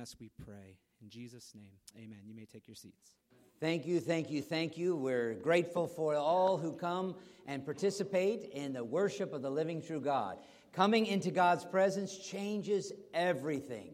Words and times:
us, 0.00 0.16
we 0.18 0.30
pray. 0.44 0.78
In 1.02 1.08
Jesus' 1.08 1.52
name, 1.54 1.78
amen. 1.96 2.20
You 2.24 2.34
may 2.34 2.46
take 2.46 2.66
your 2.66 2.74
seats. 2.74 3.16
Thank 3.60 3.86
you, 3.86 4.00
thank 4.00 4.30
you, 4.30 4.40
thank 4.40 4.78
you. 4.78 4.96
We're 4.96 5.34
grateful 5.34 5.86
for 5.86 6.14
all 6.14 6.56
who 6.56 6.72
come 6.72 7.14
and 7.46 7.64
participate 7.64 8.50
in 8.52 8.72
the 8.72 8.82
worship 8.82 9.34
of 9.34 9.42
the 9.42 9.50
living 9.50 9.82
true 9.82 10.00
God. 10.00 10.38
Coming 10.72 11.04
into 11.06 11.30
God's 11.30 11.64
presence 11.64 12.16
changes 12.16 12.92
everything. 13.12 13.90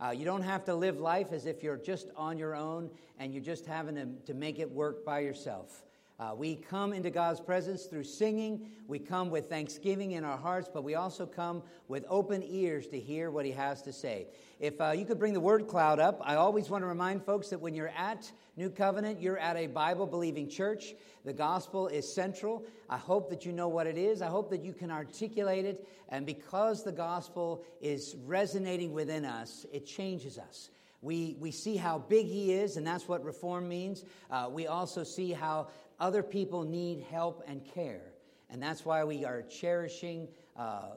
Uh, 0.00 0.10
you 0.10 0.24
don't 0.24 0.42
have 0.42 0.64
to 0.66 0.74
live 0.74 1.00
life 1.00 1.32
as 1.32 1.46
if 1.46 1.62
you're 1.64 1.76
just 1.76 2.08
on 2.16 2.38
your 2.38 2.54
own 2.54 2.90
and 3.18 3.34
you're 3.34 3.42
just 3.42 3.66
having 3.66 3.96
to, 3.96 4.06
to 4.26 4.34
make 4.34 4.60
it 4.60 4.70
work 4.70 5.04
by 5.04 5.18
yourself. 5.18 5.82
Uh, 6.20 6.34
we 6.36 6.56
come 6.56 6.92
into 6.92 7.10
God's 7.10 7.38
presence 7.38 7.84
through 7.84 8.02
singing. 8.02 8.68
We 8.88 8.98
come 8.98 9.30
with 9.30 9.48
thanksgiving 9.48 10.12
in 10.12 10.24
our 10.24 10.36
hearts, 10.36 10.68
but 10.72 10.82
we 10.82 10.96
also 10.96 11.26
come 11.26 11.62
with 11.86 12.04
open 12.08 12.42
ears 12.44 12.88
to 12.88 12.98
hear 12.98 13.30
what 13.30 13.44
He 13.44 13.52
has 13.52 13.82
to 13.82 13.92
say. 13.92 14.26
If 14.58 14.80
uh, 14.80 14.90
you 14.90 15.04
could 15.04 15.20
bring 15.20 15.32
the 15.32 15.38
word 15.38 15.68
cloud 15.68 16.00
up, 16.00 16.20
I 16.24 16.34
always 16.34 16.70
want 16.70 16.82
to 16.82 16.88
remind 16.88 17.24
folks 17.24 17.50
that 17.50 17.60
when 17.60 17.72
you're 17.72 17.92
at 17.96 18.32
New 18.56 18.68
Covenant, 18.68 19.20
you're 19.20 19.38
at 19.38 19.56
a 19.56 19.68
Bible 19.68 20.08
believing 20.08 20.48
church. 20.48 20.96
The 21.24 21.32
gospel 21.32 21.86
is 21.86 22.12
central. 22.12 22.64
I 22.90 22.96
hope 22.96 23.30
that 23.30 23.46
you 23.46 23.52
know 23.52 23.68
what 23.68 23.86
it 23.86 23.96
is. 23.96 24.20
I 24.20 24.26
hope 24.26 24.50
that 24.50 24.64
you 24.64 24.72
can 24.72 24.90
articulate 24.90 25.66
it. 25.66 25.86
And 26.08 26.26
because 26.26 26.82
the 26.82 26.90
gospel 26.90 27.64
is 27.80 28.16
resonating 28.26 28.92
within 28.92 29.24
us, 29.24 29.66
it 29.72 29.86
changes 29.86 30.36
us. 30.36 30.70
We, 31.00 31.36
we 31.38 31.52
see 31.52 31.76
how 31.76 32.00
big 32.00 32.26
he 32.26 32.52
is, 32.52 32.76
and 32.76 32.84
that's 32.84 33.06
what 33.06 33.24
reform 33.24 33.68
means. 33.68 34.04
Uh, 34.32 34.48
we 34.50 34.66
also 34.66 35.04
see 35.04 35.30
how 35.30 35.68
other 36.00 36.22
people 36.22 36.64
need 36.64 37.04
help 37.10 37.42
and 37.46 37.64
care. 37.64 38.12
And 38.50 38.62
that's 38.62 38.84
why 38.84 39.04
we 39.04 39.24
are 39.24 39.42
cherishing, 39.42 40.28
uh, 40.56 40.90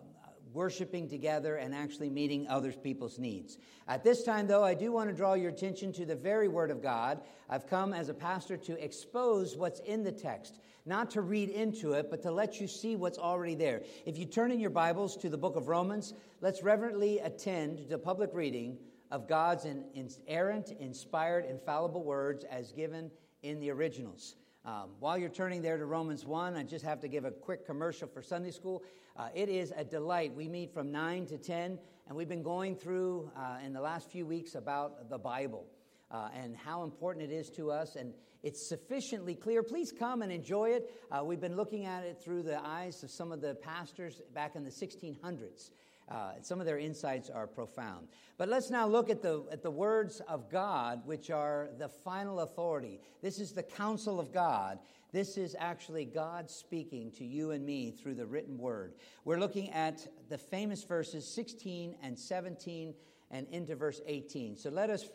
worshiping 0.53 1.09
together, 1.09 1.55
and 1.55 1.73
actually 1.73 2.09
meeting 2.09 2.47
other 2.47 2.71
people's 2.71 3.19
needs. 3.19 3.57
At 3.87 4.03
this 4.03 4.23
time, 4.23 4.47
though, 4.47 4.63
I 4.63 4.73
do 4.73 4.91
want 4.91 5.09
to 5.09 5.15
draw 5.15 5.33
your 5.33 5.49
attention 5.49 5.91
to 5.93 6.05
the 6.05 6.15
very 6.15 6.47
Word 6.47 6.71
of 6.71 6.81
God. 6.81 7.21
I've 7.49 7.67
come 7.67 7.93
as 7.93 8.09
a 8.09 8.13
pastor 8.13 8.57
to 8.57 8.83
expose 8.83 9.57
what's 9.57 9.79
in 9.81 10.03
the 10.03 10.11
text, 10.11 10.59
not 10.85 11.11
to 11.11 11.21
read 11.21 11.49
into 11.49 11.93
it, 11.93 12.09
but 12.09 12.21
to 12.23 12.31
let 12.31 12.61
you 12.61 12.67
see 12.67 12.95
what's 12.95 13.17
already 13.17 13.55
there. 13.55 13.81
If 14.05 14.17
you 14.17 14.25
turn 14.25 14.51
in 14.51 14.59
your 14.59 14.69
Bibles 14.69 15.17
to 15.17 15.29
the 15.29 15.37
book 15.37 15.55
of 15.55 15.67
Romans, 15.67 16.13
let's 16.39 16.63
reverently 16.63 17.19
attend 17.19 17.79
to 17.79 17.83
the 17.85 17.97
public 17.97 18.29
reading 18.33 18.77
of 19.11 19.27
God's 19.27 19.65
inerrant, 19.65 20.71
inspired, 20.79 21.45
infallible 21.45 22.03
words 22.03 22.45
as 22.45 22.71
given 22.71 23.11
in 23.43 23.59
the 23.59 23.69
originals. 23.69 24.35
Um, 24.63 24.91
while 24.99 25.17
you're 25.17 25.29
turning 25.29 25.63
there 25.63 25.77
to 25.77 25.85
Romans 25.85 26.23
1, 26.23 26.55
I 26.55 26.61
just 26.61 26.85
have 26.85 26.99
to 26.99 27.07
give 27.07 27.25
a 27.25 27.31
quick 27.31 27.65
commercial 27.65 28.07
for 28.07 28.21
Sunday 28.21 28.51
school. 28.51 28.83
Uh, 29.17 29.29
it 29.33 29.49
is 29.49 29.73
a 29.75 29.83
delight. 29.83 30.35
We 30.35 30.47
meet 30.47 30.71
from 30.71 30.91
9 30.91 31.25
to 31.27 31.39
10, 31.39 31.79
and 32.07 32.15
we've 32.15 32.29
been 32.29 32.43
going 32.43 32.75
through 32.75 33.31
uh, 33.35 33.57
in 33.65 33.73
the 33.73 33.81
last 33.81 34.11
few 34.11 34.23
weeks 34.23 34.53
about 34.53 35.09
the 35.09 35.17
Bible. 35.17 35.65
Uh, 36.11 36.29
and 36.35 36.55
how 36.55 36.83
important 36.83 37.31
it 37.31 37.33
is 37.33 37.49
to 37.51 37.71
us, 37.71 37.95
and 37.95 38.13
it's 38.43 38.67
sufficiently 38.69 39.33
clear. 39.33 39.63
Please 39.63 39.91
come 39.97 40.21
and 40.21 40.31
enjoy 40.31 40.69
it. 40.69 40.91
Uh, 41.09 41.23
we've 41.23 41.39
been 41.39 41.55
looking 41.55 41.85
at 41.85 42.03
it 42.03 42.21
through 42.21 42.43
the 42.43 42.59
eyes 42.63 43.01
of 43.01 43.09
some 43.09 43.31
of 43.31 43.41
the 43.41 43.55
pastors 43.55 44.21
back 44.33 44.55
in 44.55 44.63
the 44.63 44.69
1600s. 44.69 45.71
Uh, 46.11 46.33
some 46.41 46.59
of 46.59 46.65
their 46.65 46.77
insights 46.77 47.29
are 47.29 47.47
profound. 47.47 48.09
But 48.37 48.49
let's 48.49 48.69
now 48.69 48.85
look 48.85 49.09
at 49.09 49.21
the, 49.21 49.45
at 49.49 49.63
the 49.63 49.71
words 49.71 50.21
of 50.27 50.49
God, 50.49 51.05
which 51.05 51.31
are 51.31 51.69
the 51.77 51.87
final 51.87 52.41
authority. 52.41 52.99
This 53.21 53.39
is 53.39 53.53
the 53.53 53.63
counsel 53.63 54.19
of 54.19 54.33
God. 54.33 54.79
This 55.13 55.37
is 55.37 55.55
actually 55.57 56.03
God 56.03 56.49
speaking 56.49 57.11
to 57.13 57.23
you 57.23 57.51
and 57.51 57.65
me 57.65 57.91
through 57.91 58.15
the 58.15 58.25
written 58.25 58.57
word. 58.57 58.95
We're 59.23 59.39
looking 59.39 59.69
at 59.69 60.05
the 60.27 60.37
famous 60.37 60.83
verses 60.83 61.25
16 61.25 61.95
and 62.03 62.19
17 62.19 62.93
and 63.29 63.47
into 63.47 63.75
verse 63.75 64.01
18. 64.05 64.57
So 64.57 64.69
let 64.69 64.89
us 64.89 65.07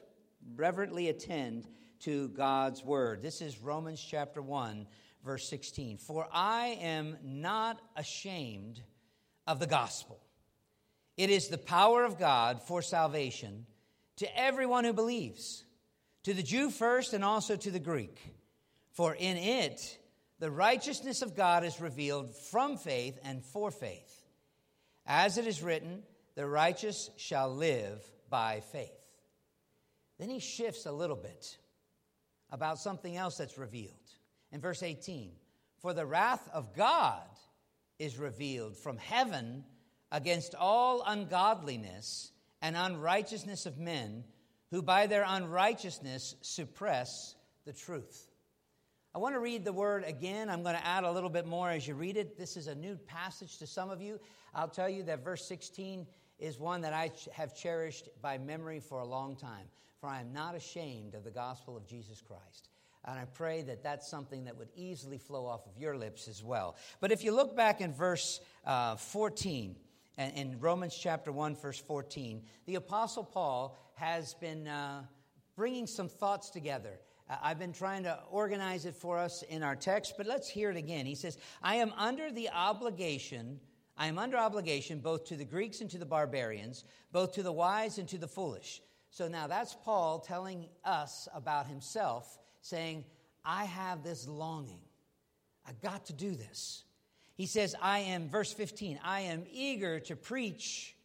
reverently 0.54 1.10
attend 1.10 1.68
to 2.00 2.28
God's 2.28 2.82
word. 2.82 3.20
This 3.20 3.42
is 3.42 3.58
Romans 3.58 4.02
chapter 4.02 4.40
1, 4.40 4.86
verse 5.22 5.46
16. 5.46 5.98
For 5.98 6.26
I 6.32 6.78
am 6.80 7.18
not 7.22 7.82
ashamed 7.96 8.80
of 9.46 9.60
the 9.60 9.66
gospel 9.66 10.25
it 11.16 11.30
is 11.30 11.48
the 11.48 11.58
power 11.58 12.04
of 12.04 12.18
God 12.18 12.62
for 12.62 12.82
salvation 12.82 13.66
to 14.16 14.38
everyone 14.38 14.84
who 14.84 14.92
believes, 14.92 15.64
to 16.24 16.34
the 16.34 16.42
Jew 16.42 16.70
first 16.70 17.12
and 17.12 17.24
also 17.24 17.56
to 17.56 17.70
the 17.70 17.78
Greek. 17.78 18.18
For 18.92 19.14
in 19.14 19.36
it, 19.36 19.98
the 20.38 20.50
righteousness 20.50 21.22
of 21.22 21.36
God 21.36 21.64
is 21.64 21.80
revealed 21.80 22.34
from 22.34 22.76
faith 22.76 23.18
and 23.24 23.44
for 23.44 23.70
faith. 23.70 24.24
As 25.06 25.38
it 25.38 25.46
is 25.46 25.62
written, 25.62 26.02
the 26.34 26.46
righteous 26.46 27.10
shall 27.16 27.54
live 27.54 28.02
by 28.28 28.60
faith. 28.72 28.90
Then 30.18 30.28
he 30.28 30.40
shifts 30.40 30.86
a 30.86 30.92
little 30.92 31.16
bit 31.16 31.56
about 32.50 32.78
something 32.78 33.16
else 33.16 33.36
that's 33.38 33.58
revealed. 33.58 33.94
In 34.52 34.60
verse 34.60 34.82
18, 34.82 35.30
for 35.78 35.92
the 35.92 36.06
wrath 36.06 36.48
of 36.52 36.74
God 36.74 37.22
is 37.98 38.18
revealed 38.18 38.76
from 38.76 38.98
heaven 38.98 39.64
against 40.10 40.54
all 40.54 41.02
ungodliness 41.06 42.32
and 42.62 42.76
unrighteousness 42.76 43.66
of 43.66 43.78
men 43.78 44.24
who 44.70 44.82
by 44.82 45.06
their 45.06 45.24
unrighteousness 45.26 46.36
suppress 46.40 47.36
the 47.64 47.72
truth. 47.72 48.28
I 49.14 49.18
want 49.18 49.34
to 49.34 49.40
read 49.40 49.64
the 49.64 49.72
word 49.72 50.04
again. 50.04 50.50
I'm 50.50 50.62
going 50.62 50.74
to 50.74 50.86
add 50.86 51.04
a 51.04 51.10
little 51.10 51.30
bit 51.30 51.46
more 51.46 51.70
as 51.70 51.88
you 51.88 51.94
read 51.94 52.16
it. 52.16 52.36
This 52.36 52.56
is 52.56 52.66
a 52.66 52.74
new 52.74 52.96
passage 52.96 53.58
to 53.58 53.66
some 53.66 53.88
of 53.90 54.02
you. 54.02 54.20
I'll 54.54 54.68
tell 54.68 54.88
you 54.88 55.02
that 55.04 55.24
verse 55.24 55.46
16 55.46 56.06
is 56.38 56.58
one 56.58 56.82
that 56.82 56.92
I 56.92 57.10
have 57.32 57.56
cherished 57.56 58.08
by 58.20 58.36
memory 58.36 58.80
for 58.80 58.98
a 58.98 59.06
long 59.06 59.36
time. 59.36 59.66
For 60.00 60.08
I 60.08 60.20
am 60.20 60.32
not 60.32 60.54
ashamed 60.54 61.14
of 61.14 61.24
the 61.24 61.30
gospel 61.30 61.76
of 61.76 61.86
Jesus 61.86 62.20
Christ. 62.20 62.68
And 63.06 63.18
I 63.18 63.24
pray 63.24 63.62
that 63.62 63.82
that's 63.82 64.06
something 64.06 64.44
that 64.44 64.58
would 64.58 64.68
easily 64.74 65.16
flow 65.16 65.46
off 65.46 65.66
of 65.66 65.80
your 65.80 65.96
lips 65.96 66.28
as 66.28 66.42
well. 66.42 66.76
But 67.00 67.12
if 67.12 67.24
you 67.24 67.32
look 67.32 67.56
back 67.56 67.80
in 67.80 67.92
verse 67.92 68.40
uh, 68.64 68.96
14, 68.96 69.76
in 70.18 70.58
Romans 70.60 70.96
chapter 70.96 71.30
1, 71.30 71.56
verse 71.56 71.78
14, 71.78 72.42
the 72.66 72.76
Apostle 72.76 73.24
Paul 73.24 73.78
has 73.94 74.34
been 74.34 74.66
uh, 74.66 75.02
bringing 75.56 75.86
some 75.86 76.08
thoughts 76.08 76.50
together. 76.50 77.00
Uh, 77.28 77.36
I've 77.42 77.58
been 77.58 77.72
trying 77.72 78.04
to 78.04 78.18
organize 78.30 78.86
it 78.86 78.94
for 78.94 79.18
us 79.18 79.42
in 79.42 79.62
our 79.62 79.76
text, 79.76 80.14
but 80.16 80.26
let's 80.26 80.48
hear 80.48 80.70
it 80.70 80.76
again. 80.76 81.06
He 81.06 81.14
says, 81.14 81.38
I 81.62 81.76
am 81.76 81.92
under 81.96 82.30
the 82.30 82.48
obligation, 82.50 83.60
I 83.96 84.06
am 84.06 84.18
under 84.18 84.36
obligation 84.36 85.00
both 85.00 85.24
to 85.26 85.36
the 85.36 85.44
Greeks 85.44 85.80
and 85.80 85.90
to 85.90 85.98
the 85.98 86.06
barbarians, 86.06 86.84
both 87.12 87.34
to 87.34 87.42
the 87.42 87.52
wise 87.52 87.98
and 87.98 88.08
to 88.08 88.18
the 88.18 88.28
foolish. 88.28 88.82
So 89.10 89.28
now 89.28 89.46
that's 89.46 89.74
Paul 89.84 90.20
telling 90.20 90.68
us 90.84 91.28
about 91.34 91.66
himself, 91.66 92.38
saying, 92.60 93.04
I 93.44 93.64
have 93.64 94.02
this 94.02 94.28
longing. 94.28 94.80
I've 95.66 95.80
got 95.80 96.06
to 96.06 96.12
do 96.12 96.34
this. 96.34 96.84
He 97.36 97.46
says, 97.46 97.74
I 97.80 98.00
am, 98.00 98.28
verse 98.28 98.52
15, 98.52 98.98
I 99.04 99.20
am 99.22 99.44
eager 99.52 100.00
to 100.00 100.16
preach 100.16 100.96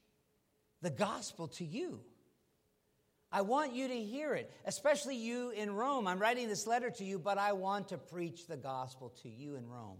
the 0.81 0.89
gospel 0.89 1.49
to 1.49 1.65
you. 1.65 1.99
I 3.33 3.41
want 3.41 3.73
you 3.73 3.87
to 3.87 3.95
hear 3.95 4.33
it, 4.33 4.51
especially 4.65 5.15
you 5.15 5.51
in 5.51 5.71
Rome. 5.71 6.07
I'm 6.07 6.19
writing 6.19 6.47
this 6.47 6.67
letter 6.67 6.89
to 6.89 7.03
you, 7.03 7.19
but 7.19 7.37
I 7.37 7.53
want 7.53 7.89
to 7.89 7.97
preach 7.97 8.47
the 8.47 8.57
gospel 8.57 9.13
to 9.23 9.29
you 9.29 9.55
in 9.55 9.67
Rome. 9.67 9.99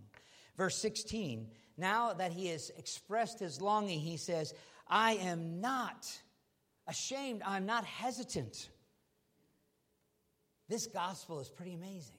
Verse 0.58 0.78
16, 0.78 1.48
now 1.78 2.14
that 2.14 2.34
he 2.34 2.48
has 2.48 2.72
expressed 2.78 3.40
his 3.40 3.62
longing, 3.62 4.00
he 4.00 4.18
says, 4.18 4.54
I 4.88 5.14
am 5.14 5.62
not 5.62 6.08
ashamed, 6.88 7.42
I'm 7.46 7.66
not 7.66 7.86
hesitant. 7.86 8.70
This 10.68 10.88
gospel 10.88 11.40
is 11.40 11.50
pretty 11.50 11.74
amazing. 11.74 12.18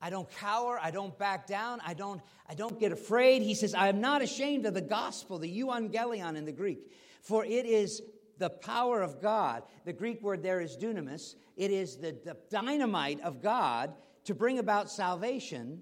I 0.00 0.10
don't 0.10 0.30
cower. 0.30 0.78
I 0.80 0.90
don't 0.90 1.18
back 1.18 1.46
down. 1.46 1.80
I 1.84 1.94
don't, 1.94 2.20
I 2.48 2.54
don't 2.54 2.78
get 2.78 2.92
afraid. 2.92 3.42
He 3.42 3.54
says, 3.54 3.74
I 3.74 3.88
am 3.88 4.00
not 4.00 4.22
ashamed 4.22 4.66
of 4.66 4.74
the 4.74 4.80
gospel, 4.80 5.38
the 5.38 5.60
euangelion 5.60 6.36
in 6.36 6.44
the 6.44 6.52
Greek, 6.52 6.90
for 7.22 7.44
it 7.44 7.66
is 7.66 8.02
the 8.38 8.50
power 8.50 9.02
of 9.02 9.20
God. 9.22 9.62
The 9.84 9.92
Greek 9.92 10.22
word 10.22 10.42
there 10.42 10.60
is 10.60 10.76
dunamis. 10.76 11.34
It 11.56 11.70
is 11.70 11.96
the, 11.96 12.16
the 12.24 12.36
dynamite 12.50 13.20
of 13.22 13.42
God 13.42 13.94
to 14.24 14.34
bring 14.34 14.58
about 14.58 14.90
salvation. 14.90 15.80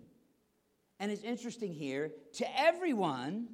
And 1.01 1.11
it's 1.11 1.25
interesting 1.25 1.73
here 1.73 2.13
to 2.35 2.61
everyone, 2.61 3.49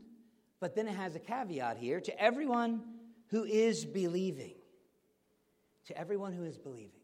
but 0.61 0.75
then 0.75 0.87
it 0.87 0.95
has 0.95 1.17
a 1.17 1.21
caveat 1.21 1.79
here 1.79 2.01
to 2.01 2.23
everyone 2.23 2.83
who 3.29 3.45
is 3.45 3.87
believing. 3.87 4.55
To 5.87 5.97
everyone 5.97 6.35
who 6.35 6.45
is 6.45 6.59
believing. 6.59 7.00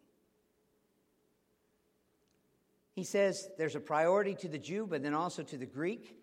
He 2.96 3.04
says 3.04 3.50
there's 3.58 3.76
a 3.76 3.80
priority 3.80 4.34
to 4.36 4.48
the 4.48 4.58
Jew, 4.58 4.86
but 4.88 5.02
then 5.02 5.12
also 5.12 5.42
to 5.42 5.58
the 5.58 5.66
Greek. 5.66 6.16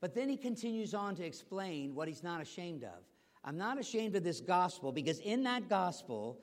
But 0.00 0.12
then 0.12 0.28
he 0.28 0.36
continues 0.36 0.92
on 0.92 1.14
to 1.14 1.24
explain 1.24 1.94
what 1.94 2.08
he's 2.08 2.24
not 2.24 2.42
ashamed 2.42 2.82
of. 2.82 3.04
I'm 3.44 3.56
not 3.56 3.78
ashamed 3.78 4.16
of 4.16 4.24
this 4.24 4.40
gospel 4.40 4.90
because 4.90 5.20
in 5.20 5.44
that 5.44 5.68
gospel, 5.68 6.40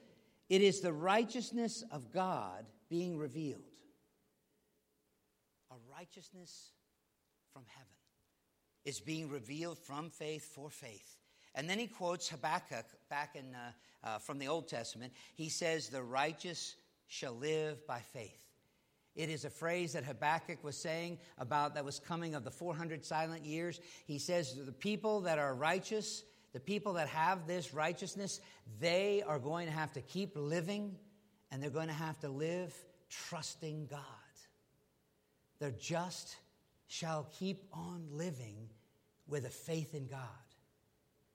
it 0.50 0.62
is 0.62 0.80
the 0.80 0.94
righteousness 0.94 1.84
of 1.92 2.14
God 2.14 2.66
being 2.90 3.18
revealed. 3.18 3.62
A 5.70 5.76
righteousness 5.92 6.72
from 7.52 7.64
heaven 7.68 7.88
is 8.86 9.02
being 9.02 9.30
revealed 9.30 9.78
from 9.78 10.10
faith 10.10 10.46
for 10.56 10.70
faith. 10.70 11.18
And 11.56 11.70
then 11.70 11.78
he 11.78 11.88
quotes 11.88 12.30
Habakkuk 12.30 12.86
back 13.10 13.36
in, 13.36 13.54
uh, 13.54 13.72
uh, 14.08 14.20
from 14.20 14.40
the 14.40 14.48
Old 14.48 14.70
Testament. 14.70 15.12
He 15.36 15.50
says, 15.50 15.90
The 15.90 16.02
righteous 16.02 16.78
shall 17.08 17.34
live 17.34 17.86
by 17.86 18.00
faith. 18.00 18.51
It 19.16 19.30
is 19.30 19.44
a 19.44 19.50
phrase 19.50 19.94
that 19.94 20.06
Habakkuk 20.06 20.64
was 20.64 20.78
saying 20.78 21.20
about 21.38 21.76
that 21.76 21.84
was 21.84 22.00
coming 22.00 22.34
of 22.34 22.44
the 22.44 22.52
400 22.52 23.06
silent 23.06 23.46
years. 23.46 23.82
He 24.06 24.20
says, 24.20 24.56
The 24.56 24.72
people 24.72 25.22
that 25.22 25.38
are 25.38 25.54
righteous, 25.54 26.24
the 26.54 26.60
people 26.60 26.94
that 26.94 27.10
have 27.10 27.46
this 27.46 27.74
righteousness, 27.74 28.40
they 28.80 29.22
are 29.28 29.40
going 29.40 29.68
to 29.68 29.74
have 29.74 29.92
to 29.94 30.02
keep 30.02 30.32
living 30.36 30.96
and 31.52 31.62
they're 31.62 31.70
going 31.70 31.88
to 31.88 31.94
have 31.94 32.20
to 32.20 32.30
live 32.30 32.74
trusting 33.10 33.88
God. 33.88 34.00
The 35.60 35.72
just 35.72 36.36
shall 36.88 37.28
keep 37.38 37.64
on 37.74 38.08
living 38.12 38.70
with 39.28 39.46
a 39.46 39.50
faith 39.50 39.94
in 39.94 40.08
God. 40.08 40.28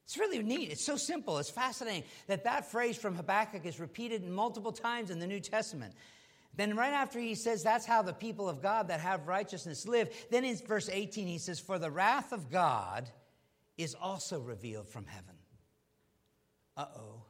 It's 0.04 0.16
really 0.16 0.42
neat. 0.42 0.70
It's 0.70 0.84
so 0.84 0.96
simple. 0.96 1.38
It's 1.38 1.50
fascinating 1.50 2.04
that 2.26 2.44
that 2.44 2.70
phrase 2.70 2.96
from 2.96 3.16
Habakkuk 3.16 3.66
is 3.66 3.80
repeated 3.80 4.24
multiple 4.24 4.72
times 4.72 5.10
in 5.10 5.18
the 5.18 5.26
New 5.26 5.40
Testament. 5.40 5.94
Then, 6.56 6.74
right 6.74 6.92
after 6.92 7.18
he 7.18 7.34
says 7.34 7.62
that's 7.62 7.84
how 7.84 8.02
the 8.02 8.14
people 8.14 8.48
of 8.48 8.62
God 8.62 8.88
that 8.88 9.00
have 9.00 9.28
righteousness 9.28 9.86
live, 9.86 10.08
then 10.30 10.44
in 10.44 10.56
verse 10.56 10.88
18 10.90 11.26
he 11.26 11.38
says, 11.38 11.60
For 11.60 11.78
the 11.78 11.90
wrath 11.90 12.32
of 12.32 12.50
God 12.50 13.08
is 13.76 13.94
also 13.94 14.40
revealed 14.40 14.88
from 14.88 15.06
heaven. 15.06 15.34
Uh 16.76 16.86
oh. 16.96 17.22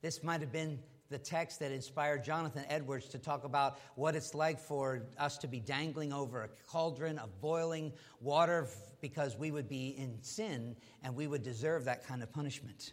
This 0.00 0.22
might 0.22 0.40
have 0.40 0.52
been 0.52 0.78
the 1.10 1.18
text 1.18 1.58
that 1.60 1.72
inspired 1.72 2.22
Jonathan 2.22 2.64
Edwards 2.68 3.08
to 3.08 3.18
talk 3.18 3.44
about 3.44 3.78
what 3.94 4.14
it's 4.14 4.34
like 4.34 4.60
for 4.60 5.02
us 5.18 5.38
to 5.38 5.48
be 5.48 5.58
dangling 5.58 6.12
over 6.12 6.44
a 6.44 6.48
cauldron 6.66 7.18
of 7.18 7.40
boiling 7.40 7.92
water 8.20 8.68
because 9.00 9.36
we 9.36 9.50
would 9.50 9.68
be 9.68 9.96
in 9.96 10.18
sin 10.22 10.76
and 11.02 11.14
we 11.14 11.26
would 11.26 11.42
deserve 11.42 11.84
that 11.86 12.06
kind 12.06 12.22
of 12.22 12.30
punishment. 12.32 12.92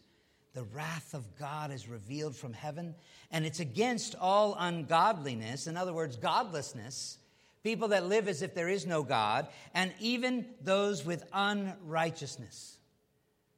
The 0.55 0.63
wrath 0.63 1.13
of 1.13 1.37
God 1.37 1.71
is 1.73 1.89
revealed 1.89 2.33
from 2.33 2.53
heaven, 2.53 2.95
and 3.29 3.45
it's 3.45 3.59
against 3.59 4.15
all 4.15 4.55
ungodliness, 4.57 5.67
in 5.67 5.75
other 5.75 5.91
words, 5.91 6.15
godlessness, 6.15 7.17
people 7.61 7.89
that 7.89 8.07
live 8.07 8.29
as 8.29 8.41
if 8.41 8.55
there 8.55 8.69
is 8.69 8.85
no 8.87 9.03
God, 9.03 9.49
and 9.73 9.93
even 9.99 10.45
those 10.61 11.05
with 11.05 11.25
unrighteousness. 11.33 12.77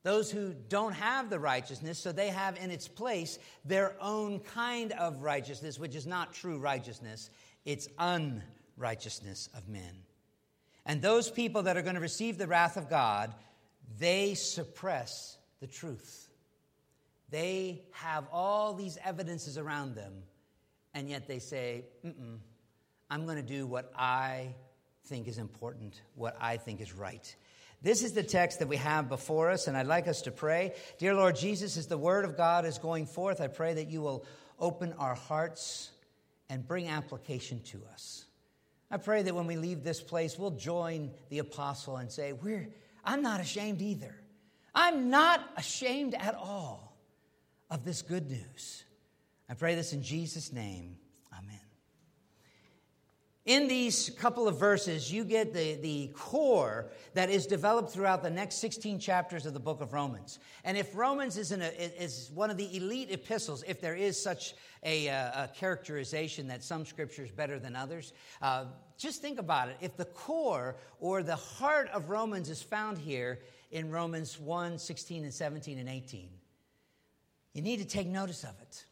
Those 0.01 0.31
who 0.31 0.55
don't 0.69 0.94
have 0.94 1.29
the 1.29 1.39
righteousness, 1.39 1.99
so 1.99 2.11
they 2.11 2.29
have 2.29 2.57
in 2.57 2.71
its 2.71 2.88
place 2.88 3.38
their 3.63 3.93
own 4.01 4.39
kind 4.39 4.91
of 4.93 5.21
righteousness, 5.21 5.77
which 5.77 5.95
is 5.95 6.07
not 6.07 6.33
true 6.33 6.57
righteousness, 6.57 7.29
it's 7.63 7.89
unrighteousness 8.00 9.50
of 9.55 9.69
men. 9.69 10.01
And 10.83 11.00
those 11.00 11.29
people 11.29 11.63
that 11.63 11.77
are 11.77 11.83
going 11.83 11.95
to 11.95 12.01
receive 12.01 12.39
the 12.39 12.47
wrath 12.47 12.75
of 12.75 12.89
God, 12.89 13.35
they 14.00 14.33
suppress 14.33 15.38
the 15.59 15.67
truth. 15.67 16.26
They 17.29 17.83
have 17.91 18.25
all 18.31 18.74
these 18.74 18.97
evidences 19.03 19.57
around 19.57 19.95
them, 19.95 20.13
and 20.94 21.09
yet 21.09 21.27
they 21.27 21.39
say, 21.39 21.85
Mm-mm, 22.06 22.38
I'm 23.09 23.25
going 23.25 23.38
to 23.38 23.44
do 23.44 23.68
what 23.68 23.91
I 23.95 24.56
think 25.06 25.27
is 25.27 25.38
important, 25.38 26.01
what 26.15 26.38
I 26.39 26.57
think 26.57 26.79
is 26.79 26.94
right. 26.94 27.35
This 27.81 28.01
is 28.01 28.13
the 28.13 28.24
text 28.24 28.59
that 28.59 28.68
we 28.68 28.77
have 28.77 29.07
before 29.09 29.51
us, 29.51 29.68
and 29.68 29.77
I'd 29.77 29.88
like 29.88 30.07
us 30.07 30.24
to 30.24 30.31
pray. 30.31 30.74
Dear 30.97 31.13
Lord 31.13 31.35
Jesus, 31.35 31.77
as 31.77 31.88
the 31.88 31.97
word 31.97 32.25
of 32.25 32.35
God 32.35 32.65
is 32.65 32.77
going 32.77 33.06
forth, 33.06 33.39
I 33.39 33.47
pray 33.47 33.74
that 33.75 33.89
you 33.89 34.01
will 34.01 34.25
open 34.59 34.94
our 34.94 35.15
hearts 35.15 35.91
and 36.50 36.65
bring 36.65 36.88
application 36.88 37.62
to 37.65 37.81
us. 37.94 38.25
I 38.89 38.97
pray 38.97 39.21
that 39.21 39.35
when 39.35 39.47
we 39.47 39.57
leave 39.57 39.83
this 39.83 40.01
place, 40.01 40.39
we'll 40.39 40.51
join 40.51 41.12
the 41.29 41.39
apostle 41.39 41.97
and 41.97 42.09
say, 42.09 42.31
We're, 42.31 42.69
I'm 43.03 43.21
not 43.21 43.41
ashamed 43.41 43.81
either. 43.81 44.15
I'm 44.74 45.09
not 45.09 45.47
ashamed 45.57 46.15
at 46.15 46.35
all 46.35 46.87
of 47.69 47.83
this 47.83 48.01
good 48.01 48.29
news. 48.29 48.83
I 49.49 49.53
pray 49.53 49.75
this 49.75 49.93
in 49.93 50.03
Jesus' 50.03 50.51
name. 50.51 50.97
Amen. 51.33 51.59
In 53.45 53.69
these 53.69 54.09
couple 54.09 54.45
of 54.45 54.59
verses, 54.59 55.09
you 55.09 55.23
get 55.23 55.53
the, 55.53 55.75
the 55.75 56.07
core 56.13 56.91
that 57.13 57.29
is 57.29 57.47
developed 57.47 57.91
throughout 57.91 58.21
the 58.21 58.29
next 58.29 58.55
16 58.55 58.99
chapters 58.99 59.45
of 59.45 59.53
the 59.53 59.59
book 59.59 59.79
of 59.79 59.93
Romans. 59.93 60.39
And 60.65 60.77
if 60.77 60.93
Romans 60.93 61.37
is, 61.37 61.53
is 61.53 62.29
one 62.33 62.51
of 62.51 62.57
the 62.57 62.75
elite 62.75 63.07
epistles, 63.09 63.63
if 63.65 63.79
there 63.79 63.95
is 63.95 64.21
such 64.21 64.53
a, 64.83 65.07
a 65.07 65.49
characterization 65.55 66.49
that 66.49 66.61
some 66.61 66.85
scripture 66.85 67.23
is 67.23 67.31
better 67.31 67.57
than 67.57 67.73
others, 67.73 68.11
uh, 68.41 68.65
just 68.97 69.21
think 69.21 69.39
about 69.39 69.69
it. 69.69 69.77
If 69.79 69.95
the 69.95 70.05
core 70.05 70.75
or 70.99 71.23
the 71.23 71.37
heart 71.37 71.89
of 71.93 72.09
Romans 72.09 72.49
is 72.49 72.61
found 72.61 72.97
here 72.97 73.39
in 73.71 73.91
Romans 73.91 74.37
1 74.37 74.77
16 74.77 75.23
and 75.23 75.33
17 75.33 75.77
and 75.77 75.87
18, 75.87 76.29
you 77.53 77.61
need 77.61 77.79
to 77.79 77.85
take 77.85 78.07
notice 78.07 78.44
of 78.44 78.59
it. 78.61 78.85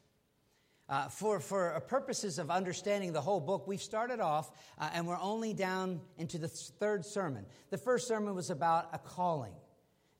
Uh, 0.87 1.07
for, 1.07 1.39
for 1.39 1.79
purposes 1.87 2.37
of 2.37 2.51
understanding 2.51 3.11
the 3.11 3.21
whole 3.21 3.39
book, 3.39 3.67
we've 3.67 3.81
started 3.81 4.19
off 4.19 4.51
uh, 4.77 4.89
and 4.93 5.07
we're 5.07 5.19
only 5.19 5.51
down 5.51 5.99
into 6.17 6.37
the 6.37 6.47
third 6.47 7.03
sermon. 7.03 7.43
The 7.71 7.77
first 7.77 8.07
sermon 8.07 8.35
was 8.35 8.51
about 8.51 8.89
a 8.93 8.99
calling. 8.99 9.53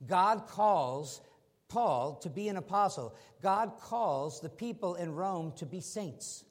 God 0.07 0.47
calls 0.47 1.21
Paul 1.67 2.15
to 2.23 2.29
be 2.29 2.47
an 2.47 2.57
apostle, 2.57 3.15
God 3.41 3.73
calls 3.79 4.39
the 4.39 4.49
people 4.49 4.95
in 4.95 5.13
Rome 5.13 5.53
to 5.57 5.65
be 5.65 5.81
saints. 5.81 6.43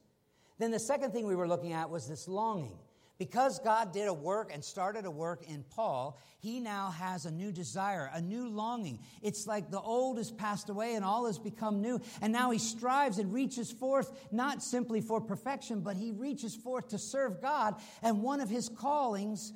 Then 0.58 0.70
the 0.70 0.78
second 0.78 1.12
thing 1.12 1.26
we 1.26 1.34
were 1.34 1.48
looking 1.48 1.72
at 1.72 1.90
was 1.90 2.08
this 2.08 2.28
longing. 2.28 2.78
Because 3.18 3.60
God 3.60 3.92
did 3.92 4.08
a 4.08 4.14
work 4.14 4.50
and 4.52 4.64
started 4.64 5.04
a 5.04 5.10
work 5.10 5.44
in 5.48 5.64
Paul, 5.70 6.18
he 6.40 6.58
now 6.58 6.90
has 6.90 7.26
a 7.26 7.30
new 7.30 7.52
desire, 7.52 8.10
a 8.12 8.20
new 8.20 8.48
longing. 8.48 8.98
It's 9.22 9.46
like 9.46 9.70
the 9.70 9.80
old 9.80 10.18
has 10.18 10.32
passed 10.32 10.68
away 10.68 10.94
and 10.94 11.04
all 11.04 11.26
has 11.26 11.38
become 11.38 11.80
new. 11.80 12.00
And 12.20 12.32
now 12.32 12.50
he 12.50 12.58
strives 12.58 13.18
and 13.18 13.32
reaches 13.32 13.70
forth, 13.70 14.10
not 14.32 14.62
simply 14.64 15.00
for 15.00 15.20
perfection, 15.20 15.80
but 15.80 15.96
he 15.96 16.10
reaches 16.10 16.56
forth 16.56 16.88
to 16.88 16.98
serve 16.98 17.40
God. 17.40 17.76
And 18.02 18.20
one 18.20 18.40
of 18.40 18.50
his 18.50 18.68
callings 18.68 19.52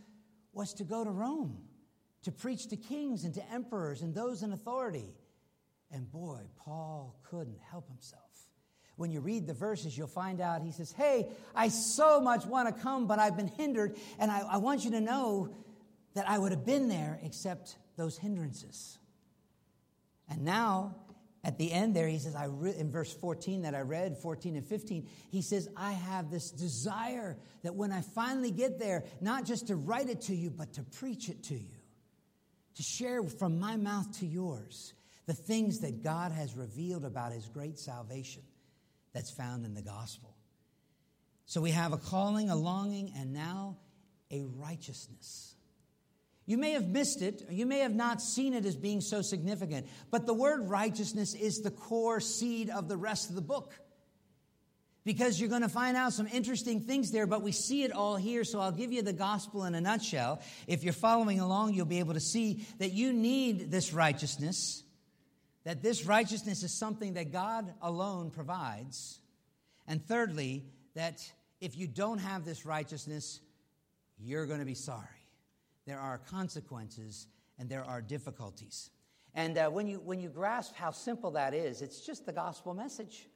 was 0.53 0.73
to 0.75 0.85
go 0.85 1.03
to 1.03 1.11
Rome, 1.11 1.59
to 2.23 2.31
preach 2.31 2.69
to 2.69 2.77
kings 2.77 3.25
and 3.25 3.35
to 3.35 3.53
emperors 3.53 4.03
and 4.03 4.15
those 4.15 4.45
in 4.45 4.53
authority. 4.53 5.17
And 5.91 6.09
boy, 6.09 6.43
Paul 6.59 7.19
couldn't 7.25 7.59
help 7.71 7.89
himself 7.89 8.28
when 8.99 9.13
you 9.13 9.21
read 9.21 9.47
the 9.47 9.55
verses, 9.55 9.97
you'll 9.97 10.09
find 10.09 10.41
out 10.41 10.61
he 10.61 10.73
says, 10.73 10.93
Hey, 10.93 11.29
I 11.55 11.69
so 11.69 12.21
much 12.21 12.45
want 12.45 12.75
to 12.75 12.83
come, 12.83 13.07
but 13.07 13.21
I've 13.21 13.37
been 13.37 13.49
hindered, 13.49 13.97
and 14.19 14.31
I, 14.31 14.41
I 14.41 14.57
want 14.59 14.85
you 14.85 14.91
to 14.91 15.01
know 15.01 15.55
that 16.15 16.29
I 16.29 16.37
would 16.37 16.51
have 16.51 16.67
been 16.67 16.89
there 16.89 17.21
except 17.23 17.79
those 17.97 18.19
hindrances. 18.19 18.99
And 20.29 20.45
now, 20.45 20.97
at 21.45 21.59
the 21.59 21.71
end 21.71 21.95
there, 21.95 22.09
he 22.09 22.19
says, 22.19 22.35
I 22.35 22.47
re- 22.47 22.75
in 22.77 22.91
verse 22.91 23.13
14 23.15 23.63
that 23.63 23.75
I 23.77 23.83
read, 23.83 24.19
14 24.19 24.57
and 24.57 24.67
15, 24.67 25.09
he 25.31 25.43
says, 25.43 25.69
I 25.77 25.93
have 25.93 26.29
this 26.29 26.51
desire 26.51 27.37
that 27.63 27.77
when 27.77 27.93
I 27.93 28.01
finally 28.01 28.51
get 28.51 28.81
there, 28.81 29.05
not 29.21 29.45
just 29.45 29.69
to 29.69 29.77
write 29.77 30.09
it 30.09 30.23
to 30.23 30.35
you, 30.35 30.51
but 30.51 30.73
to 30.73 30.83
preach 30.83 31.29
it 31.29 31.45
to 31.45 31.55
you, 31.55 31.79
to 32.75 32.83
share 32.83 33.23
from 33.23 33.61
my 33.61 33.77
mouth 33.77 34.19
to 34.19 34.27
yours 34.27 34.93
the 35.27 35.35
things 35.35 35.81
that 35.81 36.03
God 36.03 36.33
has 36.33 36.57
revealed 36.57 37.05
about 37.05 37.31
his 37.33 37.49
great 37.49 37.79
salvation 37.79 38.43
that's 39.13 39.31
found 39.31 39.65
in 39.65 39.75
the 39.75 39.83
gospel. 39.83 40.37
So 41.47 41.61
we 41.61 41.71
have 41.71 41.93
a 41.93 41.97
calling, 41.97 42.51
a 42.51 42.57
longing, 42.57 43.13
and 43.17 43.33
now 43.33 43.79
a 44.31 44.45
righteousness. 44.45 45.55
You 46.45 46.57
may 46.57 46.73
have 46.73 46.89
missed 46.89 47.21
it, 47.21 47.47
you 47.51 47.67
may 47.67 47.81
have 47.81 47.95
not 47.95 48.23
seen 48.23 48.55
it 48.55 48.65
as 48.65 48.75
being 48.75 49.01
so 49.01 49.21
significant, 49.21 49.87
but 50.11 50.27
the 50.27 50.33
word 50.33 50.69
righteousness 50.69 51.35
is 51.35 51.61
the 51.61 51.71
core 51.71 52.21
seed 52.21 52.71
of 52.71 52.89
the 52.89 52.97
rest 52.97 53.29
of 53.29 53.35
the 53.35 53.43
book. 53.43 53.75
Because 55.05 55.41
you're 55.41 55.51
going 55.51 55.63
to 55.63 55.69
find 55.69 55.97
out 55.97 56.13
some 56.13 56.27
interesting 56.27 56.81
things 56.81 57.13
there, 57.13 57.27
but 57.27 57.43
we 57.43 57.53
see 57.53 57.83
it 57.83 57.93
all 57.93 58.17
here, 58.17 58.45
so 58.45 58.61
I'll 58.61 58.73
give 58.73 58.93
you 58.93 59.03
the 59.03 59.13
gospel 59.13 59.65
in 59.65 59.75
a 59.75 59.81
nutshell. 59.81 60.43
If 60.67 60.85
you're 60.85 60.93
following 60.93 61.41
along, 61.41 61.75
you'll 61.75 61.87
be 61.87 61.99
able 61.99 62.15
to 62.15 62.21
see 62.21 62.67
that 62.79 62.93
you 62.93 63.13
need 63.13 63.71
this 63.71 63.93
righteousness 63.93 64.83
that 65.65 65.83
this 65.83 66.05
righteousness 66.05 66.63
is 66.63 66.73
something 66.73 67.15
that 67.15 67.33
God 67.33 67.73
alone 67.83 68.31
provides. 68.31 69.21
And 69.87 70.05
thirdly, 70.05 70.65
that 70.95 71.31
if 71.61 71.77
you 71.77 71.87
don't 71.87 72.19
have 72.19 72.45
this 72.45 72.65
righteousness, 72.65 73.41
you're 74.19 74.47
going 74.47 74.61
to 74.61 74.67
be 74.67 74.75
sorry. 74.75 75.07
There 75.87 75.99
are 75.99 76.19
consequences 76.19 77.27
and 77.59 77.69
there 77.69 77.85
are 77.85 78.01
difficulties. 78.01 78.91
And 79.35 79.57
uh, 79.57 79.69
when, 79.71 79.87
you, 79.87 80.01
when 80.01 80.21
you 80.21 80.29
grasp 80.29 80.75
how 80.75 80.91
simple 80.91 81.33
that 81.33 81.55
is, 81.55 81.83
it's 81.83 82.01
just 82.01 82.27
the 82.27 82.33
gospel 82.33 82.75
message. 82.75 83.29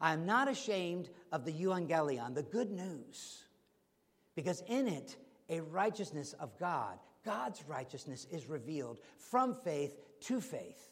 I 0.00 0.12
am 0.12 0.26
not 0.26 0.48
ashamed 0.48 1.10
of 1.32 1.44
the 1.44 1.52
euangelion, 1.52 2.34
the 2.34 2.42
good 2.42 2.70
news, 2.70 3.42
because 4.36 4.62
in 4.68 4.86
it, 4.86 5.16
a 5.48 5.60
righteousness 5.60 6.34
of 6.34 6.56
God, 6.58 6.98
God's 7.24 7.62
righteousness 7.66 8.26
is 8.30 8.48
revealed 8.48 8.98
from 9.16 9.54
faith 9.54 9.96
to 10.20 10.40
faith. 10.40 10.88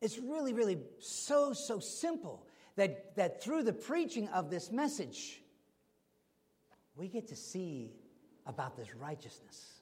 It's 0.00 0.18
really, 0.18 0.52
really 0.52 0.78
so, 0.98 1.52
so 1.52 1.78
simple 1.78 2.46
that, 2.76 3.16
that 3.16 3.42
through 3.42 3.64
the 3.64 3.72
preaching 3.72 4.28
of 4.28 4.50
this 4.50 4.70
message, 4.70 5.42
we 6.96 7.08
get 7.08 7.28
to 7.28 7.36
see 7.36 7.92
about 8.46 8.76
this 8.76 8.94
righteousness. 8.94 9.80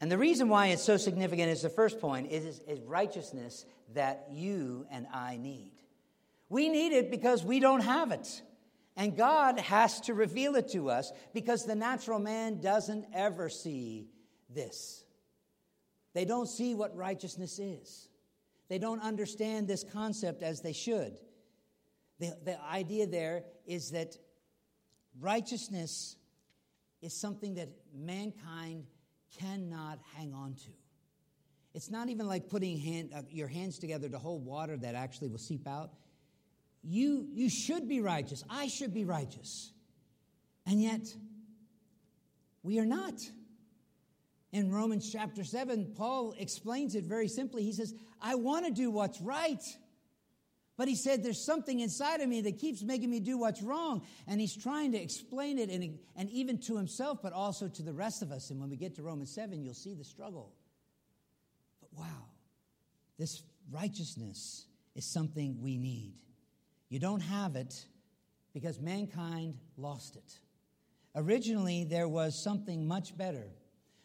And 0.00 0.10
the 0.10 0.18
reason 0.18 0.48
why 0.48 0.68
it's 0.68 0.82
so 0.82 0.96
significant 0.96 1.50
is 1.50 1.62
the 1.62 1.68
first 1.68 2.00
point 2.00 2.30
is, 2.30 2.60
is 2.66 2.80
righteousness 2.80 3.64
that 3.94 4.26
you 4.30 4.86
and 4.90 5.06
I 5.12 5.36
need. 5.36 5.72
We 6.48 6.68
need 6.68 6.92
it 6.92 7.10
because 7.10 7.44
we 7.44 7.60
don't 7.60 7.82
have 7.82 8.10
it. 8.10 8.42
And 8.96 9.16
God 9.16 9.58
has 9.58 10.00
to 10.02 10.14
reveal 10.14 10.56
it 10.56 10.70
to 10.72 10.90
us 10.90 11.10
because 11.32 11.64
the 11.64 11.74
natural 11.74 12.18
man 12.18 12.60
doesn't 12.60 13.06
ever 13.14 13.48
see 13.48 14.08
this. 14.50 15.04
They 16.12 16.26
don't 16.26 16.48
see 16.48 16.74
what 16.74 16.94
righteousness 16.94 17.58
is. 17.58 18.08
They 18.72 18.78
don't 18.78 19.02
understand 19.02 19.68
this 19.68 19.84
concept 19.84 20.42
as 20.42 20.62
they 20.62 20.72
should. 20.72 21.20
The, 22.20 22.34
the 22.42 22.58
idea 22.64 23.06
there 23.06 23.44
is 23.66 23.90
that 23.90 24.16
righteousness 25.20 26.16
is 27.02 27.12
something 27.12 27.56
that 27.56 27.68
mankind 27.94 28.86
cannot 29.38 29.98
hang 30.16 30.32
on 30.32 30.54
to. 30.54 30.70
It's 31.74 31.90
not 31.90 32.08
even 32.08 32.26
like 32.26 32.48
putting 32.48 32.78
hand, 32.78 33.10
uh, 33.14 33.20
your 33.28 33.46
hands 33.46 33.78
together 33.78 34.08
to 34.08 34.18
hold 34.18 34.46
water 34.46 34.78
that 34.78 34.94
actually 34.94 35.28
will 35.28 35.36
seep 35.36 35.68
out. 35.68 35.90
You, 36.82 37.28
you 37.30 37.50
should 37.50 37.86
be 37.90 38.00
righteous. 38.00 38.42
I 38.48 38.68
should 38.68 38.94
be 38.94 39.04
righteous. 39.04 39.70
And 40.64 40.80
yet, 40.80 41.14
we 42.62 42.78
are 42.78 42.86
not. 42.86 43.20
In 44.52 44.70
Romans 44.70 45.10
chapter 45.10 45.44
7, 45.44 45.94
Paul 45.96 46.34
explains 46.38 46.94
it 46.94 47.04
very 47.04 47.26
simply. 47.26 47.62
He 47.62 47.72
says, 47.72 47.94
I 48.20 48.34
want 48.34 48.66
to 48.66 48.70
do 48.70 48.90
what's 48.90 49.20
right. 49.20 49.62
But 50.76 50.88
he 50.88 50.94
said, 50.94 51.22
There's 51.22 51.44
something 51.44 51.80
inside 51.80 52.20
of 52.20 52.28
me 52.28 52.42
that 52.42 52.58
keeps 52.58 52.82
making 52.82 53.10
me 53.10 53.20
do 53.20 53.38
what's 53.38 53.62
wrong. 53.62 54.02
And 54.26 54.40
he's 54.40 54.54
trying 54.54 54.92
to 54.92 55.00
explain 55.00 55.58
it, 55.58 55.70
and, 55.70 55.98
and 56.16 56.30
even 56.30 56.58
to 56.62 56.76
himself, 56.76 57.20
but 57.22 57.32
also 57.32 57.68
to 57.68 57.82
the 57.82 57.94
rest 57.94 58.20
of 58.20 58.30
us. 58.30 58.50
And 58.50 58.60
when 58.60 58.68
we 58.68 58.76
get 58.76 58.94
to 58.96 59.02
Romans 59.02 59.34
7, 59.34 59.62
you'll 59.62 59.74
see 59.74 59.94
the 59.94 60.04
struggle. 60.04 60.52
But 61.80 61.98
wow, 61.98 62.26
this 63.18 63.42
righteousness 63.70 64.66
is 64.94 65.10
something 65.10 65.62
we 65.62 65.78
need. 65.78 66.14
You 66.90 66.98
don't 66.98 67.20
have 67.20 67.56
it 67.56 67.86
because 68.52 68.78
mankind 68.78 69.56
lost 69.78 70.16
it. 70.16 70.38
Originally, 71.14 71.84
there 71.84 72.08
was 72.08 72.42
something 72.42 72.86
much 72.86 73.16
better. 73.16 73.46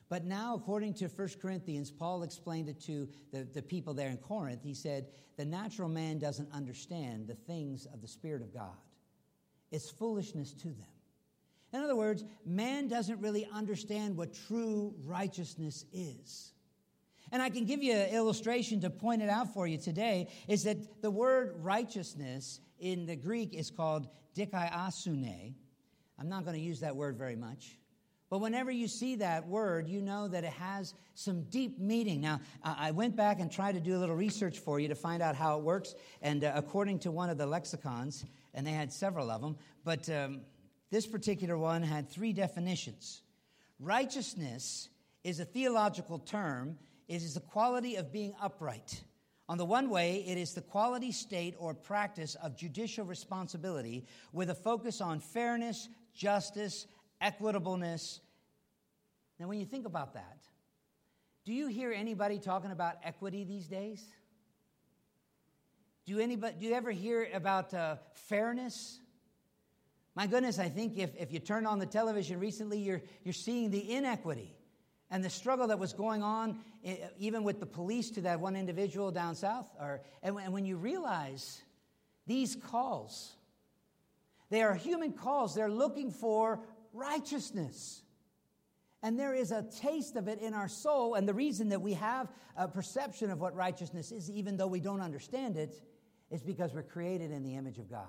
But 0.10 0.26
now, 0.26 0.56
according 0.56 0.94
to 0.96 1.08
1 1.08 1.30
Corinthians, 1.42 1.92
Paul 1.92 2.24
explained 2.24 2.70
it 2.70 2.80
to 2.82 3.10
the, 3.32 3.44
the 3.44 3.62
people 3.62 3.94
there 3.94 4.10
in 4.10 4.18
Corinth. 4.18 4.62
He 4.64 4.74
said, 4.74 5.08
The 5.36 5.46
natural 5.46 5.90
man 5.90 6.18
doesn't 6.18 6.50
understand 6.54 7.28
the 7.28 7.36
things 7.36 7.86
of 7.94 8.02
the 8.02 8.08
Spirit 8.08 8.42
of 8.42 8.54
God, 8.54 8.78
it's 9.72 9.90
foolishness 9.90 10.54
to 10.54 10.68
them. 10.68 10.88
In 11.74 11.82
other 11.82 11.98
words, 11.98 12.24
man 12.46 12.88
doesn't 12.88 13.20
really 13.20 13.48
understand 13.54 14.16
what 14.16 14.34
true 14.48 14.96
righteousness 15.04 15.84
is. 15.92 16.54
And 17.32 17.42
I 17.42 17.50
can 17.50 17.66
give 17.66 17.84
you 17.84 17.94
an 17.94 18.10
illustration 18.10 18.80
to 18.82 18.90
point 18.90 19.22
it 19.22 19.30
out 19.30 19.54
for 19.54 19.68
you 19.68 19.78
today 19.78 20.30
is 20.48 20.64
that 20.64 21.02
the 21.02 21.12
word 21.12 21.56
righteousness 21.58 22.62
in 22.80 23.06
the 23.06 23.18
Greek 23.18 23.54
is 23.54 23.70
called 23.70 24.08
dikaiosune. 24.34 25.54
I'm 26.18 26.30
not 26.30 26.46
going 26.46 26.56
to 26.56 26.64
use 26.64 26.80
that 26.80 26.96
word 26.96 27.18
very 27.18 27.36
much. 27.36 27.78
But 28.30 28.40
whenever 28.40 28.72
you 28.72 28.88
see 28.88 29.16
that 29.16 29.48
word, 29.48 29.88
you 29.88 30.02
know 30.02 30.28
that 30.28 30.44
it 30.44 30.52
has 30.54 30.94
some 31.14 31.44
deep 31.44 31.80
meaning. 31.80 32.20
Now, 32.22 32.42
I 32.62 32.92
went 32.92 33.16
back 33.16 33.40
and 33.40 33.50
tried 33.50 33.74
to 33.74 33.80
do 33.80 33.96
a 33.96 34.00
little 34.00 34.16
research 34.16 34.60
for 34.60 34.80
you 34.80 34.90
to 34.90 34.96
find 34.96 35.24
out 35.24 35.36
how 35.36 35.58
it 35.58 35.64
works. 35.64 35.96
And 36.22 36.44
uh, 36.44 36.52
according 36.56 37.00
to 37.00 37.12
one 37.12 37.30
of 37.30 37.38
the 37.38 37.46
lexicons, 37.46 38.26
and 38.54 38.68
they 38.68 38.72
had 38.72 38.92
several 38.92 39.32
of 39.32 39.42
them, 39.42 39.56
but 39.86 40.10
um, 40.10 40.42
this 40.90 41.08
particular 41.08 41.58
one 41.58 41.84
had 41.84 42.10
three 42.10 42.34
definitions. 42.34 43.22
Righteousness 43.80 44.90
is 45.24 45.40
a 45.40 45.46
theological 45.46 46.20
term, 46.20 46.78
it 47.08 47.18
is 47.18 47.36
the 47.36 47.40
quality 47.40 47.96
of 47.96 48.12
being 48.12 48.34
upright. 48.42 49.02
On 49.50 49.58
the 49.58 49.66
one 49.66 49.90
way, 49.90 50.26
it 50.28 50.38
is 50.38 50.54
the 50.54 50.62
quality, 50.62 51.14
state, 51.14 51.56
or 51.58 51.74
practice 51.74 52.36
of 52.36 52.58
judicial 52.58 53.06
responsibility 53.06 54.06
with 54.34 54.50
a 54.50 54.56
focus 54.56 55.00
on 55.00 55.22
fairness, 55.22 55.88
justice, 56.14 56.86
equitableness. 57.22 58.20
Now, 59.40 59.48
when 59.48 59.60
you 59.60 59.66
think 59.66 59.86
about 59.86 60.14
that, 60.14 60.38
do 61.46 61.54
you 61.54 61.68
hear 61.68 61.92
anybody 61.92 62.40
talking 62.40 62.72
about 62.72 62.96
equity 63.04 63.44
these 63.44 63.68
days? 63.68 64.04
Do, 66.06 66.20
anybody, 66.20 66.56
do 66.60 66.66
you 66.66 66.74
ever 66.74 66.92
hear 66.92 67.28
about 67.34 67.74
uh, 67.74 67.98
fairness? 68.14 69.00
My 70.16 70.26
goodness, 70.26 70.58
I 70.58 70.70
think 70.70 70.98
if, 70.98 71.16
if 71.16 71.32
you 71.32 71.40
turn 71.40 71.66
on 71.66 71.80
the 71.80 71.86
television 71.86 72.40
recently, 72.40 72.80
you're, 72.80 73.02
you're 73.24 73.34
seeing 73.34 73.72
the 73.72 73.94
inequity 73.94 74.56
and 75.10 75.24
the 75.24 75.30
struggle 75.30 75.68
that 75.68 75.80
was 75.80 75.94
going 75.94 76.24
on, 76.24 76.60
even 77.18 77.44
with 77.44 77.60
the 77.60 77.66
police 77.66 78.10
to 78.12 78.22
that 78.22 78.40
one 78.40 78.56
individual 78.56 79.12
down 79.12 79.36
south. 79.36 79.70
Or, 79.80 80.02
and, 80.24 80.38
and 80.38 80.54
when 80.54 80.66
you 80.66 80.78
realize 80.78 81.62
these 82.26 82.56
calls, 82.56 83.36
they 84.50 84.64
are 84.64 84.76
human 84.76 85.14
calls, 85.14 85.54
they're 85.56 85.70
looking 85.70 86.12
for 86.12 86.60
righteousness. 86.98 88.02
And 89.04 89.20
there 89.20 89.34
is 89.34 89.52
a 89.52 89.64
taste 89.64 90.16
of 90.16 90.28
it 90.28 90.40
in 90.40 90.54
our 90.54 90.68
soul. 90.68 91.14
And 91.14 91.28
the 91.28 91.34
reason 91.34 91.70
that 91.70 91.82
we 91.82 91.94
have 91.94 92.28
a 92.58 92.68
perception 92.68 93.30
of 93.30 93.40
what 93.40 93.56
righteousness 93.56 94.12
is, 94.12 94.30
even 94.30 94.58
though 94.58 94.68
we 94.68 94.80
don't 94.80 95.02
understand 95.02 95.56
it, 95.56 95.82
is 96.32 96.42
because 96.42 96.74
we're 96.74 96.84
created 96.84 97.32
in 97.32 97.44
the 97.44 97.56
image 97.56 97.78
of 97.78 97.90
God. 97.90 98.08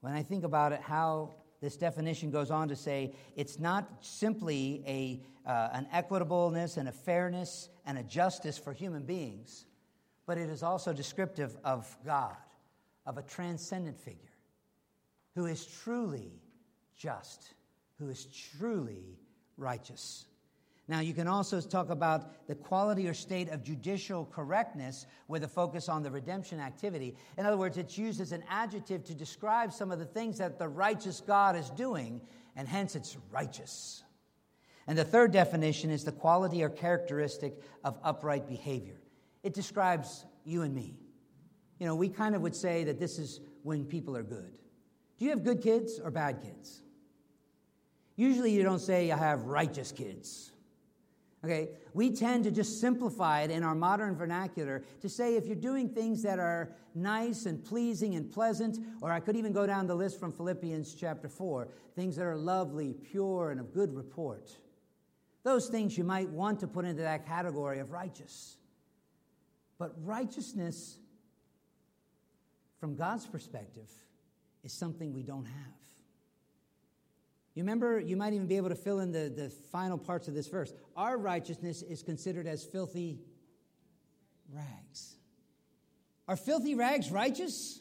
When 0.00 0.12
I 0.12 0.22
think 0.22 0.44
about 0.44 0.72
it, 0.72 0.80
how 0.82 1.34
this 1.62 1.76
definition 1.76 2.30
goes 2.30 2.50
on 2.50 2.68
to 2.68 2.76
say 2.76 3.14
it's 3.36 3.58
not 3.58 3.88
simply 4.00 4.82
a, 4.86 5.48
uh, 5.48 5.70
an 5.72 5.86
equitableness 5.94 6.76
and 6.76 6.88
a 6.88 6.92
fairness 6.92 7.70
and 7.86 7.96
a 7.96 8.02
justice 8.02 8.58
for 8.58 8.74
human 8.74 9.04
beings, 9.04 9.64
but 10.26 10.36
it 10.36 10.50
is 10.50 10.62
also 10.62 10.92
descriptive 10.92 11.56
of 11.64 11.96
God, 12.04 12.36
of 13.06 13.16
a 13.16 13.22
transcendent 13.22 13.98
figure 13.98 14.33
who 15.34 15.46
is 15.46 15.66
truly 15.82 16.32
just, 16.96 17.54
who 17.98 18.08
is 18.08 18.26
truly 18.26 19.18
righteous. 19.56 20.26
Now, 20.86 21.00
you 21.00 21.14
can 21.14 21.26
also 21.26 21.60
talk 21.62 21.88
about 21.88 22.46
the 22.46 22.54
quality 22.54 23.08
or 23.08 23.14
state 23.14 23.48
of 23.48 23.64
judicial 23.64 24.26
correctness 24.26 25.06
with 25.28 25.42
a 25.42 25.48
focus 25.48 25.88
on 25.88 26.02
the 26.02 26.10
redemption 26.10 26.60
activity. 26.60 27.16
In 27.38 27.46
other 27.46 27.56
words, 27.56 27.78
it's 27.78 27.96
used 27.96 28.20
as 28.20 28.32
an 28.32 28.44
adjective 28.50 29.02
to 29.04 29.14
describe 29.14 29.72
some 29.72 29.90
of 29.90 29.98
the 29.98 30.04
things 30.04 30.38
that 30.38 30.58
the 30.58 30.68
righteous 30.68 31.22
God 31.22 31.56
is 31.56 31.70
doing, 31.70 32.20
and 32.54 32.68
hence 32.68 32.96
it's 32.96 33.16
righteous. 33.30 34.02
And 34.86 34.98
the 34.98 35.04
third 35.04 35.32
definition 35.32 35.90
is 35.90 36.04
the 36.04 36.12
quality 36.12 36.62
or 36.62 36.68
characteristic 36.68 37.54
of 37.82 37.98
upright 38.04 38.46
behavior. 38.46 39.00
It 39.42 39.54
describes 39.54 40.26
you 40.44 40.62
and 40.62 40.74
me. 40.74 40.98
You 41.78 41.86
know, 41.86 41.94
we 41.94 42.10
kind 42.10 42.34
of 42.34 42.42
would 42.42 42.54
say 42.54 42.84
that 42.84 43.00
this 43.00 43.18
is 43.18 43.40
when 43.62 43.86
people 43.86 44.16
are 44.18 44.22
good. 44.22 44.58
Do 45.18 45.24
you 45.24 45.30
have 45.30 45.44
good 45.44 45.62
kids 45.62 46.00
or 46.02 46.10
bad 46.10 46.42
kids? 46.42 46.82
Usually 48.16 48.52
you 48.52 48.62
don't 48.62 48.80
say, 48.80 49.10
I 49.10 49.16
have 49.16 49.42
righteous 49.42 49.92
kids. 49.92 50.52
Okay, 51.44 51.68
we 51.92 52.10
tend 52.10 52.44
to 52.44 52.50
just 52.50 52.80
simplify 52.80 53.42
it 53.42 53.50
in 53.50 53.62
our 53.62 53.74
modern 53.74 54.16
vernacular 54.16 54.82
to 55.02 55.10
say 55.10 55.36
if 55.36 55.46
you're 55.46 55.54
doing 55.54 55.90
things 55.90 56.22
that 56.22 56.38
are 56.38 56.74
nice 56.94 57.44
and 57.44 57.62
pleasing 57.62 58.14
and 58.14 58.32
pleasant, 58.32 58.78
or 59.02 59.12
I 59.12 59.20
could 59.20 59.36
even 59.36 59.52
go 59.52 59.66
down 59.66 59.86
the 59.86 59.94
list 59.94 60.18
from 60.18 60.32
Philippians 60.32 60.94
chapter 60.94 61.28
4, 61.28 61.68
things 61.94 62.16
that 62.16 62.24
are 62.24 62.36
lovely, 62.36 62.94
pure, 62.94 63.50
and 63.50 63.60
of 63.60 63.74
good 63.74 63.94
report. 63.94 64.56
Those 65.42 65.68
things 65.68 65.98
you 65.98 66.04
might 66.04 66.30
want 66.30 66.60
to 66.60 66.66
put 66.66 66.86
into 66.86 67.02
that 67.02 67.26
category 67.26 67.78
of 67.78 67.92
righteous. 67.92 68.56
But 69.78 69.92
righteousness, 70.02 70.96
from 72.80 72.96
God's 72.96 73.26
perspective, 73.26 73.90
is 74.64 74.72
something 74.72 75.12
we 75.12 75.22
don't 75.22 75.44
have. 75.44 75.74
You 77.54 77.62
remember, 77.62 78.00
you 78.00 78.16
might 78.16 78.32
even 78.32 78.48
be 78.48 78.56
able 78.56 78.70
to 78.70 78.74
fill 78.74 78.98
in 78.98 79.12
the, 79.12 79.32
the 79.34 79.48
final 79.70 79.96
parts 79.96 80.26
of 80.26 80.34
this 80.34 80.48
verse. 80.48 80.72
Our 80.96 81.16
righteousness 81.16 81.82
is 81.82 82.02
considered 82.02 82.48
as 82.48 82.64
filthy 82.64 83.20
rags. 84.52 85.14
Are 86.26 86.36
filthy 86.36 86.74
rags 86.74 87.12
righteous? 87.12 87.78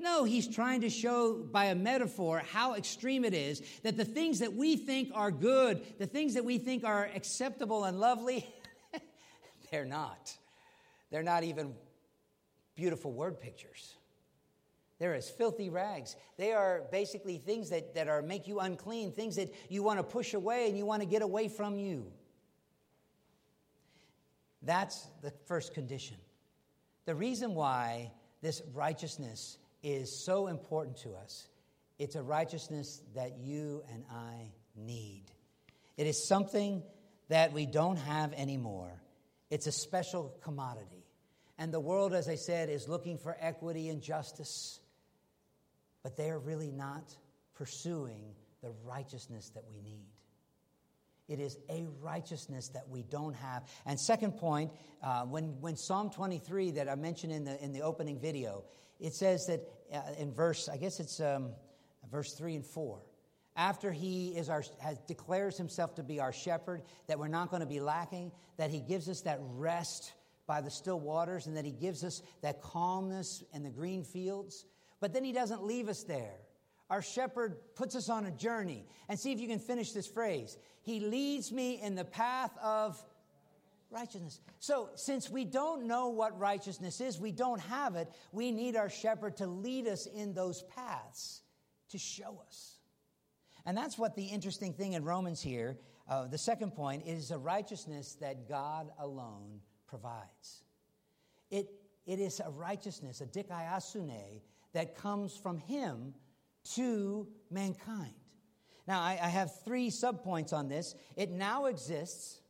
No, 0.00 0.24
he's 0.24 0.48
trying 0.48 0.80
to 0.80 0.90
show 0.90 1.34
by 1.34 1.66
a 1.66 1.74
metaphor 1.74 2.42
how 2.52 2.74
extreme 2.74 3.24
it 3.24 3.34
is 3.34 3.62
that 3.82 3.96
the 3.96 4.04
things 4.04 4.40
that 4.40 4.54
we 4.54 4.76
think 4.76 5.10
are 5.14 5.30
good, 5.30 5.84
the 5.98 6.06
things 6.06 6.34
that 6.34 6.44
we 6.44 6.58
think 6.58 6.84
are 6.84 7.10
acceptable 7.14 7.84
and 7.84 8.00
lovely, 8.00 8.48
they're 9.70 9.84
not. 9.84 10.36
They're 11.10 11.22
not 11.22 11.44
even 11.44 11.74
beautiful 12.74 13.12
word 13.12 13.40
pictures. 13.40 13.97
They're 14.98 15.14
as 15.14 15.30
filthy 15.30 15.70
rags. 15.70 16.16
They 16.36 16.52
are 16.52 16.82
basically 16.90 17.38
things 17.38 17.70
that, 17.70 17.94
that 17.94 18.08
are 18.08 18.20
make 18.20 18.48
you 18.48 18.58
unclean, 18.58 19.12
things 19.12 19.36
that 19.36 19.54
you 19.68 19.82
want 19.82 19.98
to 20.00 20.02
push 20.02 20.34
away 20.34 20.68
and 20.68 20.76
you 20.76 20.84
want 20.84 21.02
to 21.02 21.08
get 21.08 21.22
away 21.22 21.48
from 21.48 21.78
you. 21.78 22.10
That's 24.62 25.06
the 25.22 25.32
first 25.46 25.72
condition. 25.72 26.16
The 27.04 27.14
reason 27.14 27.54
why 27.54 28.10
this 28.42 28.60
righteousness 28.74 29.56
is 29.82 30.12
so 30.24 30.48
important 30.48 30.96
to 30.98 31.14
us, 31.14 31.48
it's 31.98 32.16
a 32.16 32.22
righteousness 32.22 33.00
that 33.14 33.38
you 33.38 33.82
and 33.92 34.04
I 34.10 34.50
need. 34.76 35.24
It 35.96 36.06
is 36.06 36.26
something 36.26 36.82
that 37.28 37.52
we 37.52 37.66
don't 37.66 37.96
have 37.96 38.32
anymore. 38.32 38.92
It's 39.50 39.66
a 39.66 39.72
special 39.72 40.34
commodity. 40.42 41.04
And 41.58 41.72
the 41.72 41.80
world, 41.80 42.14
as 42.14 42.28
I 42.28 42.36
said, 42.36 42.68
is 42.68 42.88
looking 42.88 43.18
for 43.18 43.36
equity 43.40 43.88
and 43.88 44.00
justice, 44.00 44.78
but 46.08 46.16
they 46.16 46.30
are 46.30 46.38
really 46.38 46.70
not 46.70 47.14
pursuing 47.54 48.22
the 48.62 48.70
righteousness 48.82 49.50
that 49.50 49.64
we 49.68 49.78
need. 49.82 50.06
It 51.28 51.38
is 51.38 51.58
a 51.68 51.86
righteousness 52.00 52.68
that 52.68 52.88
we 52.88 53.02
don't 53.02 53.34
have. 53.34 53.68
And 53.84 54.00
second 54.00 54.38
point, 54.38 54.72
uh, 55.02 55.24
when, 55.24 55.60
when 55.60 55.76
Psalm 55.76 56.08
23 56.08 56.70
that 56.70 56.88
I 56.88 56.94
mentioned 56.94 57.34
in 57.34 57.44
the, 57.44 57.62
in 57.62 57.74
the 57.74 57.82
opening 57.82 58.18
video, 58.18 58.64
it 58.98 59.12
says 59.12 59.44
that 59.48 59.60
uh, 59.92 60.00
in 60.18 60.32
verse, 60.32 60.70
I 60.70 60.78
guess 60.78 60.98
it's 60.98 61.20
um, 61.20 61.50
verse 62.10 62.32
3 62.32 62.54
and 62.54 62.64
4, 62.64 63.02
after 63.54 63.92
he 63.92 64.28
is 64.28 64.48
our, 64.48 64.64
has, 64.80 64.96
declares 65.00 65.58
himself 65.58 65.94
to 65.96 66.02
be 66.02 66.20
our 66.20 66.32
shepherd, 66.32 66.80
that 67.08 67.18
we're 67.18 67.28
not 67.28 67.50
going 67.50 67.60
to 67.60 67.66
be 67.66 67.80
lacking, 67.80 68.32
that 68.56 68.70
he 68.70 68.80
gives 68.80 69.10
us 69.10 69.20
that 69.26 69.40
rest 69.42 70.14
by 70.46 70.62
the 70.62 70.70
still 70.70 71.00
waters, 71.00 71.46
and 71.46 71.58
that 71.58 71.66
he 71.66 71.72
gives 71.72 72.02
us 72.02 72.22
that 72.40 72.62
calmness 72.62 73.44
in 73.52 73.62
the 73.62 73.68
green 73.68 74.04
fields. 74.04 74.64
But 75.00 75.12
then 75.12 75.24
he 75.24 75.32
doesn't 75.32 75.62
leave 75.62 75.88
us 75.88 76.02
there. 76.02 76.36
Our 76.90 77.02
shepherd 77.02 77.56
puts 77.74 77.94
us 77.94 78.08
on 78.08 78.26
a 78.26 78.30
journey. 78.30 78.86
And 79.08 79.18
see 79.18 79.32
if 79.32 79.40
you 79.40 79.48
can 79.48 79.58
finish 79.58 79.92
this 79.92 80.06
phrase. 80.06 80.56
He 80.82 81.00
leads 81.00 81.52
me 81.52 81.80
in 81.80 81.94
the 81.94 82.04
path 82.04 82.56
of 82.62 83.02
righteousness. 83.90 84.40
So, 84.58 84.90
since 84.94 85.30
we 85.30 85.44
don't 85.44 85.86
know 85.86 86.08
what 86.08 86.38
righteousness 86.38 87.00
is, 87.00 87.18
we 87.18 87.32
don't 87.32 87.60
have 87.60 87.94
it, 87.96 88.08
we 88.32 88.50
need 88.52 88.76
our 88.76 88.90
shepherd 88.90 89.36
to 89.38 89.46
lead 89.46 89.86
us 89.86 90.06
in 90.06 90.34
those 90.34 90.62
paths 90.74 91.42
to 91.90 91.98
show 91.98 92.42
us. 92.46 92.78
And 93.64 93.76
that's 93.76 93.98
what 93.98 94.14
the 94.14 94.24
interesting 94.24 94.72
thing 94.72 94.94
in 94.94 95.04
Romans 95.04 95.40
here, 95.42 95.78
uh, 96.08 96.26
the 96.26 96.38
second 96.38 96.72
point, 96.72 97.06
is 97.06 97.30
a 97.30 97.38
righteousness 97.38 98.16
that 98.20 98.48
God 98.48 98.90
alone 98.98 99.60
provides. 99.86 100.64
It, 101.50 101.68
it 102.06 102.18
is 102.18 102.40
a 102.40 102.50
righteousness, 102.50 103.20
a 103.20 103.26
dikaiosune, 103.26 104.40
that 104.72 104.96
comes 104.96 105.36
from 105.36 105.58
Him 105.58 106.14
to 106.74 107.28
mankind. 107.50 108.14
Now, 108.86 109.00
I, 109.00 109.18
I 109.22 109.28
have 109.28 109.50
three 109.64 109.90
subpoints 109.90 110.52
on 110.52 110.68
this. 110.68 110.94
It 111.16 111.30
now 111.30 111.66
exists, 111.66 112.40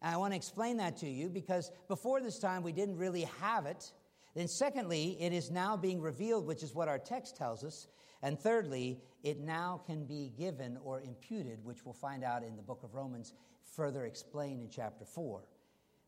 I 0.00 0.16
want 0.16 0.32
to 0.32 0.36
explain 0.36 0.76
that 0.78 0.96
to 0.98 1.08
you 1.08 1.28
because 1.28 1.70
before 1.88 2.20
this 2.20 2.38
time 2.38 2.62
we 2.62 2.72
didn't 2.72 2.96
really 2.96 3.28
have 3.40 3.66
it. 3.66 3.92
Then, 4.34 4.48
secondly, 4.48 5.16
it 5.20 5.32
is 5.32 5.50
now 5.50 5.76
being 5.76 6.00
revealed, 6.00 6.46
which 6.46 6.62
is 6.62 6.74
what 6.74 6.88
our 6.88 6.98
text 6.98 7.36
tells 7.36 7.64
us. 7.64 7.88
And 8.22 8.38
thirdly, 8.38 9.00
it 9.22 9.40
now 9.40 9.82
can 9.84 10.04
be 10.06 10.32
given 10.38 10.78
or 10.84 11.00
imputed, 11.00 11.64
which 11.64 11.84
we'll 11.84 11.94
find 11.94 12.22
out 12.24 12.44
in 12.44 12.56
the 12.56 12.62
book 12.62 12.82
of 12.82 12.94
Romans, 12.94 13.34
further 13.76 14.06
explained 14.06 14.62
in 14.62 14.70
chapter 14.70 15.04
4. 15.04 15.42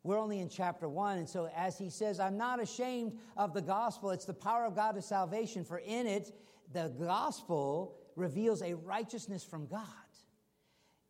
We're 0.05 0.19
only 0.19 0.39
in 0.39 0.49
chapter 0.49 0.87
1, 0.87 1.17
and 1.17 1.27
so 1.27 1.49
as 1.55 1.79
he 1.79 1.89
says, 1.89 2.19
I'm 2.19 2.37
not 2.37 2.61
ashamed 2.61 3.17
of 3.35 3.55
the 3.55 3.61
gospel. 3.61 4.11
It's 4.11 4.25
the 4.25 4.35
power 4.35 4.63
of 4.63 4.75
God 4.75 4.91
to 4.93 5.01
salvation, 5.01 5.65
for 5.65 5.79
in 5.79 6.05
it 6.05 6.31
the 6.71 6.93
gospel 6.99 7.97
reveals 8.15 8.61
a 8.61 8.75
righteousness 8.75 9.43
from 9.43 9.65
God. 9.65 9.89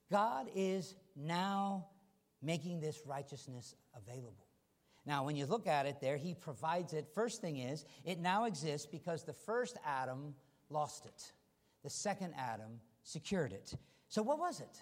God 0.10 0.48
is 0.56 0.96
now 1.14 1.88
making 2.42 2.80
this 2.80 3.02
righteousness 3.06 3.75
available. 3.98 4.48
Now, 5.06 5.25
when 5.25 5.36
you 5.36 5.46
look 5.46 5.68
at 5.68 5.86
it 5.86 6.00
there, 6.00 6.16
he 6.16 6.34
provides 6.34 6.94
it. 6.94 7.10
First 7.14 7.42
thing 7.42 7.58
is, 7.58 7.84
it 8.06 8.20
now 8.22 8.46
exists 8.46 8.88
because 8.90 9.25
the 9.25 9.34
first 9.34 9.78
Adam 9.86 10.34
lost 10.70 11.06
it, 11.06 11.34
the 11.84 11.90
second 11.90 12.34
Adam 12.38 12.80
secured 13.04 13.52
it. 13.52 13.74
So, 14.08 14.24
what 14.24 14.40
was 14.40 14.62
it? 14.62 14.82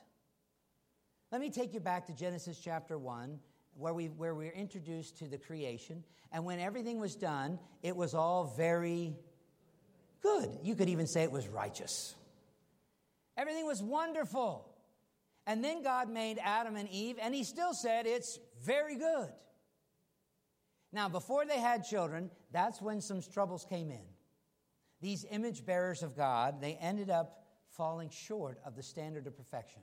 Let 1.31 1.41
me 1.41 1.49
take 1.49 1.73
you 1.73 1.79
back 1.79 2.05
to 2.05 2.13
Genesis 2.13 2.59
chapter 2.63 2.99
1, 2.99 3.39
where, 3.77 3.93
we, 3.93 4.07
where 4.07 4.35
we're 4.35 4.51
introduced 4.51 5.17
to 5.19 5.27
the 5.27 5.37
creation. 5.37 6.03
And 6.31 6.45
when 6.45 6.59
everything 6.59 6.99
was 6.99 7.15
done, 7.15 7.59
it 7.81 7.95
was 7.95 8.13
all 8.13 8.53
very 8.57 9.15
good. 10.21 10.49
You 10.63 10.75
could 10.75 10.89
even 10.89 11.07
say 11.07 11.23
it 11.23 11.31
was 11.31 11.47
righteous. 11.47 12.15
Everything 13.37 13.65
was 13.65 13.81
wonderful. 13.81 14.69
And 15.45 15.63
then 15.63 15.83
God 15.83 16.09
made 16.09 16.39
Adam 16.41 16.75
and 16.75 16.89
Eve, 16.89 17.17
and 17.21 17.33
He 17.33 17.43
still 17.43 17.73
said 17.73 18.05
it's 18.05 18.39
very 18.63 18.95
good. 18.95 19.29
Now, 20.91 21.09
before 21.09 21.45
they 21.45 21.59
had 21.59 21.83
children, 21.83 22.29
that's 22.51 22.81
when 22.81 23.01
some 23.01 23.21
troubles 23.21 23.65
came 23.67 23.89
in. 23.89 24.05
These 25.01 25.25
image 25.29 25.65
bearers 25.65 26.03
of 26.03 26.15
God, 26.15 26.61
they 26.61 26.77
ended 26.79 27.09
up 27.09 27.43
falling 27.71 28.09
short 28.09 28.59
of 28.63 28.75
the 28.75 28.83
standard 28.83 29.27
of 29.27 29.35
perfection. 29.35 29.81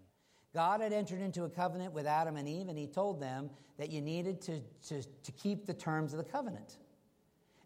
God 0.55 0.81
had 0.81 0.93
entered 0.93 1.21
into 1.21 1.45
a 1.45 1.49
covenant 1.49 1.93
with 1.93 2.07
Adam 2.07 2.37
and 2.37 2.49
Eve, 2.49 2.69
and 2.69 2.79
He 2.79 2.87
told 2.87 3.21
them 3.21 3.51
that 3.79 3.91
you 3.91 4.01
needed 4.01 4.41
to, 4.43 4.61
to, 4.89 5.03
to 5.03 5.33
keep 5.33 5.67
the 5.67 5.75
terms 5.75 6.13
of 6.13 6.19
the 6.19 6.25
covenant. 6.25 6.77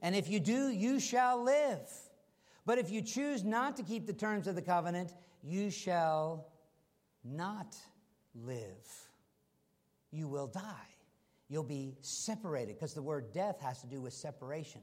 And 0.03 0.15
if 0.15 0.29
you 0.29 0.39
do, 0.39 0.69
you 0.69 1.01
shall 1.01 1.43
live. 1.43 1.89
But 2.67 2.79
if 2.79 2.91
you 2.91 3.01
choose 3.03 3.43
not 3.43 3.77
to 3.77 3.83
keep 3.83 4.07
the 4.07 4.13
terms 4.13 4.47
of 4.47 4.55
the 4.55 4.63
covenant, 4.63 5.15
you 5.43 5.71
shall 5.71 6.49
not 7.25 7.77
live. 8.35 9.09
You 10.11 10.29
will 10.29 10.47
die. 10.47 10.63
You'll 11.49 11.63
be 11.63 11.97
separated 12.01 12.77
because 12.77 12.95
the 12.95 13.03
word 13.03 13.33
death 13.33 13.61
has 13.61 13.81
to 13.81 13.87
do 13.87 14.01
with 14.01 14.13
separation. 14.13 14.81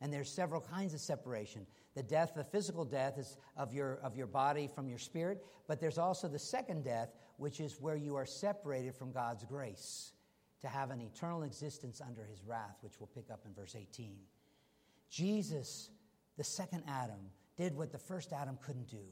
And 0.00 0.12
there's 0.12 0.30
several 0.30 0.60
kinds 0.60 0.94
of 0.94 1.00
separation. 1.00 1.66
The 1.94 2.02
death, 2.02 2.32
the 2.36 2.44
physical 2.44 2.84
death, 2.84 3.18
is 3.18 3.36
of 3.56 3.74
your, 3.74 3.98
of 4.02 4.16
your 4.16 4.26
body 4.26 4.68
from 4.72 4.88
your 4.88 4.98
spirit, 4.98 5.44
but 5.66 5.80
there's 5.80 5.98
also 5.98 6.28
the 6.28 6.38
second 6.38 6.84
death, 6.84 7.08
which 7.38 7.58
is 7.60 7.80
where 7.80 7.96
you 7.96 8.16
are 8.16 8.26
separated 8.26 8.94
from 8.94 9.10
God's 9.12 9.44
grace 9.44 10.12
to 10.60 10.68
have 10.68 10.90
an 10.90 11.00
eternal 11.00 11.42
existence 11.42 12.02
under 12.06 12.24
his 12.24 12.44
wrath, 12.44 12.76
which 12.82 13.00
we'll 13.00 13.06
pick 13.08 13.30
up 13.30 13.40
in 13.46 13.54
verse 13.54 13.74
18. 13.74 14.18
Jesus 15.08 15.88
the 16.38 16.44
second 16.44 16.84
Adam 16.88 17.18
did 17.56 17.76
what 17.76 17.92
the 17.92 17.98
first 17.98 18.32
Adam 18.32 18.58
couldn't 18.64 18.88
do. 18.88 19.04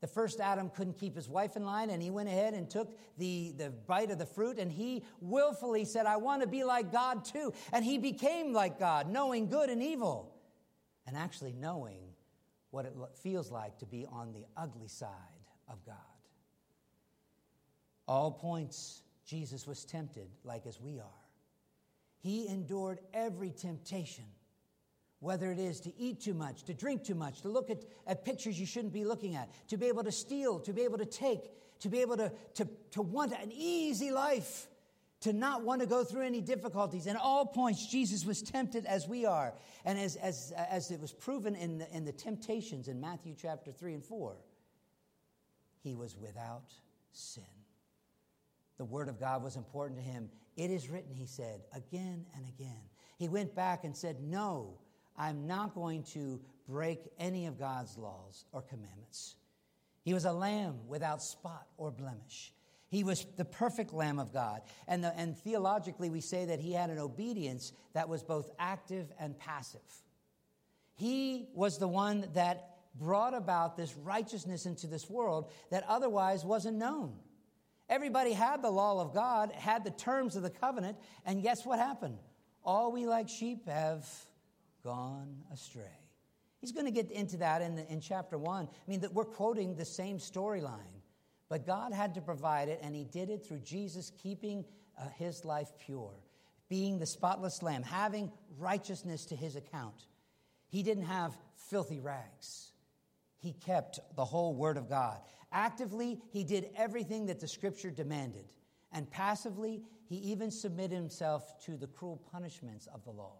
The 0.00 0.08
first 0.08 0.40
Adam 0.40 0.68
couldn't 0.68 0.98
keep 0.98 1.16
his 1.16 1.28
wife 1.28 1.56
in 1.56 1.64
line, 1.64 1.88
and 1.88 2.02
he 2.02 2.10
went 2.10 2.28
ahead 2.28 2.52
and 2.52 2.68
took 2.68 2.98
the, 3.16 3.54
the 3.56 3.70
bite 3.70 4.10
of 4.10 4.18
the 4.18 4.26
fruit, 4.26 4.58
and 4.58 4.70
he 4.70 5.04
willfully 5.20 5.84
said, 5.86 6.04
I 6.04 6.18
want 6.18 6.42
to 6.42 6.48
be 6.48 6.64
like 6.64 6.92
God 6.92 7.24
too. 7.24 7.54
And 7.72 7.84
he 7.84 7.96
became 7.96 8.52
like 8.52 8.78
God, 8.78 9.08
knowing 9.08 9.48
good 9.48 9.70
and 9.70 9.82
evil, 9.82 10.34
and 11.06 11.16
actually 11.16 11.52
knowing 11.52 12.00
what 12.70 12.84
it 12.84 12.94
feels 13.22 13.50
like 13.50 13.78
to 13.78 13.86
be 13.86 14.04
on 14.10 14.32
the 14.32 14.44
ugly 14.56 14.88
side 14.88 15.08
of 15.68 15.82
God. 15.86 15.94
All 18.08 18.30
points, 18.30 19.02
Jesus 19.26 19.66
was 19.66 19.84
tempted 19.84 20.28
like 20.44 20.66
as 20.66 20.80
we 20.80 20.98
are. 21.00 21.22
He 22.18 22.48
endured 22.48 23.00
every 23.12 23.50
temptation 23.50 24.24
whether 25.20 25.50
it 25.50 25.58
is 25.58 25.80
to 25.80 25.92
eat 25.98 26.20
too 26.20 26.34
much, 26.34 26.64
to 26.64 26.74
drink 26.74 27.04
too 27.04 27.14
much, 27.14 27.42
to 27.42 27.48
look 27.48 27.70
at, 27.70 27.82
at 28.06 28.24
pictures 28.24 28.60
you 28.60 28.66
shouldn't 28.66 28.92
be 28.92 29.04
looking 29.04 29.34
at, 29.34 29.48
to 29.68 29.76
be 29.76 29.86
able 29.86 30.04
to 30.04 30.12
steal, 30.12 30.60
to 30.60 30.72
be 30.72 30.82
able 30.82 30.98
to 30.98 31.06
take, 31.06 31.40
to 31.80 31.88
be 31.88 32.00
able 32.00 32.16
to, 32.16 32.30
to, 32.54 32.68
to 32.92 33.02
want 33.02 33.32
an 33.32 33.50
easy 33.52 34.10
life, 34.10 34.68
to 35.22 35.32
not 35.32 35.62
want 35.62 35.80
to 35.80 35.86
go 35.86 36.04
through 36.04 36.22
any 36.22 36.40
difficulties. 36.40 37.06
In 37.06 37.16
all 37.16 37.46
points, 37.46 37.86
Jesus 37.86 38.26
was 38.26 38.42
tempted 38.42 38.84
as 38.84 39.08
we 39.08 39.24
are. 39.24 39.54
And 39.84 39.98
as, 39.98 40.16
as, 40.16 40.52
as 40.70 40.90
it 40.90 41.00
was 41.00 41.12
proven 41.12 41.56
in 41.56 41.78
the, 41.78 41.96
in 41.96 42.04
the 42.04 42.12
temptations 42.12 42.86
in 42.86 43.00
Matthew 43.00 43.34
chapter 43.40 43.72
3 43.72 43.94
and 43.94 44.04
4, 44.04 44.36
he 45.82 45.94
was 45.94 46.14
without 46.16 46.74
sin. 47.12 47.55
The 48.78 48.84
word 48.84 49.08
of 49.08 49.18
God 49.18 49.42
was 49.42 49.56
important 49.56 49.98
to 49.98 50.04
him. 50.04 50.28
It 50.56 50.70
is 50.70 50.88
written, 50.88 51.14
he 51.14 51.26
said, 51.26 51.62
again 51.74 52.26
and 52.34 52.46
again. 52.48 52.82
He 53.18 53.28
went 53.28 53.54
back 53.54 53.84
and 53.84 53.96
said, 53.96 54.20
No, 54.20 54.78
I'm 55.16 55.46
not 55.46 55.74
going 55.74 56.02
to 56.14 56.40
break 56.68 57.00
any 57.18 57.46
of 57.46 57.58
God's 57.58 57.96
laws 57.96 58.44
or 58.52 58.62
commandments. 58.62 59.36
He 60.02 60.14
was 60.14 60.24
a 60.24 60.32
lamb 60.32 60.80
without 60.88 61.22
spot 61.22 61.66
or 61.76 61.90
blemish. 61.90 62.52
He 62.88 63.02
was 63.02 63.26
the 63.36 63.44
perfect 63.44 63.92
Lamb 63.92 64.18
of 64.18 64.32
God. 64.32 64.62
And, 64.86 65.02
the, 65.02 65.12
and 65.16 65.36
theologically, 65.36 66.08
we 66.08 66.20
say 66.20 66.44
that 66.46 66.60
he 66.60 66.72
had 66.72 66.90
an 66.90 66.98
obedience 66.98 67.72
that 67.94 68.08
was 68.08 68.22
both 68.22 68.50
active 68.58 69.10
and 69.18 69.36
passive. 69.38 69.80
He 70.94 71.48
was 71.52 71.78
the 71.78 71.88
one 71.88 72.28
that 72.34 72.76
brought 72.94 73.34
about 73.34 73.76
this 73.76 73.94
righteousness 73.96 74.66
into 74.66 74.86
this 74.86 75.10
world 75.10 75.50
that 75.70 75.84
otherwise 75.88 76.44
wasn't 76.44 76.78
known. 76.78 77.14
Everybody 77.88 78.32
had 78.32 78.62
the 78.62 78.70
law 78.70 79.00
of 79.00 79.14
God, 79.14 79.52
had 79.52 79.84
the 79.84 79.90
terms 79.90 80.34
of 80.36 80.42
the 80.42 80.50
covenant, 80.50 80.98
and 81.24 81.42
guess 81.42 81.64
what 81.64 81.78
happened? 81.78 82.18
All 82.64 82.90
we 82.90 83.06
like 83.06 83.28
sheep 83.28 83.68
have 83.68 84.08
gone 84.82 85.36
astray. 85.52 85.84
He's 86.60 86.72
going 86.72 86.86
to 86.86 86.90
get 86.90 87.10
into 87.12 87.36
that 87.36 87.62
in, 87.62 87.76
the, 87.76 87.86
in 87.86 88.00
chapter 88.00 88.38
one. 88.38 88.64
I 88.66 88.90
mean, 88.90 89.00
that 89.00 89.12
we're 89.12 89.24
quoting 89.24 89.76
the 89.76 89.84
same 89.84 90.18
storyline, 90.18 91.02
but 91.48 91.64
God 91.64 91.92
had 91.92 92.14
to 92.14 92.20
provide 92.20 92.68
it, 92.68 92.80
and 92.82 92.94
He 92.94 93.04
did 93.04 93.30
it 93.30 93.46
through 93.46 93.60
Jesus 93.60 94.10
keeping 94.20 94.64
uh, 95.00 95.08
His 95.16 95.44
life 95.44 95.70
pure, 95.78 96.14
being 96.68 96.98
the 96.98 97.06
spotless 97.06 97.62
lamb, 97.62 97.84
having 97.84 98.32
righteousness 98.58 99.26
to 99.26 99.36
His 99.36 99.54
account. 99.54 100.06
He 100.68 100.82
didn't 100.82 101.04
have 101.04 101.36
filthy 101.54 102.00
rags. 102.00 102.72
he 103.38 103.52
kept 103.52 104.00
the 104.16 104.24
whole 104.24 104.54
Word 104.54 104.76
of 104.76 104.88
God. 104.88 105.18
Actively, 105.56 106.20
he 106.32 106.44
did 106.44 106.68
everything 106.76 107.24
that 107.26 107.40
the 107.40 107.48
Scripture 107.48 107.90
demanded. 107.90 108.44
And 108.92 109.10
passively, 109.10 109.82
he 110.06 110.16
even 110.16 110.50
submitted 110.50 110.94
himself 110.94 111.58
to 111.64 111.78
the 111.78 111.86
cruel 111.86 112.20
punishments 112.30 112.86
of 112.92 113.02
the 113.04 113.10
law. 113.10 113.38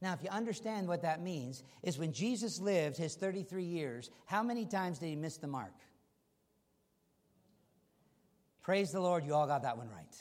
Now, 0.00 0.14
if 0.14 0.22
you 0.22 0.30
understand 0.30 0.88
what 0.88 1.02
that 1.02 1.20
means, 1.20 1.64
is 1.82 1.98
when 1.98 2.14
Jesus 2.14 2.60
lived 2.60 2.96
his 2.96 3.14
33 3.14 3.62
years, 3.62 4.10
how 4.24 4.42
many 4.42 4.64
times 4.64 4.98
did 4.98 5.08
he 5.08 5.16
miss 5.16 5.36
the 5.36 5.46
mark? 5.46 5.74
Praise 8.62 8.90
the 8.90 9.00
Lord, 9.00 9.26
you 9.26 9.34
all 9.34 9.46
got 9.46 9.62
that 9.64 9.76
one 9.76 9.90
right. 9.90 10.16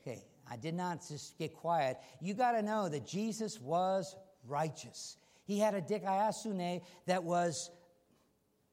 Okay, 0.00 0.24
I 0.50 0.56
did 0.56 0.74
not 0.74 1.06
just 1.06 1.36
get 1.36 1.54
quiet. 1.54 1.98
You 2.18 2.32
got 2.32 2.52
to 2.52 2.62
know 2.62 2.88
that 2.88 3.06
Jesus 3.06 3.60
was 3.60 4.16
righteous. 4.48 5.18
He 5.44 5.58
had 5.58 5.74
a 5.74 5.82
dikaiosune 5.82 6.80
that 7.04 7.22
was 7.22 7.70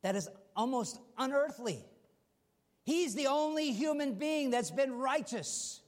that 0.01 0.15
is 0.15 0.29
almost 0.59 0.99
unearthly. 1.17 1.79
He's 2.83 3.15
the 3.15 3.27
only 3.27 3.71
human 3.71 4.15
being 4.15 4.49
that's 4.49 4.71
been 4.71 4.93
righteous. 4.97 5.79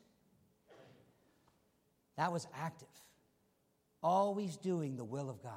That 2.15 2.31
was 2.31 2.47
active 2.55 2.87
always 4.03 4.57
doing 4.57 4.95
the 4.95 5.03
will 5.03 5.29
of 5.29 5.41
God. 5.43 5.53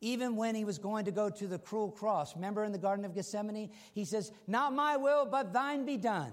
Even 0.00 0.36
when 0.36 0.54
he 0.54 0.64
was 0.64 0.78
going 0.78 1.06
to 1.06 1.10
go 1.10 1.30
to 1.30 1.46
the 1.46 1.58
cruel 1.58 1.90
cross, 1.90 2.34
remember 2.34 2.64
in 2.64 2.72
the 2.72 2.78
Garden 2.78 3.04
of 3.04 3.14
Gethsemane, 3.14 3.70
he 3.94 4.04
says, 4.04 4.30
Not 4.46 4.74
my 4.74 4.96
will, 4.96 5.24
but 5.24 5.52
thine 5.52 5.86
be 5.86 5.96
done. 5.96 6.32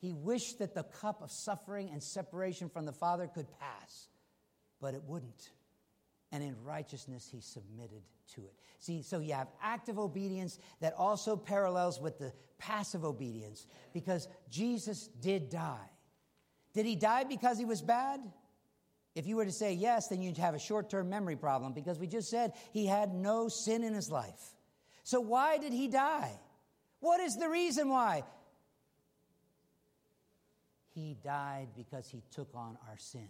He 0.00 0.12
wished 0.12 0.58
that 0.58 0.74
the 0.74 0.82
cup 0.82 1.22
of 1.22 1.30
suffering 1.30 1.90
and 1.90 2.02
separation 2.02 2.68
from 2.68 2.84
the 2.84 2.92
Father 2.92 3.26
could 3.26 3.46
pass, 3.58 4.08
but 4.80 4.94
it 4.94 5.02
wouldn't. 5.06 5.50
And 6.32 6.42
in 6.42 6.54
righteousness, 6.62 7.28
he 7.30 7.40
submitted 7.40 8.02
to 8.34 8.42
it. 8.42 8.54
See, 8.78 9.02
so 9.02 9.18
you 9.18 9.34
have 9.34 9.48
active 9.60 9.98
obedience 9.98 10.58
that 10.80 10.94
also 10.94 11.36
parallels 11.36 12.00
with 12.00 12.18
the 12.18 12.32
passive 12.58 13.04
obedience 13.04 13.66
because 13.92 14.28
Jesus 14.48 15.08
did 15.20 15.50
die. 15.50 15.90
Did 16.72 16.86
he 16.86 16.94
die 16.94 17.24
because 17.24 17.58
he 17.58 17.64
was 17.64 17.82
bad? 17.82 18.20
If 19.16 19.26
you 19.26 19.36
were 19.36 19.44
to 19.44 19.52
say 19.52 19.72
yes, 19.72 20.06
then 20.06 20.22
you'd 20.22 20.38
have 20.38 20.54
a 20.54 20.58
short 20.58 20.88
term 20.88 21.10
memory 21.10 21.36
problem 21.36 21.72
because 21.72 21.98
we 21.98 22.06
just 22.06 22.30
said 22.30 22.52
he 22.72 22.86
had 22.86 23.12
no 23.12 23.48
sin 23.48 23.82
in 23.82 23.92
his 23.92 24.10
life. 24.10 24.54
So, 25.02 25.20
why 25.20 25.58
did 25.58 25.72
he 25.72 25.88
die? 25.88 26.30
What 27.00 27.18
is 27.20 27.36
the 27.36 27.48
reason 27.48 27.88
why? 27.88 28.22
He 30.94 31.16
died 31.24 31.68
because 31.76 32.08
he 32.08 32.22
took 32.30 32.50
on 32.54 32.78
our 32.88 32.98
sin. 32.98 33.28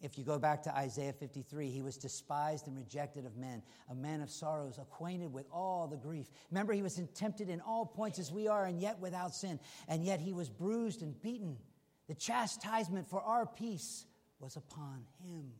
If 0.00 0.16
you 0.16 0.24
go 0.24 0.38
back 0.38 0.62
to 0.64 0.76
Isaiah 0.76 1.12
53, 1.12 1.68
he 1.68 1.82
was 1.82 1.96
despised 1.96 2.68
and 2.68 2.76
rejected 2.76 3.26
of 3.26 3.36
men, 3.36 3.62
a 3.90 3.94
man 3.94 4.20
of 4.20 4.30
sorrows, 4.30 4.78
acquainted 4.78 5.32
with 5.32 5.46
all 5.52 5.88
the 5.88 5.96
grief. 5.96 6.28
Remember, 6.50 6.72
he 6.72 6.82
was 6.82 7.00
tempted 7.14 7.48
in 7.48 7.60
all 7.60 7.84
points 7.84 8.20
as 8.20 8.30
we 8.30 8.46
are, 8.46 8.64
and 8.64 8.80
yet 8.80 9.00
without 9.00 9.34
sin. 9.34 9.58
And 9.88 10.04
yet 10.04 10.20
he 10.20 10.32
was 10.32 10.48
bruised 10.48 11.02
and 11.02 11.20
beaten. 11.20 11.56
The 12.08 12.14
chastisement 12.14 13.08
for 13.08 13.20
our 13.22 13.44
peace 13.44 14.06
was 14.38 14.56
upon 14.56 15.04
him. 15.24 15.50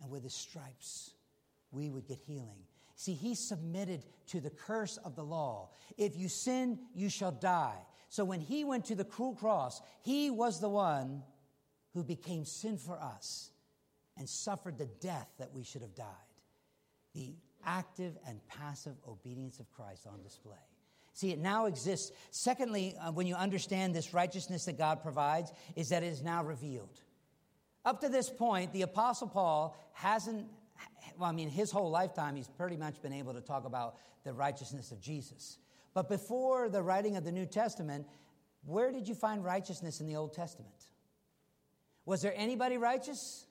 And 0.00 0.10
with 0.10 0.22
his 0.22 0.34
stripes, 0.34 1.14
we 1.72 1.90
would 1.90 2.06
get 2.06 2.18
healing. 2.18 2.66
See, 2.94 3.14
he 3.14 3.34
submitted 3.34 4.04
to 4.28 4.40
the 4.40 4.50
curse 4.50 4.96
of 4.98 5.16
the 5.16 5.24
law. 5.24 5.70
If 5.96 6.16
you 6.16 6.28
sin, 6.28 6.78
you 6.94 7.08
shall 7.08 7.32
die. 7.32 7.78
So 8.10 8.24
when 8.24 8.40
he 8.40 8.64
went 8.64 8.84
to 8.86 8.94
the 8.94 9.04
cruel 9.04 9.34
cross, 9.34 9.80
he 10.02 10.30
was 10.30 10.60
the 10.60 10.68
one 10.68 11.22
who 11.94 12.04
became 12.04 12.44
sin 12.44 12.76
for 12.78 12.98
us 13.00 13.50
and 14.16 14.28
suffered 14.28 14.78
the 14.78 14.88
death 15.00 15.28
that 15.38 15.52
we 15.52 15.62
should 15.62 15.82
have 15.82 15.94
died. 15.94 16.06
The 17.14 17.34
active 17.64 18.16
and 18.26 18.40
passive 18.46 18.96
obedience 19.08 19.60
of 19.60 19.70
Christ 19.70 20.06
on 20.06 20.22
display. 20.22 20.54
See, 21.12 21.30
it 21.32 21.38
now 21.38 21.66
exists. 21.66 22.12
Secondly, 22.30 22.94
uh, 23.00 23.12
when 23.12 23.26
you 23.26 23.34
understand 23.34 23.94
this 23.94 24.14
righteousness 24.14 24.64
that 24.66 24.78
God 24.78 25.02
provides, 25.02 25.52
is 25.76 25.88
that 25.88 26.02
it 26.02 26.06
is 26.06 26.22
now 26.22 26.44
revealed. 26.44 27.00
Up 27.84 28.00
to 28.02 28.08
this 28.08 28.30
point, 28.30 28.72
the 28.72 28.82
Apostle 28.82 29.28
Paul 29.28 29.76
hasn't, 29.92 30.46
well, 31.18 31.28
I 31.28 31.32
mean, 31.32 31.48
his 31.48 31.70
whole 31.70 31.90
lifetime, 31.90 32.36
he's 32.36 32.48
pretty 32.48 32.76
much 32.76 33.02
been 33.02 33.12
able 33.12 33.34
to 33.34 33.40
talk 33.40 33.64
about 33.64 33.96
the 34.24 34.32
righteousness 34.32 34.92
of 34.92 35.00
Jesus. 35.00 35.58
But 35.94 36.08
before 36.08 36.68
the 36.68 36.82
writing 36.82 37.16
of 37.16 37.24
the 37.24 37.32
New 37.32 37.46
Testament, 37.46 38.06
where 38.64 38.92
did 38.92 39.08
you 39.08 39.14
find 39.14 39.44
righteousness 39.44 40.00
in 40.00 40.06
the 40.06 40.16
Old 40.16 40.32
Testament? 40.32 40.89
Was 42.10 42.22
there 42.22 42.34
anybody 42.34 42.76
righteous? 42.76 43.46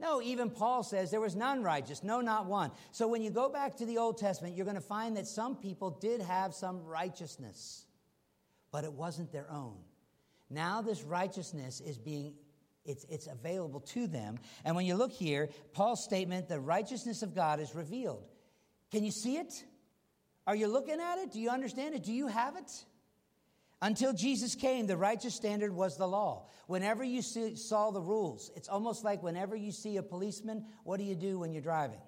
No, 0.00 0.22
even 0.22 0.48
Paul 0.48 0.82
says 0.82 1.10
there 1.10 1.20
was 1.20 1.36
none 1.36 1.62
righteous, 1.62 2.02
no, 2.02 2.22
not 2.22 2.46
one. 2.46 2.70
So 2.90 3.06
when 3.06 3.20
you 3.20 3.28
go 3.28 3.50
back 3.50 3.76
to 3.76 3.84
the 3.84 3.98
Old 3.98 4.16
Testament, 4.16 4.56
you're 4.56 4.64
going 4.64 4.76
to 4.76 4.80
find 4.80 5.18
that 5.18 5.26
some 5.26 5.54
people 5.54 5.90
did 5.90 6.22
have 6.22 6.54
some 6.54 6.82
righteousness, 6.86 7.84
but 8.72 8.84
it 8.84 8.94
wasn't 8.94 9.30
their 9.30 9.50
own. 9.50 9.76
Now, 10.48 10.80
this 10.80 11.02
righteousness 11.02 11.82
is 11.82 11.98
being 11.98 12.32
it's, 12.86 13.04
it's 13.10 13.26
available 13.26 13.80
to 13.80 14.06
them. 14.06 14.38
And 14.64 14.74
when 14.74 14.86
you 14.86 14.94
look 14.94 15.12
here, 15.12 15.50
Paul's 15.74 16.02
statement, 16.02 16.48
the 16.48 16.60
righteousness 16.60 17.22
of 17.22 17.34
God 17.34 17.60
is 17.60 17.74
revealed. 17.74 18.24
Can 18.90 19.04
you 19.04 19.10
see 19.10 19.36
it? 19.36 19.52
Are 20.46 20.56
you 20.56 20.66
looking 20.66 20.98
at 20.98 21.18
it? 21.18 21.32
Do 21.32 21.40
you 21.40 21.50
understand 21.50 21.94
it? 21.94 22.04
Do 22.04 22.12
you 22.14 22.26
have 22.26 22.56
it? 22.56 22.70
Until 23.84 24.14
Jesus 24.14 24.54
came, 24.54 24.86
the 24.86 24.96
righteous 24.96 25.34
standard 25.34 25.70
was 25.70 25.98
the 25.98 26.08
law. 26.08 26.46
Whenever 26.68 27.04
you 27.04 27.20
see, 27.20 27.54
saw 27.54 27.90
the 27.90 28.00
rules, 28.00 28.50
it's 28.56 28.66
almost 28.66 29.04
like 29.04 29.22
whenever 29.22 29.54
you 29.54 29.72
see 29.72 29.98
a 29.98 30.02
policeman, 30.02 30.64
what 30.84 30.96
do 30.96 31.04
you 31.04 31.14
do 31.14 31.40
when 31.40 31.52
you're 31.52 31.60
driving? 31.60 32.00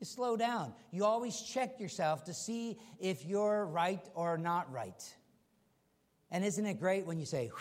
You 0.00 0.06
slow 0.06 0.36
down. 0.36 0.74
You 0.90 1.04
always 1.04 1.40
check 1.40 1.78
yourself 1.78 2.24
to 2.24 2.34
see 2.34 2.76
if 2.98 3.24
you're 3.24 3.64
right 3.66 4.04
or 4.16 4.36
not 4.36 4.72
right. 4.72 5.00
And 6.32 6.44
isn't 6.44 6.66
it 6.66 6.80
great 6.80 7.06
when 7.06 7.20
you 7.20 7.24
say, 7.24 7.52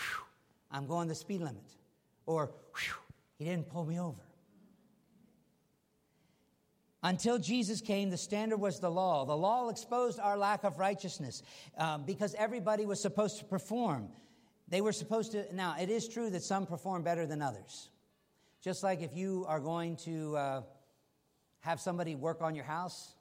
I'm 0.72 0.88
going 0.88 1.08
the 1.08 1.14
speed 1.14 1.42
limit. 1.42 1.70
Or, 2.26 2.50
he 3.38 3.46
didn't 3.46 3.70
pull 3.70 3.86
me 3.86 4.00
over. 4.00 4.24
Until 7.04 7.40
Jesus 7.40 7.82
came, 7.82 8.10
the 8.10 8.18
standard 8.18 8.58
was 8.58 8.80
the 8.80 8.90
law. 8.90 9.26
The 9.26 9.36
law 9.36 9.70
exposed 9.70 10.20
our 10.20 10.38
lack 10.38 10.64
of 10.64 10.78
righteousness 10.78 11.42
um, 11.78 12.04
because 12.04 12.36
everybody 12.36 12.86
was 12.86 13.02
supposed 13.02 13.40
to 13.40 13.46
perform. 13.46 14.10
They 14.68 14.82
were 14.82 14.92
supposed 14.92 15.32
to. 15.32 15.54
Now, 15.54 15.76
it 15.80 15.90
is 15.90 16.08
true 16.08 16.30
that 16.30 16.44
some 16.44 16.66
perform 16.66 17.04
better 17.04 17.26
than 17.26 17.42
others. 17.42 17.90
Just 18.64 18.84
like 18.84 19.02
if 19.02 19.16
you 19.16 19.46
are 19.48 19.60
going 19.60 19.96
to 19.98 20.38
uh, 20.38 20.62
have 21.62 21.80
somebody 21.80 22.16
work 22.16 22.42
on 22.42 22.54
your 22.54 22.66
house, 22.66 23.16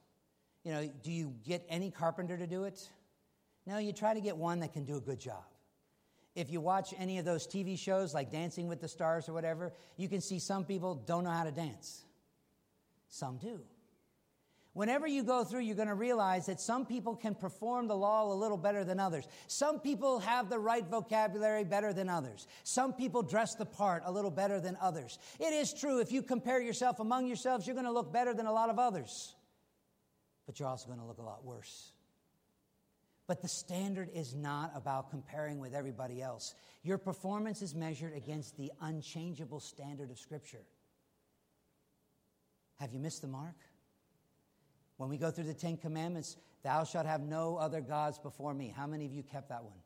you 0.62 0.73
know, 0.73 0.90
do 1.03 1.11
you 1.11 1.35
get 1.47 1.64
any 1.69 1.90
carpenter 1.90 2.37
to 2.37 2.47
do 2.47 2.64
it? 2.64 2.87
No, 3.66 3.79
you 3.79 3.95
try 3.95 4.12
to 4.12 4.21
get 4.21 4.37
one 4.37 4.61
that 4.61 4.75
can 4.75 4.85
do 4.85 4.97
a 4.97 5.01
good 5.01 5.19
job 5.19 5.45
if 6.35 6.51
you 6.51 6.61
watch 6.61 6.95
any 6.99 7.19
of 7.19 7.25
those 7.25 7.47
TV 7.47 7.79
shows 7.79 8.14
like 8.14 8.31
Dancing 8.31 8.69
with 8.69 8.81
the 8.81 8.88
Stars 8.88 9.29
or 9.29 9.33
whatever, 9.33 9.73
you 9.97 10.09
can 10.09 10.21
see 10.21 10.38
some 10.38 10.64
people 10.64 10.95
don't 10.95 11.25
know 11.25 11.31
how 11.31 11.45
to 11.45 11.51
dance. 11.51 12.05
Some 13.11 13.38
do. 13.38 13.61
Whenever 14.73 15.07
you 15.07 15.25
go 15.25 15.42
through, 15.42 15.62
you're 15.62 15.75
going 15.75 15.88
to 15.88 15.94
realize 15.94 16.46
that 16.46 16.61
some 16.61 16.87
people 16.87 17.16
can 17.16 17.35
perform 17.35 17.88
the 17.88 17.96
law 17.96 18.33
a 18.33 18.35
little 18.35 18.57
better 18.57 18.85
than 18.85 19.01
others. 19.01 19.27
Some 19.49 19.81
people 19.81 20.20
have 20.20 20.49
the 20.49 20.61
right 20.61 20.87
vocabulary 20.87 21.64
better 21.64 21.92
than 21.92 22.09
others. 22.09 22.46
Some 22.62 22.92
people 22.92 23.23
dress 23.23 23.57
the 23.57 23.66
part 23.66 24.05
a 24.07 24.12
little 24.12 24.31
better 24.31 24.61
than 24.61 24.79
others. 24.81 25.18
It 25.40 25.53
is 25.53 25.75
true, 25.75 25.99
if 25.99 26.12
you 26.12 26.23
compare 26.23 26.61
yourself 26.61 27.01
among 27.01 27.27
yourselves, 27.27 27.66
you're 27.66 27.75
going 27.75 27.85
to 27.87 27.92
look 27.92 28.12
better 28.12 28.33
than 28.33 28.46
a 28.46 28.53
lot 28.53 28.70
of 28.70 28.79
others. 28.79 29.35
But 30.46 30.61
you're 30.61 30.68
also 30.68 30.87
going 30.87 31.01
to 31.01 31.07
look 31.07 31.18
a 31.18 31.23
lot 31.23 31.44
worse. 31.44 31.92
But 33.27 33.42
the 33.42 33.49
standard 33.49 34.11
is 34.14 34.35
not 34.35 34.73
about 34.77 35.11
comparing 35.11 35.59
with 35.59 35.75
everybody 35.75 36.23
else. 36.23 36.55
Your 36.85 36.99
performance 36.99 37.61
is 37.61 37.75
measured 37.75 38.16
against 38.16 38.57
the 38.57 38.70
unchangeable 38.81 39.61
standard 39.61 40.12
of 40.12 40.18
Scripture. 40.18 40.62
Have 42.81 42.95
you 42.95 42.99
missed 42.99 43.21
the 43.21 43.29
mark? 43.29 43.57
When 44.97 45.11
we 45.11 45.19
go 45.19 45.31
through 45.31 45.45
the 45.45 45.55
Ten 45.55 45.77
Commandments, 45.77 46.37
thou 46.62 46.85
shalt 46.85 47.07
have 47.07 47.21
no 47.21 47.57
other 47.57 47.83
gods 47.83 48.19
before 48.19 48.55
me. 48.55 48.73
How 48.75 48.87
many 48.87 49.05
of 49.05 49.12
you 49.12 49.23
kept 49.23 49.51
that 49.51 49.62
one? 49.62 49.79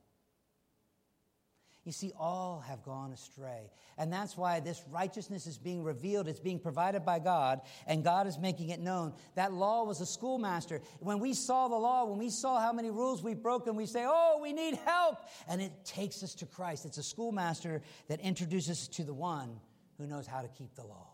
You 1.85 1.93
see, 1.93 2.13
all 2.19 2.61
have 2.67 2.83
gone 2.83 3.13
astray. 3.13 3.71
And 3.99 4.13
that's 4.13 4.37
why 4.37 4.61
this 4.61 4.83
righteousness 4.91 5.47
is 5.47 5.59
being 5.59 5.83
revealed. 5.83 6.29
It's 6.29 6.41
being 6.41 6.59
provided 6.59 7.05
by 7.05 7.19
God, 7.19 7.61
and 7.87 8.03
God 8.03 8.27
is 8.27 8.39
making 8.39 8.71
it 8.71 8.81
known. 8.81 9.13
That 9.35 9.53
law 9.53 9.85
was 9.85 10.01
a 10.01 10.07
schoolmaster. 10.07 10.81
When 11.01 11.19
we 11.19 11.35
saw 11.35 11.69
the 11.69 11.77
law, 11.77 12.07
when 12.07 12.19
we 12.19 12.31
saw 12.31 12.59
how 12.61 12.73
many 12.73 12.91
rules 12.91 13.23
we've 13.23 13.43
broken, 13.43 13.77
we 13.77 13.87
say, 13.87 14.05
Oh, 14.07 14.39
we 14.41 14.53
need 14.53 14.77
help. 14.87 15.19
And 15.47 15.61
it 15.61 15.73
takes 15.85 16.23
us 16.23 16.35
to 16.37 16.47
Christ. 16.47 16.87
It's 16.87 16.99
a 16.99 17.03
schoolmaster 17.03 17.83
that 18.09 18.21
introduces 18.21 18.71
us 18.71 18.89
to 18.89 19.05
the 19.05 19.15
one 19.15 19.61
who 19.99 20.07
knows 20.07 20.27
how 20.27 20.41
to 20.41 20.49
keep 20.49 20.75
the 20.77 20.85
law 20.85 21.09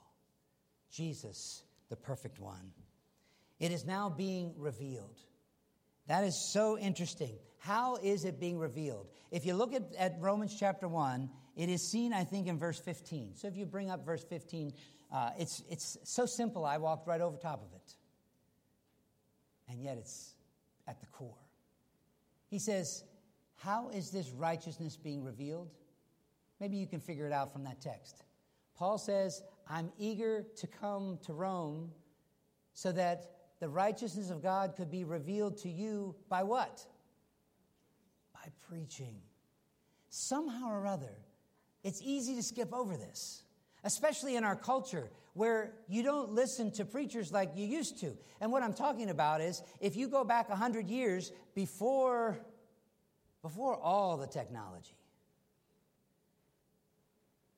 Jesus, 0.90 1.62
the 1.90 1.96
perfect 1.96 2.40
one. 2.40 2.72
It 3.58 3.72
is 3.72 3.84
now 3.84 4.08
being 4.08 4.54
revealed. 4.56 5.20
That 6.06 6.24
is 6.24 6.50
so 6.52 6.78
interesting. 6.78 7.36
How 7.58 7.96
is 7.96 8.24
it 8.24 8.40
being 8.40 8.58
revealed? 8.58 9.08
If 9.30 9.44
you 9.44 9.54
look 9.54 9.74
at, 9.74 9.82
at 9.98 10.16
Romans 10.18 10.56
chapter 10.58 10.88
1, 10.88 11.28
it 11.56 11.68
is 11.68 11.86
seen, 11.86 12.14
I 12.14 12.24
think, 12.24 12.46
in 12.46 12.58
verse 12.58 12.78
15. 12.78 13.32
So 13.36 13.48
if 13.48 13.56
you 13.56 13.66
bring 13.66 13.90
up 13.90 14.06
verse 14.06 14.24
15, 14.24 14.72
uh, 15.12 15.30
it's, 15.38 15.62
it's 15.68 15.98
so 16.04 16.24
simple, 16.24 16.64
I 16.64 16.78
walked 16.78 17.06
right 17.06 17.20
over 17.20 17.36
top 17.36 17.62
of 17.62 17.74
it. 17.74 17.94
And 19.68 19.82
yet 19.82 19.98
it's 19.98 20.34
at 20.88 21.00
the 21.00 21.06
core. 21.06 21.36
He 22.48 22.58
says, 22.58 23.04
How 23.56 23.90
is 23.90 24.10
this 24.10 24.30
righteousness 24.30 24.96
being 24.96 25.22
revealed? 25.22 25.70
Maybe 26.60 26.76
you 26.76 26.86
can 26.86 27.00
figure 27.00 27.26
it 27.26 27.32
out 27.32 27.52
from 27.52 27.64
that 27.64 27.80
text. 27.80 28.22
Paul 28.74 28.98
says, 28.98 29.42
I'm 29.70 29.92
eager 29.98 30.44
to 30.56 30.66
come 30.66 31.18
to 31.26 31.32
Rome 31.32 31.92
so 32.74 32.90
that 32.92 33.30
the 33.60 33.68
righteousness 33.68 34.30
of 34.30 34.42
God 34.42 34.74
could 34.76 34.90
be 34.90 35.04
revealed 35.04 35.58
to 35.58 35.68
you 35.68 36.16
by 36.28 36.42
what? 36.42 36.84
By 38.34 38.48
preaching. 38.68 39.20
Somehow 40.08 40.70
or 40.70 40.86
other, 40.86 41.16
it's 41.84 42.02
easy 42.02 42.34
to 42.34 42.42
skip 42.42 42.74
over 42.74 42.96
this, 42.96 43.44
especially 43.84 44.34
in 44.34 44.42
our 44.42 44.56
culture 44.56 45.08
where 45.34 45.72
you 45.88 46.02
don't 46.02 46.32
listen 46.32 46.72
to 46.72 46.84
preachers 46.84 47.30
like 47.30 47.52
you 47.54 47.64
used 47.64 48.00
to. 48.00 48.16
And 48.40 48.50
what 48.50 48.64
I'm 48.64 48.74
talking 48.74 49.10
about 49.10 49.40
is 49.40 49.62
if 49.80 49.94
you 49.94 50.08
go 50.08 50.24
back 50.24 50.48
100 50.48 50.88
years 50.88 51.30
before, 51.54 52.40
before 53.40 53.76
all 53.76 54.16
the 54.16 54.26
technology, 54.26 54.96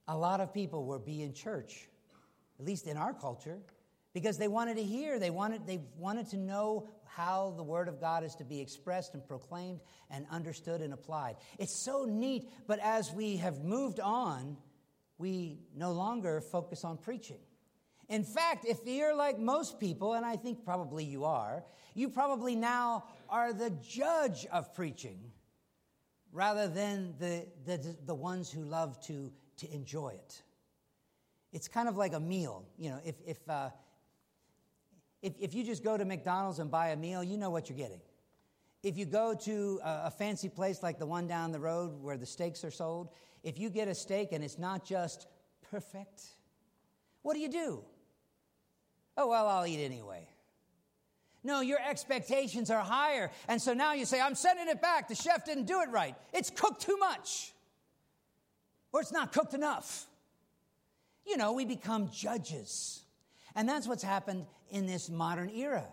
a 0.06 0.16
lot 0.16 0.40
of 0.40 0.52
people 0.52 0.84
would 0.86 1.06
be 1.06 1.22
in 1.22 1.32
church, 1.32 1.88
at 2.58 2.64
least 2.64 2.86
in 2.86 2.96
our 2.96 3.12
culture, 3.12 3.58
because 4.12 4.38
they 4.38 4.48
wanted 4.48 4.76
to 4.76 4.82
hear, 4.82 5.18
they 5.18 5.30
wanted, 5.30 5.66
they 5.66 5.80
wanted 5.96 6.28
to 6.30 6.36
know 6.36 6.88
how 7.04 7.52
the 7.56 7.62
Word 7.62 7.88
of 7.88 8.00
God 8.00 8.24
is 8.24 8.34
to 8.36 8.44
be 8.44 8.60
expressed 8.60 9.14
and 9.14 9.26
proclaimed 9.26 9.80
and 10.10 10.26
understood 10.30 10.80
and 10.80 10.92
applied. 10.92 11.36
It's 11.58 11.84
so 11.84 12.04
neat, 12.08 12.48
but 12.66 12.78
as 12.80 13.12
we 13.12 13.36
have 13.38 13.64
moved 13.64 14.00
on, 14.00 14.56
we 15.18 15.58
no 15.76 15.92
longer 15.92 16.40
focus 16.40 16.84
on 16.84 16.98
preaching. 16.98 17.38
In 18.08 18.24
fact, 18.24 18.66
if 18.66 18.78
you're 18.84 19.14
like 19.14 19.38
most 19.38 19.78
people, 19.78 20.14
and 20.14 20.24
I 20.24 20.36
think 20.36 20.64
probably 20.64 21.04
you 21.04 21.24
are, 21.24 21.64
you 21.94 22.08
probably 22.08 22.56
now 22.56 23.04
are 23.28 23.52
the 23.52 23.70
judge 23.70 24.46
of 24.52 24.74
preaching 24.74 25.18
rather 26.32 26.66
than 26.66 27.14
the, 27.18 27.46
the, 27.64 27.96
the 28.06 28.14
ones 28.14 28.50
who 28.50 28.64
love 28.64 29.00
to, 29.06 29.30
to 29.58 29.72
enjoy 29.72 30.08
it. 30.08 30.42
It's 31.52 31.68
kind 31.68 31.88
of 31.88 31.96
like 31.96 32.14
a 32.14 32.20
meal. 32.20 32.64
You 32.78 32.90
know, 32.90 33.00
if, 33.04 33.16
if, 33.26 33.48
uh, 33.48 33.70
if, 35.20 35.34
if 35.38 35.54
you 35.54 35.64
just 35.64 35.84
go 35.84 35.96
to 35.96 36.04
McDonald's 36.04 36.58
and 36.58 36.70
buy 36.70 36.88
a 36.88 36.96
meal, 36.96 37.22
you 37.22 37.36
know 37.36 37.50
what 37.50 37.68
you're 37.68 37.78
getting. 37.78 38.00
If 38.82 38.96
you 38.96 39.04
go 39.04 39.34
to 39.34 39.80
a, 39.84 40.02
a 40.06 40.10
fancy 40.10 40.48
place 40.48 40.82
like 40.82 40.98
the 40.98 41.06
one 41.06 41.28
down 41.28 41.52
the 41.52 41.60
road 41.60 42.02
where 42.02 42.16
the 42.16 42.26
steaks 42.26 42.64
are 42.64 42.70
sold, 42.70 43.10
if 43.42 43.58
you 43.58 43.70
get 43.70 43.88
a 43.88 43.94
steak 43.94 44.32
and 44.32 44.42
it's 44.42 44.58
not 44.58 44.84
just 44.84 45.26
perfect, 45.70 46.22
what 47.22 47.34
do 47.34 47.40
you 47.40 47.50
do? 47.50 47.84
Oh, 49.16 49.28
well, 49.28 49.46
I'll 49.46 49.66
eat 49.66 49.84
anyway. 49.84 50.26
No, 51.44 51.60
your 51.60 51.78
expectations 51.80 52.70
are 52.70 52.82
higher. 52.82 53.30
And 53.48 53.60
so 53.60 53.74
now 53.74 53.94
you 53.94 54.04
say, 54.04 54.20
I'm 54.20 54.34
sending 54.34 54.68
it 54.68 54.80
back. 54.80 55.08
The 55.08 55.14
chef 55.14 55.44
didn't 55.44 55.64
do 55.64 55.80
it 55.80 55.90
right. 55.90 56.14
It's 56.32 56.50
cooked 56.50 56.82
too 56.82 56.96
much, 56.96 57.52
or 58.92 59.00
it's 59.00 59.12
not 59.12 59.32
cooked 59.32 59.54
enough. 59.54 60.06
You 61.26 61.36
know, 61.36 61.52
we 61.52 61.64
become 61.64 62.10
judges. 62.10 63.02
And 63.54 63.68
that's 63.68 63.86
what's 63.86 64.02
happened 64.02 64.46
in 64.70 64.86
this 64.86 65.10
modern 65.10 65.50
era, 65.50 65.86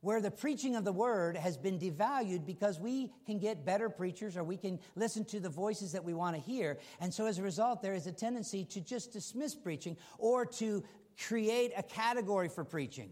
where 0.00 0.20
the 0.20 0.30
preaching 0.30 0.76
of 0.76 0.84
the 0.84 0.92
word 0.92 1.36
has 1.36 1.56
been 1.56 1.78
devalued 1.78 2.44
because 2.44 2.80
we 2.80 3.12
can 3.26 3.38
get 3.38 3.64
better 3.64 3.88
preachers 3.88 4.36
or 4.36 4.44
we 4.44 4.56
can 4.56 4.80
listen 4.96 5.24
to 5.26 5.40
the 5.40 5.48
voices 5.48 5.92
that 5.92 6.04
we 6.04 6.14
want 6.14 6.34
to 6.36 6.42
hear. 6.42 6.78
And 7.00 7.14
so 7.14 7.26
as 7.26 7.38
a 7.38 7.42
result, 7.42 7.80
there 7.80 7.94
is 7.94 8.06
a 8.06 8.12
tendency 8.12 8.64
to 8.66 8.80
just 8.80 9.12
dismiss 9.12 9.54
preaching 9.54 9.96
or 10.18 10.44
to 10.46 10.82
create 11.26 11.72
a 11.76 11.82
category 11.82 12.48
for 12.48 12.64
preaching. 12.64 13.10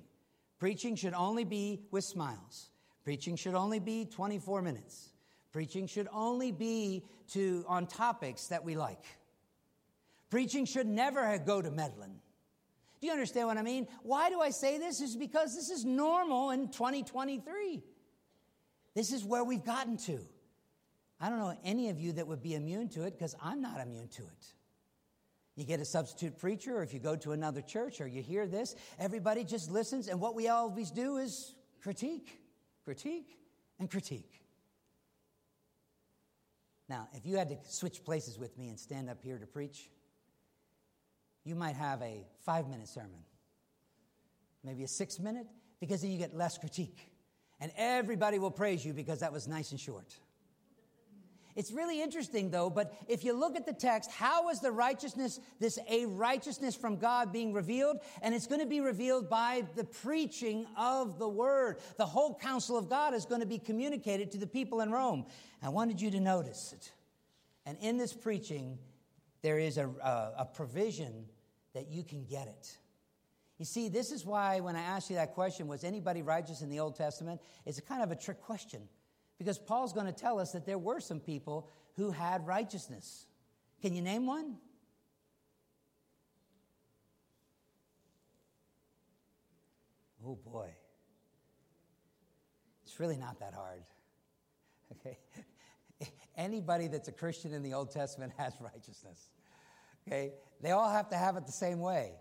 Preaching 0.58 0.96
should 0.96 1.14
only 1.14 1.44
be 1.44 1.82
with 1.90 2.04
smiles. 2.04 2.70
Preaching 3.04 3.36
should 3.36 3.54
only 3.54 3.78
be 3.78 4.04
24 4.04 4.62
minutes. 4.62 5.08
Preaching 5.52 5.86
should 5.86 6.08
only 6.12 6.52
be 6.52 7.04
to 7.32 7.64
on 7.68 7.86
topics 7.86 8.46
that 8.48 8.64
we 8.64 8.76
like. 8.76 9.04
Preaching 10.32 10.64
should 10.64 10.86
never 10.86 11.36
go 11.36 11.60
to 11.60 11.70
meddling. 11.70 12.18
Do 13.02 13.06
you 13.06 13.12
understand 13.12 13.48
what 13.48 13.58
I 13.58 13.62
mean? 13.62 13.86
Why 14.02 14.30
do 14.30 14.40
I 14.40 14.48
say 14.48 14.78
this? 14.78 15.02
Is 15.02 15.14
because 15.14 15.54
this 15.54 15.68
is 15.68 15.84
normal 15.84 16.52
in 16.52 16.68
2023. 16.68 17.82
This 18.94 19.12
is 19.12 19.26
where 19.26 19.44
we've 19.44 19.62
gotten 19.62 19.98
to. 19.98 20.20
I 21.20 21.28
don't 21.28 21.38
know 21.38 21.54
any 21.62 21.90
of 21.90 22.00
you 22.00 22.12
that 22.12 22.26
would 22.26 22.42
be 22.42 22.54
immune 22.54 22.88
to 22.90 23.02
it 23.02 23.12
because 23.12 23.36
I'm 23.42 23.60
not 23.60 23.78
immune 23.78 24.08
to 24.08 24.22
it. 24.22 24.54
You 25.54 25.66
get 25.66 25.80
a 25.80 25.84
substitute 25.84 26.38
preacher, 26.38 26.78
or 26.78 26.82
if 26.82 26.94
you 26.94 26.98
go 26.98 27.14
to 27.14 27.32
another 27.32 27.60
church 27.60 28.00
or 28.00 28.06
you 28.06 28.22
hear 28.22 28.46
this, 28.46 28.74
everybody 28.98 29.44
just 29.44 29.70
listens, 29.70 30.08
and 30.08 30.18
what 30.18 30.34
we 30.34 30.48
always 30.48 30.90
do 30.90 31.18
is 31.18 31.54
critique, 31.82 32.40
critique, 32.86 33.36
and 33.78 33.90
critique. 33.90 34.40
Now, 36.88 37.08
if 37.12 37.26
you 37.26 37.36
had 37.36 37.50
to 37.50 37.58
switch 37.68 38.02
places 38.02 38.38
with 38.38 38.56
me 38.56 38.70
and 38.70 38.80
stand 38.80 39.10
up 39.10 39.22
here 39.22 39.36
to 39.36 39.46
preach, 39.46 39.90
you 41.44 41.54
might 41.54 41.76
have 41.76 42.00
a 42.02 42.24
five 42.44 42.68
minute 42.68 42.88
sermon, 42.88 43.24
maybe 44.64 44.84
a 44.84 44.88
six 44.88 45.18
minute, 45.18 45.46
because 45.80 46.02
then 46.02 46.10
you 46.10 46.18
get 46.18 46.34
less 46.36 46.58
critique. 46.58 47.10
And 47.60 47.70
everybody 47.76 48.38
will 48.38 48.50
praise 48.50 48.84
you 48.84 48.92
because 48.92 49.20
that 49.20 49.32
was 49.32 49.46
nice 49.46 49.70
and 49.70 49.78
short. 49.78 50.16
It's 51.54 51.70
really 51.70 52.00
interesting 52.00 52.50
though, 52.50 52.70
but 52.70 52.94
if 53.08 53.24
you 53.24 53.34
look 53.34 53.56
at 53.56 53.66
the 53.66 53.72
text, 53.72 54.10
how 54.10 54.48
is 54.48 54.60
the 54.60 54.72
righteousness, 54.72 55.38
this 55.60 55.78
a 55.88 56.06
righteousness 56.06 56.74
from 56.74 56.96
God 56.96 57.32
being 57.32 57.52
revealed? 57.52 57.98
And 58.22 58.34
it's 58.34 58.46
going 58.46 58.60
to 58.60 58.66
be 58.66 58.80
revealed 58.80 59.28
by 59.28 59.64
the 59.76 59.84
preaching 59.84 60.66
of 60.76 61.18
the 61.18 61.28
word. 61.28 61.78
The 61.98 62.06
whole 62.06 62.38
counsel 62.38 62.78
of 62.78 62.88
God 62.88 63.12
is 63.14 63.26
going 63.26 63.40
to 63.42 63.46
be 63.46 63.58
communicated 63.58 64.30
to 64.32 64.38
the 64.38 64.46
people 64.46 64.80
in 64.80 64.90
Rome. 64.90 65.26
I 65.62 65.68
wanted 65.68 66.00
you 66.00 66.10
to 66.12 66.20
notice 66.20 66.72
it. 66.72 66.92
And 67.66 67.76
in 67.80 67.98
this 67.98 68.12
preaching, 68.12 68.78
there 69.42 69.58
is 69.58 69.76
a, 69.76 69.88
a, 69.88 70.32
a 70.38 70.44
provision 70.46 71.26
that 71.74 71.88
you 71.88 72.04
can 72.04 72.24
get 72.24 72.48
it. 72.48 72.78
You 73.58 73.64
see, 73.64 73.88
this 73.88 74.10
is 74.10 74.24
why 74.24 74.60
when 74.60 74.76
I 74.76 74.80
asked 74.82 75.10
you 75.10 75.16
that 75.16 75.34
question, 75.34 75.68
was 75.68 75.84
anybody 75.84 76.22
righteous 76.22 76.62
in 76.62 76.68
the 76.68 76.80
Old 76.80 76.96
Testament? 76.96 77.40
It's 77.64 77.78
a 77.78 77.82
kind 77.82 78.02
of 78.02 78.10
a 78.10 78.16
trick 78.16 78.40
question 78.40 78.88
because 79.38 79.58
Paul's 79.58 79.92
going 79.92 80.06
to 80.06 80.12
tell 80.12 80.38
us 80.38 80.52
that 80.52 80.66
there 80.66 80.78
were 80.78 81.00
some 81.00 81.20
people 81.20 81.70
who 81.94 82.10
had 82.10 82.46
righteousness. 82.46 83.26
Can 83.80 83.94
you 83.94 84.02
name 84.02 84.26
one? 84.26 84.56
Oh 90.24 90.36
boy. 90.36 90.70
It's 92.84 93.00
really 93.00 93.16
not 93.16 93.40
that 93.40 93.54
hard. 93.54 93.82
Okay? 95.00 95.18
Anybody 96.36 96.86
that's 96.86 97.08
a 97.08 97.12
Christian 97.12 97.54
in 97.54 97.62
the 97.62 97.72
Old 97.72 97.90
Testament 97.90 98.34
has 98.38 98.52
righteousness. 98.60 99.30
Okay? 100.06 100.32
They 100.62 100.70
all 100.70 100.90
have 100.90 101.08
to 101.10 101.16
have 101.16 101.36
it 101.36 101.46
the 101.46 101.52
same 101.52 101.80
way. 101.80 102.12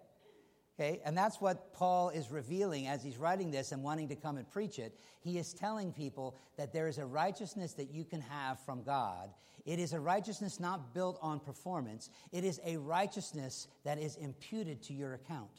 Okay? 0.79 0.99
And 1.05 1.15
that's 1.15 1.39
what 1.39 1.73
Paul 1.73 2.09
is 2.09 2.31
revealing 2.31 2.87
as 2.87 3.03
he's 3.03 3.17
writing 3.17 3.51
this 3.51 3.71
and 3.71 3.83
wanting 3.83 4.09
to 4.09 4.15
come 4.15 4.37
and 4.37 4.49
preach 4.49 4.79
it. 4.79 4.97
He 5.21 5.37
is 5.37 5.53
telling 5.53 5.93
people 5.93 6.35
that 6.57 6.73
there 6.73 6.87
is 6.87 6.97
a 6.97 7.05
righteousness 7.05 7.73
that 7.73 7.91
you 7.91 8.03
can 8.03 8.21
have 8.21 8.59
from 8.65 8.83
God. 8.83 9.29
It 9.65 9.77
is 9.77 9.93
a 9.93 9.99
righteousness 9.99 10.59
not 10.59 10.93
built 10.93 11.19
on 11.21 11.39
performance, 11.39 12.09
it 12.31 12.43
is 12.43 12.59
a 12.65 12.77
righteousness 12.77 13.67
that 13.83 13.99
is 13.99 14.15
imputed 14.15 14.81
to 14.83 14.93
your 14.93 15.13
account. 15.13 15.51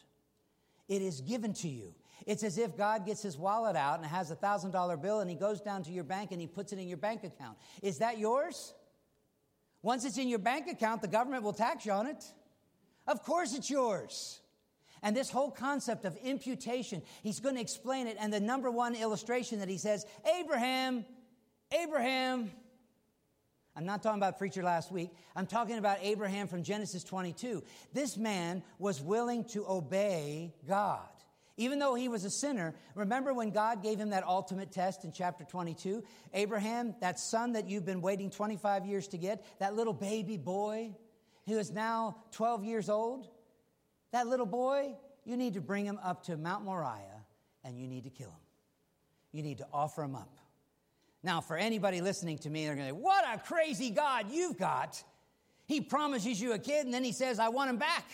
It 0.88 1.02
is 1.02 1.20
given 1.20 1.54
to 1.54 1.68
you. 1.68 1.94
It's 2.26 2.42
as 2.42 2.58
if 2.58 2.76
God 2.76 3.06
gets 3.06 3.22
his 3.22 3.38
wallet 3.38 3.76
out 3.76 3.98
and 3.98 4.06
has 4.06 4.30
a 4.30 4.36
$1,000 4.36 5.00
bill 5.00 5.20
and 5.20 5.30
he 5.30 5.36
goes 5.36 5.60
down 5.60 5.84
to 5.84 5.92
your 5.92 6.04
bank 6.04 6.32
and 6.32 6.40
he 6.40 6.46
puts 6.46 6.72
it 6.72 6.78
in 6.78 6.88
your 6.88 6.98
bank 6.98 7.22
account. 7.24 7.56
Is 7.80 7.98
that 7.98 8.18
yours? 8.18 8.74
Once 9.82 10.04
it's 10.04 10.18
in 10.18 10.28
your 10.28 10.38
bank 10.38 10.68
account, 10.68 11.00
the 11.02 11.08
government 11.08 11.44
will 11.44 11.52
tax 11.52 11.86
you 11.86 11.92
on 11.92 12.06
it. 12.06 12.24
Of 13.06 13.22
course 13.22 13.54
it's 13.54 13.70
yours. 13.70 14.40
And 15.02 15.16
this 15.16 15.30
whole 15.30 15.50
concept 15.50 16.04
of 16.04 16.16
imputation, 16.18 17.02
he's 17.22 17.40
going 17.40 17.56
to 17.56 17.60
explain 17.60 18.06
it. 18.06 18.16
And 18.20 18.32
the 18.32 18.40
number 18.40 18.70
one 18.70 18.94
illustration 18.94 19.58
that 19.58 19.68
he 19.68 19.78
says, 19.78 20.06
Abraham, 20.40 21.04
Abraham. 21.72 22.50
I'm 23.74 23.86
not 23.86 24.02
talking 24.02 24.18
about 24.18 24.38
preacher 24.38 24.62
last 24.62 24.92
week. 24.92 25.10
I'm 25.34 25.46
talking 25.46 25.78
about 25.78 25.98
Abraham 26.02 26.46
from 26.46 26.62
Genesis 26.62 27.02
22. 27.04 27.64
This 27.92 28.16
man 28.16 28.62
was 28.78 29.00
willing 29.00 29.44
to 29.46 29.66
obey 29.66 30.54
God. 30.68 31.08
Even 31.56 31.78
though 31.78 31.94
he 31.94 32.08
was 32.08 32.24
a 32.24 32.30
sinner, 32.30 32.74
remember 32.94 33.34
when 33.34 33.50
God 33.50 33.82
gave 33.82 33.98
him 33.98 34.10
that 34.10 34.24
ultimate 34.24 34.72
test 34.72 35.04
in 35.04 35.12
chapter 35.12 35.44
22? 35.44 36.02
Abraham, 36.32 36.94
that 37.00 37.18
son 37.18 37.52
that 37.52 37.68
you've 37.68 37.84
been 37.84 38.00
waiting 38.00 38.30
25 38.30 38.86
years 38.86 39.08
to 39.08 39.18
get, 39.18 39.44
that 39.58 39.74
little 39.74 39.92
baby 39.92 40.36
boy 40.36 40.94
who 41.46 41.58
is 41.58 41.70
now 41.70 42.16
12 42.32 42.64
years 42.64 42.88
old, 42.88 43.28
that 44.12 44.26
little 44.26 44.46
boy, 44.46 44.94
you 45.24 45.36
need 45.36 45.54
to 45.54 45.60
bring 45.60 45.84
him 45.84 45.98
up 46.02 46.24
to 46.24 46.36
Mount 46.36 46.64
Moriah 46.64 47.24
and 47.64 47.78
you 47.78 47.86
need 47.86 48.04
to 48.04 48.10
kill 48.10 48.28
him. 48.28 48.36
You 49.32 49.42
need 49.42 49.58
to 49.58 49.66
offer 49.72 50.02
him 50.02 50.14
up. 50.14 50.38
Now, 51.22 51.40
for 51.40 51.56
anybody 51.56 52.00
listening 52.00 52.38
to 52.38 52.50
me, 52.50 52.66
they're 52.66 52.74
going 52.74 52.88
to 52.88 52.94
say, 52.94 53.00
What 53.00 53.24
a 53.32 53.38
crazy 53.38 53.90
God 53.90 54.26
you've 54.30 54.58
got. 54.58 55.02
He 55.66 55.80
promises 55.80 56.40
you 56.40 56.52
a 56.52 56.58
kid 56.58 56.84
and 56.84 56.92
then 56.92 57.04
he 57.04 57.12
says, 57.12 57.38
I 57.38 57.48
want 57.48 57.70
him 57.70 57.78
back. 57.78 58.04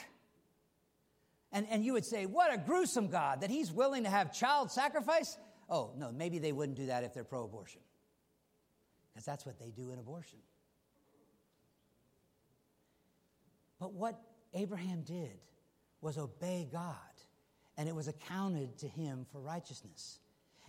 And, 1.51 1.67
and 1.71 1.83
you 1.83 1.95
would 1.95 2.05
say, 2.05 2.27
What 2.27 2.53
a 2.53 2.59
gruesome 2.59 3.09
God 3.09 3.41
that 3.41 3.51
he's 3.51 3.73
willing 3.73 4.05
to 4.05 4.11
have 4.11 4.33
child 4.33 4.71
sacrifice. 4.71 5.39
Oh, 5.71 5.91
no, 5.97 6.13
maybe 6.13 6.39
they 6.39 6.53
wouldn't 6.53 6.77
do 6.77 6.87
that 6.87 7.05
if 7.05 7.15
they're 7.15 7.25
pro 7.25 7.45
abortion. 7.45 7.81
Because 9.13 9.25
that's 9.25 9.45
what 9.45 9.59
they 9.59 9.71
do 9.71 9.91
in 9.91 9.99
abortion. 9.99 10.39
But 13.79 13.93
what 13.93 14.21
Abraham 14.55 15.03
did 15.03 15.39
was 16.01 16.19
obey 16.19 16.69
God, 16.71 16.95
and 17.77 17.89
it 17.89 17.95
was 17.95 18.09
accounted 18.09 18.79
to 18.79 18.89
him 18.89 19.27
for 19.31 19.41
righteousness. 19.41 20.19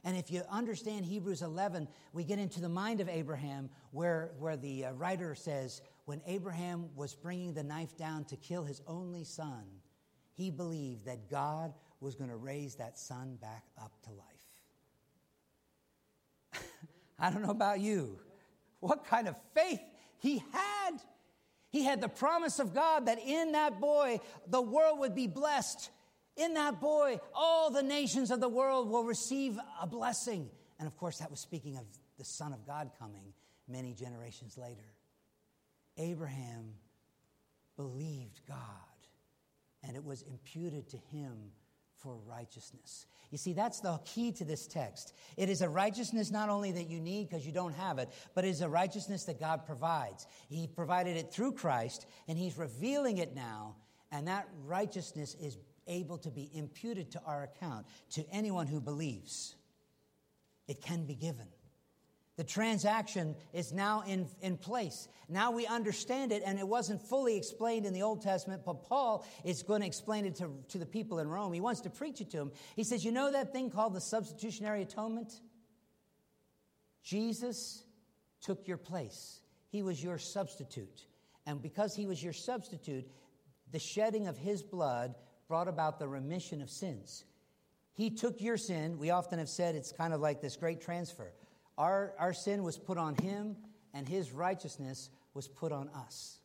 And 0.04 0.16
if 0.16 0.32
you 0.32 0.44
understand 0.50 1.06
Hebrews 1.06 1.42
11, 1.42 1.88
we 2.14 2.24
get 2.24 2.40
into 2.40 2.62
the 2.62 2.70
mind 2.70 3.02
of 3.02 3.10
Abraham, 3.10 3.70
where, 3.92 4.32
where 4.40 4.56
the 4.56 4.86
uh, 4.86 4.94
writer 4.94 5.36
says, 5.36 5.82
when 6.06 6.22
Abraham 6.26 6.90
was 6.96 7.16
bringing 7.16 7.54
the 7.54 7.64
knife 7.64 7.98
down 7.98 8.24
to 8.26 8.38
kill 8.38 8.64
his 8.64 8.82
only 8.88 9.24
son, 9.24 9.64
he 10.34 10.50
believed 10.50 11.06
that 11.06 11.30
God 11.30 11.74
was 12.00 12.16
going 12.16 12.30
to 12.30 12.38
raise 12.38 12.76
that 12.76 12.98
son 12.98 13.38
back 13.42 13.66
up 13.82 13.92
to 14.04 14.12
life. 16.54 16.64
I 17.20 17.30
don't 17.30 17.42
know 17.42 17.50
about 17.50 17.82
you. 17.82 18.20
What 18.80 19.06
kind 19.06 19.28
of 19.28 19.36
faith 19.54 19.82
he 20.20 20.42
had. 20.54 21.02
He 21.70 21.84
had 21.84 22.02
the 22.02 22.10
promise 22.10 22.60
of 22.60 22.74
God 22.74 23.06
that 23.06 23.20
in 23.20 23.52
that 23.52 23.80
boy, 23.80 24.20
the 24.48 24.62
world 24.62 25.00
would 25.00 25.16
be 25.16 25.28
blessed. 25.28 25.92
In 26.36 26.56
that 26.56 26.82
boy, 26.82 27.20
all 27.34 27.70
the 27.70 27.84
nations 27.84 28.32
of 28.32 28.40
the 28.40 28.50
world 28.50 28.90
will 28.90 29.04
receive 29.04 29.58
a 29.82 29.86
blessing. 29.86 30.50
And 30.80 30.88
of 30.88 30.98
course, 30.98 31.20
that 31.20 31.30
was 31.30 31.40
speaking 31.40 31.78
of 31.78 31.84
the 32.18 32.26
Son 32.26 32.54
of 32.54 32.66
God 32.66 32.92
coming 32.98 33.34
many 33.68 33.94
generations 33.94 34.58
later. 34.58 34.86
Abraham 35.98 36.74
believed 37.76 38.42
God 38.48 38.58
and 39.84 39.96
it 39.96 40.04
was 40.04 40.22
imputed 40.24 40.90
to 40.90 40.98
him 40.98 41.52
for 42.02 42.18
righteousness. 42.26 43.06
You 43.32 43.38
see, 43.38 43.54
that's 43.54 43.80
the 43.80 44.00
key 44.06 44.32
to 44.34 44.46
this 44.46 44.68
text. 44.68 45.14
It 45.38 45.50
is 45.50 45.62
a 45.62 45.70
righteousness 45.70 46.32
not 46.32 46.50
only 46.50 46.72
that 46.72 46.90
you 46.90 47.00
need 47.00 47.30
because 47.30 47.46
you 47.46 47.52
don't 47.52 47.76
have 47.76 48.00
it, 48.00 48.10
but 48.34 48.46
it 48.46 48.50
is 48.50 48.62
a 48.62 48.70
righteousness 48.70 49.26
that 49.26 49.40
God 49.40 49.66
provides. 49.66 50.26
He 50.50 50.68
provided 50.68 51.18
it 51.18 51.32
through 51.32 51.54
Christ, 51.54 52.08
and 52.28 52.38
He's 52.38 52.58
revealing 52.58 53.18
it 53.18 53.36
now, 53.36 53.76
and 54.12 54.28
that 54.28 54.48
righteousness 54.66 55.36
is 55.40 55.58
able 55.88 56.18
to 56.20 56.32
be 56.32 56.50
imputed 56.54 57.12
to 57.12 57.22
our 57.26 57.44
account 57.44 57.86
to 58.12 58.26
anyone 58.32 58.68
who 58.68 58.80
believes. 58.80 59.56
It 60.68 60.82
can 60.82 61.06
be 61.06 61.16
given. 61.16 61.48
The 62.40 62.46
transaction 62.46 63.36
is 63.52 63.74
now 63.74 64.04
in, 64.08 64.26
in 64.40 64.56
place. 64.56 65.10
Now 65.28 65.52
we 65.52 65.68
understand 65.68 66.32
it, 66.32 66.42
and 66.46 66.58
it 66.58 66.66
wasn't 66.66 67.02
fully 67.02 67.36
explained 67.36 67.86
in 67.86 67.92
the 67.92 68.04
Old 68.04 68.22
Testament, 68.22 68.62
but 68.66 68.86
Paul 68.86 69.28
is 69.44 69.62
going 69.62 69.82
to 69.82 69.88
explain 69.88 70.24
it 70.24 70.36
to, 70.36 70.50
to 70.70 70.78
the 70.78 70.86
people 70.86 71.20
in 71.20 71.28
Rome. 71.28 71.52
He 71.52 71.60
wants 71.60 71.82
to 71.82 71.90
preach 71.90 72.22
it 72.22 72.30
to 72.30 72.38
them. 72.38 72.54
He 72.78 72.86
says, 72.86 73.04
You 73.04 73.12
know 73.12 73.30
that 73.30 73.52
thing 73.52 73.70
called 73.70 73.94
the 73.94 74.00
substitutionary 74.00 74.84
atonement? 74.84 75.34
Jesus 77.04 77.84
took 78.40 78.70
your 78.70 78.78
place, 78.78 79.42
He 79.68 79.84
was 79.84 80.02
your 80.02 80.18
substitute. 80.18 81.08
And 81.46 81.62
because 81.62 81.94
He 81.94 82.06
was 82.06 82.24
your 82.24 82.32
substitute, 82.32 83.06
the 83.70 83.80
shedding 83.80 84.28
of 84.28 84.38
His 84.38 84.64
blood 84.64 85.14
brought 85.50 85.68
about 85.68 86.00
the 86.00 86.08
remission 86.08 86.62
of 86.62 86.70
sins. 86.70 87.26
He 87.92 88.10
took 88.10 88.40
your 88.40 88.56
sin. 88.56 88.98
We 88.98 89.10
often 89.10 89.40
have 89.40 89.50
said 89.50 89.76
it's 89.76 89.92
kind 89.92 90.14
of 90.14 90.22
like 90.22 90.40
this 90.40 90.56
great 90.56 90.80
transfer. 90.80 91.34
Our, 91.80 92.14
our 92.20 92.34
sin 92.34 92.64
was 92.64 92.78
put 92.78 92.98
on 92.98 93.16
him, 93.16 93.56
and 93.94 94.08
his 94.08 94.32
righteousness 94.34 95.10
was 95.34 95.48
put 95.48 95.72
on 95.72 95.90
us. 95.90 96.38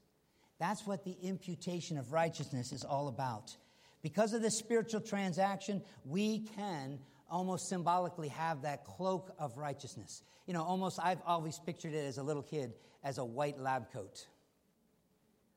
That's 0.60 0.86
what 0.86 1.04
the 1.04 1.16
imputation 1.22 1.98
of 1.98 2.12
righteousness 2.12 2.72
is 2.72 2.84
all 2.84 3.08
about. 3.08 3.54
Because 4.00 4.32
of 4.32 4.42
this 4.42 4.56
spiritual 4.58 5.00
transaction, 5.00 5.82
we 6.04 6.46
can 6.56 7.00
almost 7.28 7.68
symbolically 7.68 8.28
have 8.28 8.62
that 8.62 8.84
cloak 8.84 9.34
of 9.38 9.58
righteousness. 9.58 10.22
You 10.46 10.54
know, 10.54 10.62
almost, 10.62 11.00
I've 11.02 11.20
always 11.26 11.58
pictured 11.58 11.94
it 11.94 12.04
as 12.06 12.18
a 12.18 12.22
little 12.22 12.42
kid 12.42 12.72
as 13.02 13.18
a 13.18 13.24
white 13.24 13.58
lab 13.58 13.92
coat. 13.92 14.26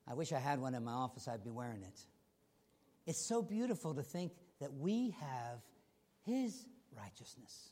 I 0.07 0.15
wish 0.15 0.31
I 0.31 0.39
had 0.39 0.59
one 0.59 0.73
in 0.73 0.83
my 0.83 0.93
office, 0.93 1.27
I'd 1.27 1.43
be 1.43 1.51
wearing 1.51 1.83
it. 1.83 1.99
It's 3.05 3.27
so 3.27 3.43
beautiful 3.43 3.93
to 3.93 4.01
think 4.01 4.31
that 4.59 4.73
we 4.73 5.15
have 5.19 5.59
His 6.25 6.65
righteousness. 6.95 7.71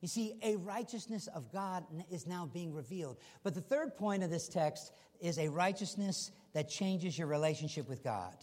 You 0.00 0.08
see, 0.08 0.34
a 0.42 0.56
righteousness 0.56 1.26
of 1.28 1.52
God 1.52 1.84
is 2.10 2.26
now 2.26 2.48
being 2.52 2.72
revealed. 2.72 3.18
But 3.42 3.54
the 3.54 3.60
third 3.60 3.96
point 3.96 4.22
of 4.22 4.30
this 4.30 4.48
text 4.48 4.92
is 5.20 5.38
a 5.38 5.48
righteousness 5.48 6.30
that 6.52 6.68
changes 6.68 7.18
your 7.18 7.26
relationship 7.26 7.88
with 7.88 8.04
God. 8.04 8.34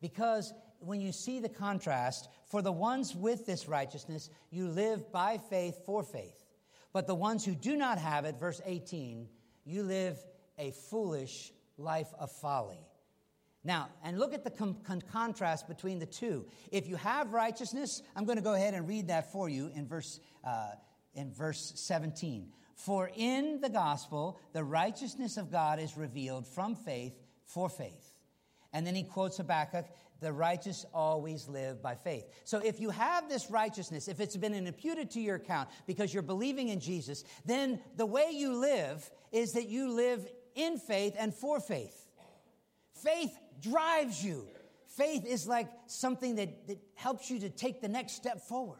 Because 0.00 0.54
when 0.78 1.00
you 1.00 1.12
see 1.12 1.40
the 1.40 1.48
contrast, 1.48 2.28
for 2.46 2.62
the 2.62 2.72
ones 2.72 3.14
with 3.14 3.44
this 3.44 3.68
righteousness, 3.68 4.30
you 4.50 4.68
live 4.68 5.12
by 5.12 5.38
faith 5.50 5.84
for 5.84 6.02
faith. 6.02 6.46
But 6.92 7.06
the 7.06 7.14
ones 7.14 7.44
who 7.44 7.54
do 7.54 7.76
not 7.76 7.98
have 7.98 8.24
it, 8.24 8.40
verse 8.40 8.60
18, 8.64 9.28
you 9.64 9.82
live 9.82 10.18
a 10.58 10.72
foolish 10.72 11.52
life 11.76 12.08
of 12.18 12.30
folly. 12.30 12.80
Now, 13.62 13.88
and 14.02 14.18
look 14.18 14.32
at 14.32 14.42
the 14.42 14.50
com- 14.50 14.78
con- 14.84 15.02
contrast 15.02 15.68
between 15.68 15.98
the 15.98 16.06
two. 16.06 16.46
If 16.72 16.88
you 16.88 16.96
have 16.96 17.32
righteousness, 17.32 18.02
I'm 18.16 18.24
going 18.24 18.38
to 18.38 18.44
go 18.44 18.54
ahead 18.54 18.74
and 18.74 18.88
read 18.88 19.08
that 19.08 19.32
for 19.32 19.48
you 19.48 19.70
in 19.74 19.86
verse, 19.86 20.18
uh, 20.44 20.70
in 21.14 21.32
verse 21.32 21.72
17. 21.76 22.52
For 22.74 23.10
in 23.14 23.60
the 23.60 23.68
gospel, 23.68 24.40
the 24.54 24.64
righteousness 24.64 25.36
of 25.36 25.52
God 25.52 25.78
is 25.78 25.96
revealed 25.98 26.46
from 26.46 26.74
faith 26.74 27.12
for 27.44 27.68
faith. 27.68 28.14
And 28.72 28.86
then 28.86 28.94
he 28.94 29.02
quotes 29.02 29.36
Habakkuk, 29.36 29.86
the 30.20 30.32
righteous 30.32 30.86
always 30.94 31.48
live 31.48 31.82
by 31.82 31.94
faith. 31.94 32.24
So 32.44 32.58
if 32.58 32.80
you 32.80 32.90
have 32.90 33.28
this 33.28 33.50
righteousness, 33.50 34.08
if 34.08 34.20
it's 34.20 34.36
been 34.36 34.54
imputed 34.54 35.10
to 35.12 35.20
your 35.20 35.36
account 35.36 35.68
because 35.86 36.14
you're 36.14 36.22
believing 36.22 36.68
in 36.68 36.80
Jesus, 36.80 37.24
then 37.44 37.80
the 37.96 38.06
way 38.06 38.30
you 38.32 38.54
live 38.54 39.10
is 39.32 39.52
that 39.52 39.68
you 39.68 39.90
live 39.90 40.26
in 40.54 40.78
faith 40.78 41.14
and 41.18 41.34
for 41.34 41.60
faith. 41.60 42.06
Faith 43.02 43.36
drives 43.60 44.24
you. 44.24 44.46
Faith 44.96 45.24
is 45.26 45.46
like 45.46 45.68
something 45.86 46.36
that, 46.36 46.66
that 46.66 46.78
helps 46.94 47.30
you 47.30 47.38
to 47.40 47.48
take 47.48 47.80
the 47.80 47.88
next 47.88 48.12
step 48.14 48.40
forward. 48.40 48.78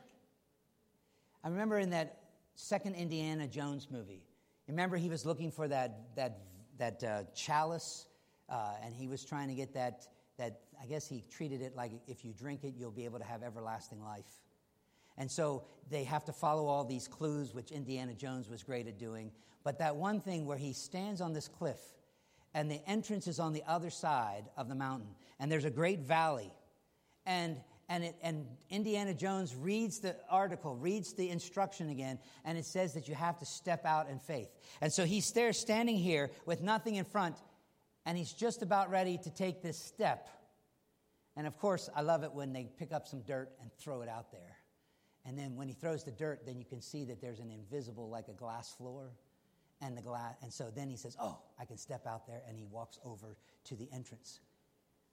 I 1.43 1.49
remember 1.49 1.79
in 1.79 1.90
that 1.90 2.19
second 2.55 2.95
Indiana 2.95 3.47
Jones 3.47 3.88
movie, 3.90 4.23
remember 4.69 4.97
he 4.97 5.09
was 5.09 5.25
looking 5.25 5.51
for 5.51 5.69
that, 5.69 6.16
that, 6.16 6.40
that 6.79 7.05
uh, 7.05 7.23
chalice, 7.35 8.07
uh, 8.49 8.73
and 8.85 8.95
he 8.95 9.09
was 9.09 9.25
trying 9.25 9.49
to 9.49 9.55
get 9.55 9.73
that, 9.75 10.07
that, 10.37 10.61
I 10.83 10.87
guess 10.87 11.09
he 11.09 11.25
treated 11.31 11.62
it 11.62 11.77
like 11.77 11.93
if 12.07 12.25
you 12.25 12.33
drink 12.33 12.64
it, 12.64 12.75
you'll 12.77 12.90
be 12.90 13.05
able 13.05 13.19
to 13.19 13.25
have 13.25 13.43
everlasting 13.43 14.03
life. 14.03 14.40
And 15.16 15.31
so 15.31 15.64
they 15.90 16.05
have 16.05 16.25
to 16.25 16.33
follow 16.33 16.66
all 16.66 16.85
these 16.85 17.07
clues, 17.07 17.55
which 17.55 17.71
Indiana 17.71 18.14
Jones 18.14 18.49
was 18.49 18.62
great 18.62 18.87
at 18.87 18.99
doing. 18.99 19.31
But 19.62 19.79
that 19.79 19.97
one 19.97 20.21
thing 20.21 20.47
where 20.47 20.57
he 20.57 20.73
stands 20.73 21.21
on 21.21 21.33
this 21.33 21.47
cliff 21.47 21.79
and 22.55 22.71
the 22.71 22.81
entrance 22.87 23.27
is 23.27 23.39
on 23.39 23.53
the 23.53 23.63
other 23.67 23.91
side 23.91 24.45
of 24.57 24.69
the 24.69 24.75
mountain. 24.75 25.11
And 25.39 25.51
there's 25.51 25.65
a 25.65 25.71
great 25.71 26.01
valley. 26.01 26.53
And, 27.27 27.57
and, 27.89 28.05
it, 28.05 28.17
and 28.23 28.47
Indiana 28.71 29.15
Jones 29.15 29.55
reads 29.55 30.01
the 30.01 30.17
article, 30.29 30.75
reads 30.75 31.13
the 31.13 31.31
instruction 31.31 31.91
again, 31.91 32.19
and 32.45 32.59
it 32.59 32.65
says 32.65 32.95
that 32.95 33.09
you 33.09 33.15
have 33.15 33.39
to 33.39 33.47
step 33.47 33.85
out 33.85 34.09
in 34.09 34.19
faith. 34.19 34.51
And 34.81 34.93
so 34.93 35.05
he's 35.05 35.31
there 35.33 35.53
standing 35.53 35.97
here 35.97 36.31
with 36.45 36.61
nothing 36.63 36.97
in 36.97 37.05
front, 37.05 37.37
and 38.05 38.19
he's 38.19 38.33
just 38.33 38.63
about 38.63 38.91
ready 38.91 39.19
to 39.19 39.31
take 39.31 39.63
this 39.63 39.79
step. 39.79 40.29
And 41.37 41.47
of 41.47 41.57
course, 41.59 41.89
I 41.95 42.03
love 42.03 42.25
it 42.25 42.33
when 42.33 42.53
they 42.53 42.69
pick 42.79 42.93
up 42.93 43.07
some 43.07 43.21
dirt 43.23 43.51
and 43.61 43.71
throw 43.79 44.03
it 44.03 44.09
out 44.09 44.33
there. 44.33 44.57
And 45.25 45.39
then 45.39 45.55
when 45.55 45.69
he 45.69 45.75
throws 45.75 46.03
the 46.03 46.11
dirt, 46.11 46.45
then 46.47 46.59
you 46.59 46.65
can 46.65 46.81
see 46.81 47.05
that 47.05 47.21
there's 47.21 47.41
an 47.41 47.51
invisible, 47.51 48.09
like 48.09 48.29
a 48.29 48.33
glass 48.33 48.73
floor 48.75 49.11
and 49.81 49.97
the 49.97 50.03
glass. 50.03 50.35
And 50.43 50.53
so 50.53 50.71
then 50.75 50.88
he 50.88 50.97
says, 50.97 51.16
Oh, 51.21 51.38
I 51.59 51.64
can 51.64 51.77
step 51.77 52.07
out 52.07 52.27
there. 52.27 52.43
And 52.49 52.57
he 52.57 52.64
walks 52.64 52.99
over 53.05 53.37
to 53.64 53.77
the 53.77 53.88
entrance. 53.93 54.40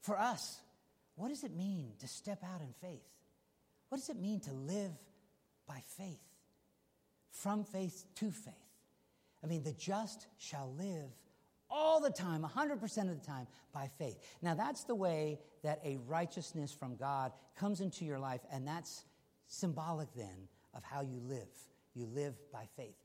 For 0.02 0.18
us, 0.18 0.60
what 1.16 1.30
does 1.30 1.44
it 1.44 1.56
mean 1.56 1.94
to 2.00 2.08
step 2.08 2.44
out 2.44 2.62
in 2.62 2.74
faith? 2.82 3.04
What 3.90 4.00
does 4.00 4.10
it 4.10 4.18
mean 4.20 4.40
to 4.42 4.54
live 4.54 4.92
by 5.68 5.82
faith? 5.98 6.20
From 7.32 7.64
faith 7.64 8.06
to 8.16 8.32
faith. 8.32 8.54
I 9.44 9.48
mean, 9.48 9.64
the 9.64 9.74
just 9.74 10.28
shall 10.38 10.74
live 10.78 11.10
all 11.70 12.00
the 12.00 12.10
time, 12.10 12.44
100% 12.44 12.84
of 13.10 13.20
the 13.20 13.26
time, 13.26 13.48
by 13.74 13.90
faith. 13.98 14.18
Now, 14.42 14.56
that's 14.56 14.86
the 14.86 14.96
way 14.96 15.40
that 15.64 15.82
a 15.84 15.98
righteousness 16.08 16.72
from 16.72 16.96
God 16.96 17.34
comes 17.58 17.82
into 17.82 18.06
your 18.06 18.20
life, 18.20 18.42
and 18.52 18.68
that's 18.68 19.04
symbolic 19.48 20.08
then 20.16 20.48
of 20.74 20.84
how 20.84 21.02
you 21.02 21.20
live. 21.20 21.48
You 21.94 22.06
live 22.06 22.36
by 22.52 22.68
faith. 22.78 22.96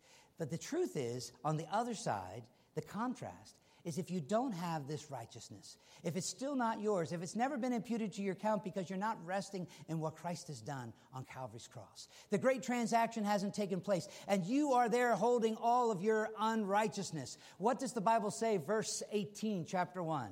But 0.42 0.50
the 0.50 0.58
truth 0.58 0.96
is, 0.96 1.30
on 1.44 1.56
the 1.56 1.68
other 1.70 1.94
side, 1.94 2.42
the 2.74 2.82
contrast 2.82 3.54
is 3.84 3.96
if 3.96 4.10
you 4.10 4.20
don't 4.20 4.50
have 4.50 4.88
this 4.88 5.08
righteousness, 5.08 5.76
if 6.02 6.16
it's 6.16 6.28
still 6.28 6.56
not 6.56 6.80
yours, 6.80 7.12
if 7.12 7.22
it's 7.22 7.36
never 7.36 7.56
been 7.56 7.72
imputed 7.72 8.12
to 8.14 8.22
your 8.22 8.32
account 8.32 8.64
because 8.64 8.90
you're 8.90 8.98
not 8.98 9.24
resting 9.24 9.68
in 9.86 10.00
what 10.00 10.16
Christ 10.16 10.48
has 10.48 10.60
done 10.60 10.92
on 11.14 11.24
Calvary's 11.32 11.68
cross. 11.68 12.08
The 12.30 12.38
great 12.38 12.64
transaction 12.64 13.24
hasn't 13.24 13.54
taken 13.54 13.80
place, 13.80 14.08
and 14.26 14.44
you 14.44 14.72
are 14.72 14.88
there 14.88 15.14
holding 15.14 15.54
all 15.54 15.92
of 15.92 16.02
your 16.02 16.30
unrighteousness. 16.36 17.38
What 17.58 17.78
does 17.78 17.92
the 17.92 18.00
Bible 18.00 18.32
say? 18.32 18.56
Verse 18.56 19.00
18, 19.12 19.64
chapter 19.64 20.02
1. 20.02 20.28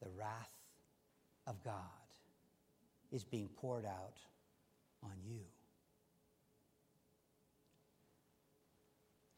The 0.00 0.10
wrath 0.10 0.52
of 1.48 1.60
God 1.64 1.74
is 3.10 3.24
being 3.24 3.48
poured 3.48 3.84
out 3.84 4.14
on 5.02 5.14
you. 5.26 5.40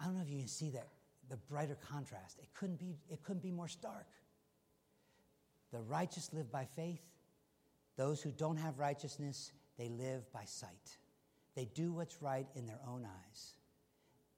I 0.00 0.04
don't 0.04 0.14
know 0.14 0.22
if 0.22 0.30
you 0.30 0.38
can 0.38 0.48
see 0.48 0.70
that 0.70 0.88
the 1.28 1.36
brighter 1.36 1.76
contrast. 1.90 2.38
It 2.38 2.48
couldn't 2.54 2.78
be, 2.78 2.96
it 3.10 3.22
couldn't 3.22 3.42
be 3.42 3.50
more 3.50 3.68
stark. 3.68 4.06
The 5.72 5.80
righteous 5.80 6.30
live 6.32 6.50
by 6.50 6.64
faith. 6.76 7.02
Those 7.96 8.22
who 8.22 8.30
don't 8.30 8.56
have 8.56 8.78
righteousness, 8.78 9.52
they 9.76 9.88
live 9.88 10.30
by 10.32 10.44
sight. 10.44 10.96
They 11.54 11.66
do 11.74 11.92
what's 11.92 12.22
right 12.22 12.46
in 12.54 12.66
their 12.66 12.78
own 12.86 13.04
eyes. 13.04 13.54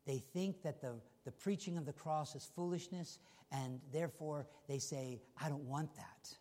They 0.06 0.22
think 0.32 0.62
that 0.62 0.80
the, 0.80 0.94
the 1.24 1.30
preaching 1.30 1.76
of 1.76 1.84
the 1.84 1.92
cross 1.92 2.34
is 2.34 2.50
foolishness, 2.56 3.18
and 3.52 3.80
therefore 3.92 4.46
they 4.66 4.78
say, 4.78 5.20
I 5.40 5.48
don't 5.48 5.64
want 5.64 5.94
that. 5.96 6.34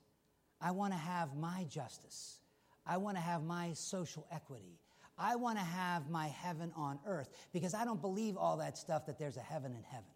I 0.62 0.72
want 0.72 0.94
to 0.94 1.00
have 1.00 1.36
my 1.36 1.66
justice. 1.70 2.40
I 2.86 2.98
want 2.98 3.18
to 3.18 3.22
have 3.22 3.44
my 3.44 3.74
social 3.74 4.26
equity. 4.32 4.80
I 5.20 5.36
want 5.36 5.58
to 5.58 5.64
have 5.64 6.10
my 6.10 6.28
heaven 6.28 6.72
on 6.76 7.00
earth 7.06 7.30
because 7.52 7.74
I 7.74 7.84
don't 7.84 8.02
believe 8.02 8.38
all 8.38 8.58
that 8.58 8.78
stuff 8.78 9.06
that 9.08 9.20
there's 9.20 9.38
a 9.38 9.42
heaven 9.42 9.74
in 9.74 9.84
heaven. 9.84 10.10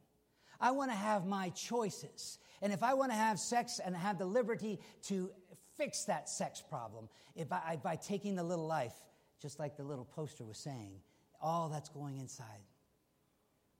I 0.61 0.71
want 0.71 0.91
to 0.91 0.97
have 0.97 1.25
my 1.25 1.49
choices. 1.49 2.39
And 2.61 2.71
if 2.71 2.83
I 2.83 2.93
want 2.93 3.11
to 3.11 3.17
have 3.17 3.37
sex 3.37 3.81
and 3.83 3.95
have 3.95 4.17
the 4.17 4.25
liberty 4.25 4.79
to 5.03 5.29
fix 5.77 6.05
that 6.05 6.29
sex 6.29 6.61
problem 6.61 7.09
if 7.35 7.51
I, 7.51 7.77
by 7.83 7.97
taking 7.97 8.35
the 8.35 8.43
little 8.43 8.67
life, 8.67 8.93
just 9.41 9.59
like 9.59 9.75
the 9.75 9.83
little 9.83 10.05
poster 10.05 10.45
was 10.45 10.57
saying, 10.57 10.93
all 11.41 11.67
that's 11.67 11.89
going 11.89 12.17
inside. 12.17 12.45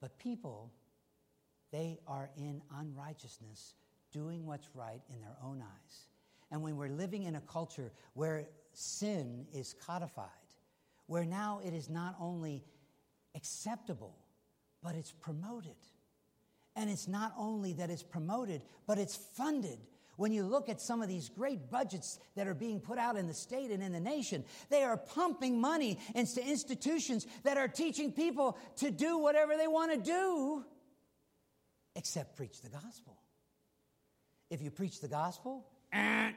But 0.01 0.17
people, 0.17 0.73
they 1.71 1.99
are 2.05 2.29
in 2.35 2.61
unrighteousness, 2.77 3.75
doing 4.11 4.45
what's 4.45 4.67
right 4.75 5.01
in 5.09 5.21
their 5.21 5.37
own 5.41 5.61
eyes. 5.61 6.07
And 6.51 6.61
when 6.61 6.75
we're 6.75 6.89
living 6.89 7.23
in 7.23 7.35
a 7.35 7.41
culture 7.41 7.93
where 8.13 8.45
sin 8.73 9.45
is 9.53 9.73
codified, 9.73 10.27
where 11.07 11.25
now 11.25 11.61
it 11.65 11.73
is 11.73 11.89
not 11.89 12.15
only 12.19 12.63
acceptable, 13.35 14.15
but 14.81 14.95
it's 14.95 15.11
promoted. 15.11 15.75
And 16.75 16.89
it's 16.89 17.07
not 17.07 17.33
only 17.37 17.73
that 17.73 17.89
it's 17.89 18.03
promoted, 18.03 18.63
but 18.87 18.97
it's 18.97 19.15
funded. 19.15 19.79
When 20.15 20.31
you 20.31 20.43
look 20.43 20.69
at 20.69 20.79
some 20.79 21.01
of 21.01 21.07
these 21.07 21.29
great 21.29 21.69
budgets 21.71 22.19
that 22.35 22.47
are 22.47 22.53
being 22.53 22.79
put 22.79 22.97
out 22.97 23.17
in 23.17 23.27
the 23.27 23.33
state 23.33 23.71
and 23.71 23.81
in 23.81 23.91
the 23.91 23.99
nation, 23.99 24.43
they 24.69 24.83
are 24.83 24.97
pumping 24.97 25.59
money 25.59 25.97
into 26.13 26.45
institutions 26.45 27.25
that 27.43 27.57
are 27.57 27.67
teaching 27.67 28.11
people 28.11 28.57
to 28.77 28.91
do 28.91 29.17
whatever 29.17 29.57
they 29.57 29.67
want 29.67 29.91
to 29.91 29.97
do 29.97 30.63
except 31.95 32.35
preach 32.35 32.61
the 32.61 32.69
gospel. 32.69 33.17
If 34.49 34.61
you 34.61 34.71
preach 34.71 35.01
the 35.01 35.07
gospel, 35.07 35.65
eh, 35.91 36.31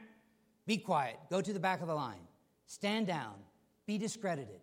be 0.65 0.77
quiet, 0.77 1.17
go 1.29 1.41
to 1.41 1.53
the 1.53 1.59
back 1.59 1.81
of 1.81 1.87
the 1.87 1.95
line, 1.95 2.27
stand 2.65 3.07
down, 3.07 3.35
be 3.87 3.97
discredited. 3.97 4.61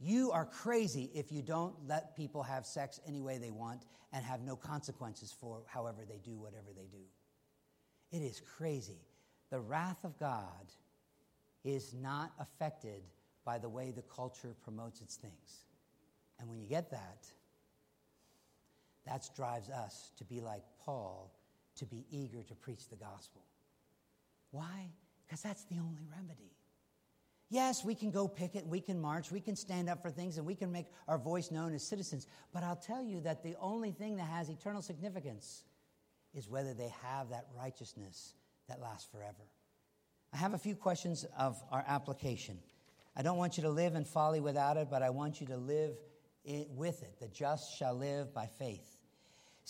You 0.00 0.30
are 0.30 0.44
crazy 0.46 1.10
if 1.12 1.32
you 1.32 1.42
don't 1.42 1.74
let 1.86 2.16
people 2.16 2.42
have 2.44 2.64
sex 2.64 3.00
any 3.06 3.20
way 3.20 3.38
they 3.38 3.50
want 3.50 3.82
and 4.12 4.24
have 4.24 4.40
no 4.40 4.54
consequences 4.54 5.34
for 5.38 5.62
however 5.66 6.04
they 6.08 6.18
do 6.24 6.38
whatever 6.38 6.68
they 6.74 6.86
do. 6.86 7.04
It 8.12 8.22
is 8.24 8.40
crazy. 8.56 9.00
The 9.50 9.58
wrath 9.58 10.04
of 10.04 10.18
God 10.18 10.72
is 11.64 11.92
not 11.92 12.32
affected 12.38 13.02
by 13.44 13.58
the 13.58 13.68
way 13.68 13.90
the 13.90 14.02
culture 14.02 14.54
promotes 14.62 15.00
its 15.00 15.16
things. 15.16 15.64
And 16.38 16.48
when 16.48 16.60
you 16.60 16.66
get 16.68 16.90
that, 16.92 17.26
that 19.04 19.28
drives 19.34 19.68
us 19.68 20.12
to 20.18 20.24
be 20.24 20.40
like 20.40 20.62
Paul, 20.84 21.34
to 21.76 21.86
be 21.86 22.04
eager 22.10 22.42
to 22.42 22.54
preach 22.54 22.88
the 22.88 22.96
gospel. 22.96 23.42
Why? 24.52 24.90
Because 25.26 25.42
that's 25.42 25.64
the 25.64 25.78
only 25.78 26.06
remedy. 26.14 26.52
Yes, 27.50 27.82
we 27.82 27.94
can 27.94 28.10
go 28.10 28.28
picket, 28.28 28.66
we 28.66 28.80
can 28.80 29.00
march, 29.00 29.30
we 29.32 29.40
can 29.40 29.56
stand 29.56 29.88
up 29.88 30.02
for 30.02 30.10
things, 30.10 30.36
and 30.36 30.46
we 30.46 30.54
can 30.54 30.70
make 30.70 30.86
our 31.06 31.16
voice 31.16 31.50
known 31.50 31.72
as 31.72 31.82
citizens. 31.82 32.26
But 32.52 32.62
I'll 32.62 32.76
tell 32.76 33.02
you 33.02 33.20
that 33.22 33.42
the 33.42 33.56
only 33.58 33.90
thing 33.90 34.16
that 34.16 34.28
has 34.28 34.50
eternal 34.50 34.82
significance 34.82 35.64
is 36.34 36.48
whether 36.48 36.74
they 36.74 36.92
have 37.02 37.30
that 37.30 37.46
righteousness 37.56 38.34
that 38.68 38.82
lasts 38.82 39.08
forever. 39.10 39.48
I 40.34 40.36
have 40.36 40.52
a 40.52 40.58
few 40.58 40.76
questions 40.76 41.24
of 41.38 41.62
our 41.70 41.82
application. 41.88 42.58
I 43.16 43.22
don't 43.22 43.38
want 43.38 43.56
you 43.56 43.62
to 43.62 43.70
live 43.70 43.94
in 43.94 44.04
folly 44.04 44.40
without 44.40 44.76
it, 44.76 44.88
but 44.90 45.02
I 45.02 45.08
want 45.08 45.40
you 45.40 45.46
to 45.46 45.56
live 45.56 45.96
with 46.44 47.02
it. 47.02 47.18
The 47.18 47.28
just 47.28 47.76
shall 47.78 47.94
live 47.94 48.34
by 48.34 48.46
faith. 48.46 48.97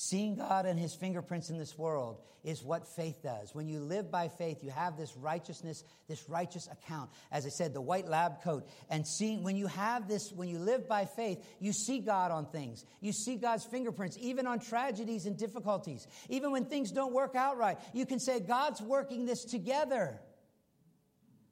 Seeing 0.00 0.36
God 0.36 0.64
and 0.64 0.78
his 0.78 0.94
fingerprints 0.94 1.50
in 1.50 1.58
this 1.58 1.76
world 1.76 2.20
is 2.44 2.62
what 2.62 2.86
faith 2.86 3.20
does. 3.20 3.52
When 3.52 3.68
you 3.68 3.80
live 3.80 4.12
by 4.12 4.28
faith, 4.28 4.62
you 4.62 4.70
have 4.70 4.96
this 4.96 5.16
righteousness, 5.16 5.82
this 6.06 6.28
righteous 6.28 6.68
account. 6.70 7.10
As 7.32 7.44
I 7.44 7.48
said, 7.48 7.74
the 7.74 7.80
white 7.80 8.06
lab 8.06 8.40
coat. 8.44 8.68
And 8.88 9.04
seeing, 9.04 9.42
when 9.42 9.56
you 9.56 9.66
have 9.66 10.06
this, 10.06 10.30
when 10.30 10.48
you 10.48 10.60
live 10.60 10.88
by 10.88 11.04
faith, 11.04 11.44
you 11.58 11.72
see 11.72 11.98
God 11.98 12.30
on 12.30 12.46
things. 12.46 12.84
You 13.00 13.10
see 13.10 13.34
God's 13.34 13.64
fingerprints, 13.64 14.16
even 14.20 14.46
on 14.46 14.60
tragedies 14.60 15.26
and 15.26 15.36
difficulties. 15.36 16.06
Even 16.28 16.52
when 16.52 16.66
things 16.66 16.92
don't 16.92 17.12
work 17.12 17.34
out 17.34 17.58
right, 17.58 17.76
you 17.92 18.06
can 18.06 18.20
say, 18.20 18.38
God's 18.38 18.80
working 18.80 19.26
this 19.26 19.44
together 19.44 20.20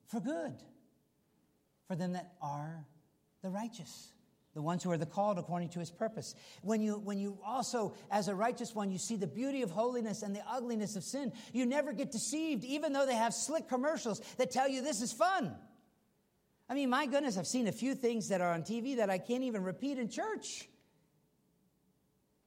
for 0.07 0.21
good 0.21 0.55
for 1.89 1.97
them 1.97 2.13
that 2.13 2.35
are 2.41 2.87
the 3.43 3.51
righteous 3.51 4.13
the 4.57 4.63
ones 4.63 4.83
who 4.83 4.91
are 4.91 4.97
the 4.97 5.05
called 5.05 5.39
according 5.39 5.69
to 5.69 5.79
his 5.79 5.91
purpose. 5.91 6.35
When 6.63 6.81
you, 6.81 6.95
when 6.95 7.19
you 7.19 7.39
also, 7.45 7.93
as 8.11 8.29
a 8.29 8.35
righteous 8.35 8.75
one, 8.75 8.91
you 8.91 8.97
see 8.97 9.17
the 9.17 9.27
beauty 9.27 9.61
of 9.61 9.71
holiness 9.71 10.23
and 10.23 10.35
the 10.35 10.41
ugliness 10.51 10.97
of 10.97 11.05
sin, 11.05 11.31
you 11.53 11.67
never 11.67 11.93
get 11.93 12.11
deceived, 12.11 12.65
even 12.65 12.95
though 12.95 13.05
they 13.05 13.15
have 13.15 13.35
slick 13.35 13.69
commercials 13.69 14.23
that 14.39 14.51
tell 14.51 14.67
you 14.67 14.83
this 14.83 15.03
is 15.03 15.13
fun. 15.13 15.55
I 16.71 16.75
mean, 16.75 16.89
my 16.89 17.05
goodness, 17.05 17.37
I've 17.37 17.47
seen 17.47 17.69
a 17.69 17.73
few 17.73 17.95
things 17.95 18.29
that 18.29 18.41
are 18.41 18.55
on 18.55 18.63
TV 18.63 18.97
that 18.97 19.11
I 19.11 19.19
can't 19.19 19.45
even 19.45 19.63
repeat 19.63 19.99
in 19.99 20.09
church. 20.09 20.67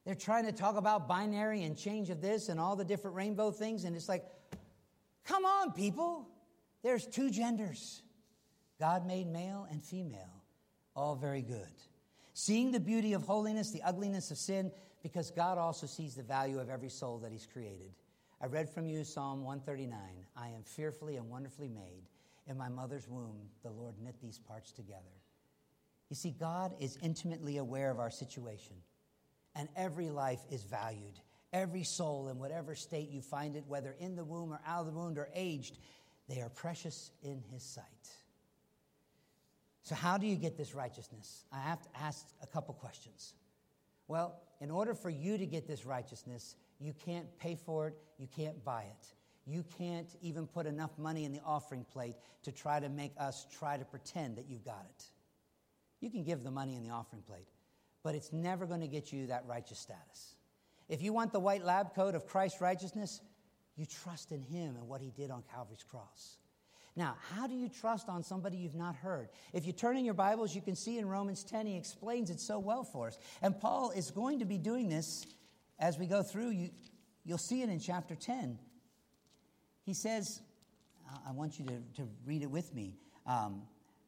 They're 0.03 0.15
trying 0.15 0.47
to 0.47 0.51
talk 0.51 0.77
about 0.77 1.07
binary 1.07 1.61
and 1.61 1.77
change 1.77 2.09
of 2.09 2.21
this 2.21 2.49
and 2.49 2.59
all 2.59 2.75
the 2.75 2.85
different 2.85 3.17
rainbow 3.17 3.51
things, 3.51 3.83
and 3.83 3.95
it's 3.95 4.09
like, 4.09 4.25
come 5.25 5.45
on, 5.45 5.73
people. 5.73 6.27
There's 6.81 7.05
two 7.05 7.29
genders 7.29 8.01
God 8.79 9.05
made 9.05 9.27
male 9.27 9.67
and 9.69 9.83
female, 9.83 10.41
all 10.95 11.15
very 11.15 11.43
good 11.43 11.67
seeing 12.39 12.71
the 12.71 12.79
beauty 12.79 13.11
of 13.11 13.23
holiness, 13.23 13.71
the 13.71 13.81
ugliness 13.83 14.31
of 14.31 14.37
sin, 14.37 14.71
because 15.03 15.29
God 15.29 15.57
also 15.57 15.85
sees 15.85 16.15
the 16.15 16.23
value 16.23 16.59
of 16.59 16.69
every 16.69 16.87
soul 16.87 17.17
that 17.17 17.33
He's 17.33 17.45
created. 17.45 17.91
I 18.41 18.45
read 18.45 18.69
from 18.69 18.87
you 18.87 19.03
Psalm 19.03 19.43
139 19.43 19.99
I 20.37 20.47
am 20.47 20.63
fearfully 20.63 21.17
and 21.17 21.29
wonderfully 21.29 21.67
made. 21.67 22.03
In 22.47 22.57
my 22.57 22.69
mother's 22.69 23.09
womb, 23.09 23.49
the 23.61 23.71
Lord 23.71 23.95
knit 24.01 24.15
these 24.21 24.39
parts 24.39 24.71
together. 24.71 25.03
You 26.09 26.15
see, 26.15 26.31
God 26.31 26.73
is 26.79 26.97
intimately 27.01 27.57
aware 27.57 27.91
of 27.91 27.99
our 27.99 28.09
situation, 28.09 28.77
and 29.53 29.67
every 29.75 30.09
life 30.09 30.39
is 30.49 30.63
valued. 30.63 31.19
Every 31.51 31.83
soul, 31.83 32.29
in 32.29 32.39
whatever 32.39 32.73
state 32.73 33.09
you 33.09 33.21
find 33.21 33.57
it, 33.57 33.65
whether 33.67 33.97
in 33.99 34.15
the 34.15 34.23
womb 34.23 34.53
or 34.53 34.61
out 34.65 34.79
of 34.79 34.85
the 34.85 34.97
womb 34.97 35.17
or 35.19 35.27
aged, 35.35 35.77
they 36.29 36.39
are 36.39 36.49
precious 36.49 37.11
in 37.21 37.43
His 37.51 37.63
sight. 37.63 37.83
So, 39.83 39.95
how 39.95 40.17
do 40.17 40.27
you 40.27 40.35
get 40.35 40.57
this 40.57 40.75
righteousness? 40.75 41.45
I 41.51 41.59
have 41.59 41.81
to 41.81 41.89
ask 41.99 42.25
a 42.43 42.47
couple 42.47 42.73
questions. 42.73 43.33
Well, 44.07 44.39
in 44.61 44.71
order 44.71 44.93
for 44.93 45.09
you 45.09 45.37
to 45.37 45.45
get 45.45 45.67
this 45.67 45.85
righteousness, 45.85 46.55
you 46.79 46.93
can't 47.05 47.25
pay 47.39 47.55
for 47.55 47.87
it, 47.87 47.93
you 48.17 48.27
can't 48.35 48.63
buy 48.63 48.83
it. 48.83 49.07
You 49.45 49.63
can't 49.77 50.09
even 50.21 50.45
put 50.45 50.67
enough 50.67 50.91
money 50.97 51.25
in 51.25 51.33
the 51.33 51.41
offering 51.45 51.85
plate 51.91 52.15
to 52.43 52.51
try 52.51 52.79
to 52.79 52.89
make 52.89 53.13
us 53.17 53.47
try 53.57 53.77
to 53.77 53.85
pretend 53.85 54.37
that 54.37 54.45
you've 54.47 54.65
got 54.65 54.85
it. 54.87 55.05
You 56.01 56.09
can 56.09 56.23
give 56.23 56.43
the 56.43 56.51
money 56.51 56.75
in 56.75 56.83
the 56.83 56.91
offering 56.91 57.23
plate, 57.23 57.47
but 58.03 58.15
it's 58.15 58.31
never 58.31 58.65
going 58.65 58.81
to 58.81 58.87
get 58.87 59.11
you 59.11 59.27
that 59.27 59.43
righteous 59.47 59.79
status. 59.79 60.35
If 60.87 61.01
you 61.01 61.13
want 61.13 61.33
the 61.33 61.39
white 61.39 61.63
lab 61.63 61.93
coat 61.95 62.15
of 62.15 62.27
Christ's 62.27 62.61
righteousness, 62.61 63.21
you 63.75 63.85
trust 63.85 64.31
in 64.31 64.41
Him 64.41 64.75
and 64.75 64.87
what 64.87 65.01
He 65.01 65.11
did 65.11 65.31
on 65.31 65.43
Calvary's 65.51 65.83
cross. 65.83 66.37
Now, 66.99 67.15
how 67.33 67.47
do 67.47 67.53
you 67.53 67.69
trust 67.69 68.09
on 68.09 68.23
somebody 68.23 68.57
you've 68.57 68.75
not 68.75 68.93
heard? 68.93 69.29
If 69.53 69.65
you 69.65 69.71
turn 69.71 69.95
in 69.95 70.03
your 70.03 70.13
Bibles, 70.13 70.53
you 70.53 70.59
can 70.61 70.75
see 70.75 70.97
in 70.97 71.07
Romans 71.07 71.45
10, 71.45 71.65
he 71.65 71.77
explains 71.77 72.29
it 72.29 72.41
so 72.41 72.59
well 72.59 72.83
for 72.83 73.07
us. 73.07 73.17
And 73.41 73.57
Paul 73.57 73.91
is 73.91 74.11
going 74.11 74.39
to 74.39 74.45
be 74.45 74.57
doing 74.57 74.89
this 74.89 75.25
as 75.79 75.97
we 75.97 76.07
go 76.07 76.21
through. 76.21 76.49
You, 76.49 76.71
you'll 77.23 77.37
see 77.37 77.61
it 77.61 77.69
in 77.69 77.79
chapter 77.79 78.15
10. 78.15 78.59
He 79.85 79.93
says, 79.93 80.41
I 81.25 81.31
want 81.31 81.57
you 81.57 81.67
to, 81.67 82.01
to 82.01 82.09
read 82.25 82.41
it 82.41 82.51
with 82.51 82.75
me. 82.75 82.97
Um, 83.25 83.61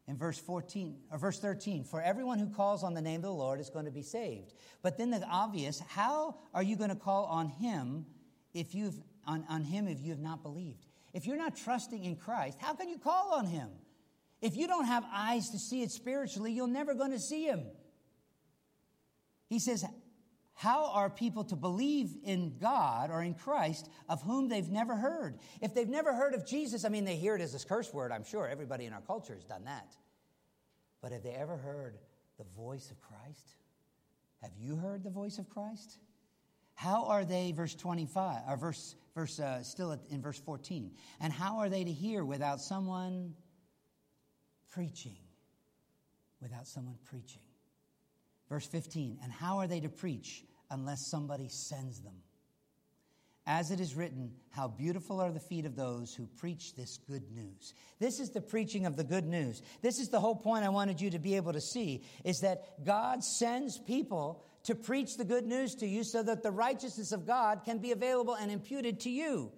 in 0.10 0.18
verse 0.18 0.38
14 0.38 0.98
or 1.14 1.18
verse 1.18 1.40
13 1.40 1.86
for 1.86 2.02
everyone 2.02 2.40
who 2.40 2.50
calls 2.50 2.84
on 2.84 2.94
the 2.94 3.02
name 3.02 3.18
of 3.18 3.22
the 3.22 3.32
lord 3.32 3.62
is 3.62 3.70
going 3.70 3.86
to 3.86 3.92
be 3.92 4.02
saved 4.02 4.52
but 4.82 4.98
then 4.98 5.12
the 5.12 5.24
obvious 5.30 5.80
how 5.88 6.36
are 6.56 6.64
you 6.64 6.76
going 6.76 6.90
to 6.90 6.96
call 6.96 7.26
on 7.26 7.48
him 7.48 8.06
if 8.54 8.74
you've 8.74 8.96
on, 9.28 9.46
on 9.48 9.64
him 9.64 9.88
if 9.88 10.02
you 10.02 10.10
have 10.10 10.20
not 10.20 10.42
believed 10.42 10.91
if 11.14 11.26
you're 11.26 11.38
not 11.38 11.56
trusting 11.56 12.04
in 12.04 12.16
christ 12.16 12.58
how 12.60 12.74
can 12.74 12.90
you 12.90 12.98
call 12.98 13.34
on 13.34 13.46
him 13.46 13.70
if 14.42 14.56
you 14.56 14.68
don't 14.68 14.86
have 14.86 15.04
eyes 15.14 15.50
to 15.50 15.60
see 15.60 15.82
it 15.82 15.92
spiritually 15.92 16.52
you're 16.52 16.68
never 16.68 16.94
going 16.94 17.12
to 17.12 17.20
see 17.20 17.46
him 17.46 17.64
he 19.48 19.60
says 19.60 19.86
how 20.62 20.92
are 20.92 21.10
people 21.10 21.44
to 21.46 21.56
believe 21.56 22.16
in 22.24 22.60
God 22.60 23.10
or 23.10 23.24
in 23.24 23.34
Christ 23.34 23.90
of 24.08 24.22
whom 24.22 24.48
they've 24.48 24.70
never 24.70 24.96
heard? 24.96 25.40
If 25.60 25.74
they've 25.74 25.90
never 25.90 26.14
heard 26.14 26.36
of 26.36 26.46
Jesus, 26.46 26.86
I 26.86 26.90
mean, 26.90 27.04
they 27.04 27.16
hear 27.16 27.36
it 27.36 27.42
as 27.42 27.56
a 27.56 27.68
curse 27.68 27.92
word, 27.92 28.12
I'm 28.12 28.24
sure. 28.24 28.48
Everybody 28.48 28.86
in 28.86 28.94
our 28.94 29.02
culture 29.02 29.34
has 29.34 29.44
done 29.44 29.66
that. 29.66 29.96
But 31.02 31.14
have 31.14 31.24
they 31.24 31.32
ever 31.32 31.58
heard 31.58 31.98
the 32.38 32.44
voice 32.56 32.92
of 32.92 33.02
Christ? 33.02 33.56
Have 34.44 34.52
you 34.56 34.76
heard 34.76 35.04
the 35.04 35.10
voice 35.10 35.40
of 35.40 35.50
Christ? 35.50 35.98
How 36.76 37.06
are 37.06 37.26
they, 37.26 37.52
verse 37.52 37.76
25, 37.76 38.42
or 38.48 38.58
verse, 38.58 38.96
verse 39.14 39.40
uh, 39.40 39.64
still 39.64 40.00
in 40.10 40.22
verse 40.22 40.40
14, 40.40 40.92
and 41.20 41.32
how 41.32 41.60
are 41.60 41.70
they 41.70 41.84
to 41.84 41.92
hear 41.92 42.26
without 42.26 42.60
someone 42.60 43.34
preaching? 44.72 45.18
Without 46.42 46.68
someone 46.68 46.98
preaching. 47.06 47.44
Verse 48.50 48.66
15, 48.66 49.20
and 49.24 49.32
how 49.32 49.60
are 49.60 49.68
they 49.68 49.80
to 49.80 49.90
preach 49.90 50.44
unless 50.70 51.08
somebody 51.10 51.48
sends 51.50 52.02
them. 52.02 52.16
As 53.48 53.72
it 53.72 53.80
is 53.80 53.96
written, 53.96 54.32
how 54.52 54.68
beautiful 54.68 55.20
are 55.20 55.32
the 55.32 55.40
feet 55.40 55.66
of 55.66 55.76
those 55.76 56.14
who 56.14 56.28
preach 56.38 56.76
this 56.76 56.98
good 57.10 57.24
news. 57.32 57.74
This 58.00 58.20
is 58.20 58.30
the 58.30 58.42
preaching 58.42 58.86
of 58.86 58.96
the 58.96 59.04
good 59.04 59.26
news. 59.26 59.62
This 59.82 60.00
is 60.00 60.10
the 60.10 60.20
whole 60.20 60.36
point 60.36 60.64
I 60.64 60.70
wanted 60.70 61.02
you 61.02 61.10
to 61.12 61.20
be 61.20 61.36
able 61.36 61.54
to 61.54 61.62
see 61.62 62.04
is 62.24 62.40
that 62.42 62.86
God 62.86 63.24
sends 63.24 63.80
people 63.80 64.46
to 64.64 64.76
preach 64.76 65.18
the 65.18 65.26
good 65.26 65.46
news 65.46 65.76
to 65.76 65.88
you 65.88 66.04
so 66.04 66.22
that 66.24 66.44
the 66.44 66.52
righteousness 66.52 67.12
of 67.12 67.26
God 67.26 67.62
can 67.66 67.80
be 67.80 67.92
available 67.92 68.36
and 68.36 68.52
imputed 68.52 69.00
to 69.02 69.10
you. 69.10 69.52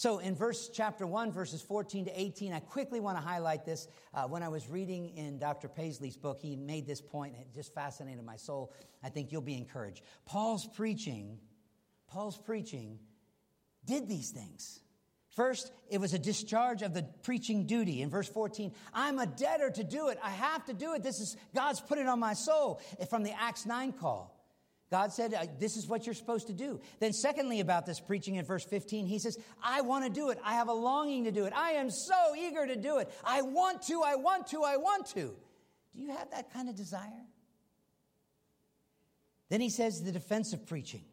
So 0.00 0.18
in 0.18 0.34
verse 0.34 0.70
chapter 0.72 1.06
1, 1.06 1.30
verses 1.30 1.60
14 1.60 2.06
to 2.06 2.20
18, 2.20 2.54
I 2.54 2.60
quickly 2.60 3.00
want 3.00 3.18
to 3.18 3.22
highlight 3.22 3.66
this. 3.66 3.86
Uh, 4.14 4.22
when 4.24 4.42
I 4.42 4.48
was 4.48 4.66
reading 4.66 5.10
in 5.10 5.38
Dr. 5.38 5.68
Paisley's 5.68 6.16
book, 6.16 6.40
he 6.40 6.56
made 6.56 6.86
this 6.86 7.02
point, 7.02 7.34
and 7.34 7.42
it 7.42 7.52
just 7.54 7.74
fascinated 7.74 8.24
my 8.24 8.36
soul. 8.36 8.72
I 9.04 9.10
think 9.10 9.30
you'll 9.30 9.42
be 9.42 9.58
encouraged. 9.58 10.02
Paul's 10.24 10.66
preaching, 10.66 11.38
Paul's 12.06 12.38
preaching 12.38 12.98
did 13.84 14.08
these 14.08 14.30
things. 14.30 14.80
First, 15.30 15.70
it 15.88 16.00
was 16.00 16.12
a 16.12 16.18
discharge 16.18 16.82
of 16.82 16.92
the 16.92 17.04
preaching 17.22 17.66
duty. 17.66 18.02
In 18.02 18.10
verse 18.10 18.28
14, 18.28 18.72
I'm 18.92 19.18
a 19.18 19.26
debtor 19.26 19.70
to 19.70 19.84
do 19.84 20.08
it. 20.08 20.18
I 20.22 20.30
have 20.30 20.64
to 20.66 20.72
do 20.72 20.94
it. 20.94 21.02
This 21.02 21.20
is 21.20 21.36
God's 21.54 21.80
put 21.80 21.98
it 21.98 22.06
on 22.06 22.18
my 22.18 22.34
soul 22.34 22.80
from 23.08 23.22
the 23.22 23.32
Acts 23.40 23.64
9 23.64 23.92
call. 23.92 24.36
God 24.90 25.12
said, 25.12 25.32
uh, 25.34 25.46
This 25.60 25.76
is 25.76 25.86
what 25.86 26.04
you're 26.04 26.16
supposed 26.16 26.48
to 26.48 26.52
do. 26.52 26.80
Then, 26.98 27.12
secondly, 27.12 27.60
about 27.60 27.86
this 27.86 28.00
preaching 28.00 28.34
in 28.34 28.44
verse 28.44 28.64
15, 28.64 29.06
he 29.06 29.20
says, 29.20 29.38
I 29.62 29.82
want 29.82 30.04
to 30.04 30.10
do 30.10 30.30
it. 30.30 30.38
I 30.44 30.54
have 30.54 30.66
a 30.66 30.72
longing 30.72 31.24
to 31.24 31.30
do 31.30 31.44
it. 31.44 31.52
I 31.54 31.72
am 31.72 31.90
so 31.90 32.34
eager 32.36 32.66
to 32.66 32.74
do 32.74 32.98
it. 32.98 33.08
I 33.24 33.42
want 33.42 33.82
to, 33.82 34.02
I 34.04 34.16
want 34.16 34.48
to, 34.48 34.64
I 34.64 34.78
want 34.78 35.06
to. 35.10 35.32
Do 35.94 36.00
you 36.00 36.08
have 36.08 36.28
that 36.32 36.52
kind 36.52 36.68
of 36.68 36.74
desire? 36.74 37.26
Then 39.48 39.60
he 39.60 39.70
says 39.70 40.02
the 40.02 40.12
defense 40.12 40.52
of 40.52 40.66
preaching. 40.66 41.04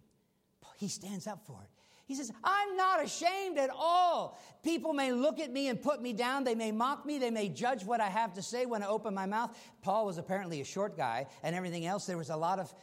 He 0.78 0.88
stands 0.88 1.28
up 1.28 1.46
for 1.46 1.60
it. 1.64 1.77
He 2.08 2.16
says, 2.16 2.32
I'm 2.44 2.76
not 2.76 3.04
ashamed 3.04 3.58
at 3.58 3.70
all. 3.70 4.40
People 4.64 4.94
may 4.94 5.12
look 5.12 5.40
at 5.40 5.52
me 5.52 5.68
and 5.68 5.82
put 5.82 6.02
me 6.02 6.14
down. 6.14 6.44
They 6.44 6.56
may 6.56 6.72
mock 6.72 7.06
me. 7.06 7.20
They 7.20 7.32
may 7.32 7.50
judge 7.50 7.84
what 7.84 8.02
I 8.02 8.08
have 8.08 8.34
to 8.36 8.42
say 8.42 8.66
when 8.66 8.82
I 8.82 8.88
open 8.88 9.14
my 9.14 9.26
mouth. 9.26 9.58
Paul 9.82 10.06
was 10.06 10.18
apparently 10.18 10.62
a 10.62 10.66
short 10.66 10.96
guy 10.98 11.28
and 11.44 11.56
everything 11.56 11.86
else. 11.86 12.06
There 12.06 12.18
was 12.18 12.30
a 12.30 12.38
lot 12.38 12.60
of 12.60 12.74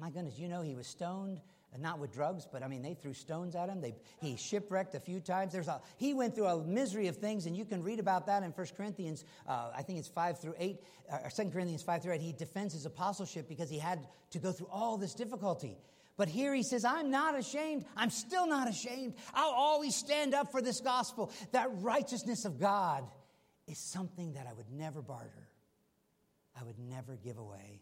my 0.00 0.10
goodness, 0.10 0.38
you 0.38 0.48
know 0.48 0.62
he 0.62 0.74
was 0.74 0.86
stoned, 0.86 1.40
not 1.78 1.98
with 1.98 2.12
drugs, 2.12 2.46
but 2.50 2.62
I 2.62 2.68
mean 2.68 2.82
they 2.82 2.94
threw 2.94 3.14
stones 3.14 3.54
at 3.54 3.68
him. 3.68 3.80
They, 3.80 3.94
he 4.20 4.36
shipwrecked 4.36 4.94
a 4.94 5.00
few 5.00 5.20
times. 5.20 5.52
There's 5.52 5.68
a, 5.68 5.80
he 5.96 6.14
went 6.14 6.34
through 6.34 6.46
a 6.46 6.64
misery 6.64 7.06
of 7.06 7.16
things, 7.16 7.46
and 7.46 7.56
you 7.56 7.64
can 7.64 7.82
read 7.82 8.00
about 8.00 8.26
that 8.26 8.42
in 8.42 8.50
1 8.50 8.66
Corinthians. 8.76 9.24
Uh, 9.46 9.70
I 9.76 9.82
think 9.82 9.98
it's 9.98 10.08
five 10.08 10.40
through 10.40 10.54
eight, 10.58 10.80
uh, 11.12 11.18
or 11.24 11.30
2 11.30 11.50
Corinthians 11.50 11.82
five 11.82 12.02
through 12.02 12.14
eight. 12.14 12.22
He 12.22 12.32
defends 12.32 12.74
his 12.74 12.86
apostleship 12.86 13.48
because 13.48 13.70
he 13.70 13.78
had 13.78 14.00
to 14.30 14.38
go 14.38 14.52
through 14.52 14.68
all 14.72 14.96
this 14.96 15.14
difficulty. 15.14 15.78
But 16.16 16.28
here 16.28 16.54
he 16.54 16.62
says, 16.62 16.84
I'm 16.84 17.10
not 17.10 17.38
ashamed. 17.38 17.84
I'm 17.96 18.10
still 18.10 18.46
not 18.46 18.68
ashamed. 18.68 19.14
I'll 19.32 19.52
always 19.52 19.96
stand 19.96 20.34
up 20.34 20.52
for 20.52 20.60
this 20.60 20.80
gospel. 20.80 21.32
That 21.52 21.68
righteousness 21.80 22.44
of 22.44 22.60
God 22.60 23.04
is 23.66 23.78
something 23.78 24.34
that 24.34 24.46
I 24.46 24.52
would 24.52 24.70
never 24.70 25.00
barter, 25.00 25.48
I 26.58 26.64
would 26.64 26.78
never 26.78 27.16
give 27.16 27.38
away. 27.38 27.80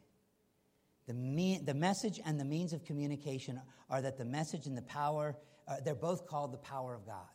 The, 1.07 1.15
me- 1.15 1.61
the 1.65 1.75
message 1.75 2.21
and 2.25 2.39
the 2.39 2.45
means 2.45 2.75
of 2.75 2.85
communication 2.85 3.61
are 3.89 4.03
that 4.03 4.19
the 4.19 4.27
message 4.27 4.67
and 4.67 4.77
the 4.77 4.83
power, 4.83 5.35
uh, 5.67 5.77
they're 5.83 5.95
both 5.95 6.27
called 6.27 6.53
the 6.53 6.59
power 6.59 6.95
of 6.95 7.07
God. 7.07 7.27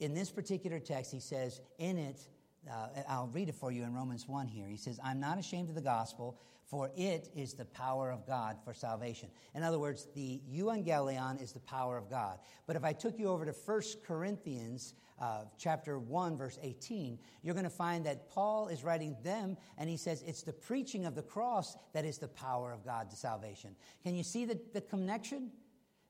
In 0.00 0.12
this 0.12 0.32
particular 0.32 0.80
text, 0.80 1.12
he 1.12 1.20
says, 1.20 1.60
in 1.78 1.98
it, 1.98 2.20
uh, 2.68 2.88
I'll 3.08 3.28
read 3.28 3.48
it 3.48 3.54
for 3.54 3.70
you 3.70 3.84
in 3.84 3.94
Romans 3.94 4.26
1 4.26 4.48
here. 4.48 4.66
He 4.66 4.76
says, 4.76 4.98
I'm 5.04 5.20
not 5.20 5.38
ashamed 5.38 5.68
of 5.68 5.76
the 5.76 5.80
gospel, 5.82 6.40
for 6.66 6.90
it 6.96 7.28
is 7.36 7.54
the 7.54 7.64
power 7.64 8.10
of 8.10 8.26
God 8.26 8.56
for 8.64 8.72
salvation. 8.72 9.28
In 9.54 9.62
other 9.62 9.78
words, 9.78 10.08
the 10.14 10.40
euangelion 10.50 11.42
is 11.42 11.52
the 11.52 11.60
power 11.60 11.96
of 11.96 12.08
God. 12.08 12.38
But 12.66 12.76
if 12.76 12.84
I 12.84 12.92
took 12.92 13.18
you 13.18 13.28
over 13.28 13.44
to 13.44 13.52
1 13.52 13.82
Corinthians 14.06 14.94
uh, 15.20 15.44
chapter 15.58 15.98
1, 15.98 16.36
verse 16.36 16.58
18, 16.62 17.18
you're 17.42 17.54
going 17.54 17.64
to 17.64 17.70
find 17.70 18.04
that 18.06 18.30
Paul 18.30 18.68
is 18.68 18.82
writing 18.82 19.16
them, 19.22 19.56
and 19.78 19.88
he 19.88 19.96
says 19.96 20.22
it's 20.26 20.42
the 20.42 20.52
preaching 20.52 21.04
of 21.04 21.14
the 21.14 21.22
cross 21.22 21.76
that 21.92 22.04
is 22.04 22.18
the 22.18 22.28
power 22.28 22.72
of 22.72 22.84
God 22.84 23.10
to 23.10 23.16
salvation. 23.16 23.76
Can 24.02 24.14
you 24.14 24.24
see 24.24 24.44
the, 24.44 24.58
the 24.72 24.80
connection? 24.80 25.50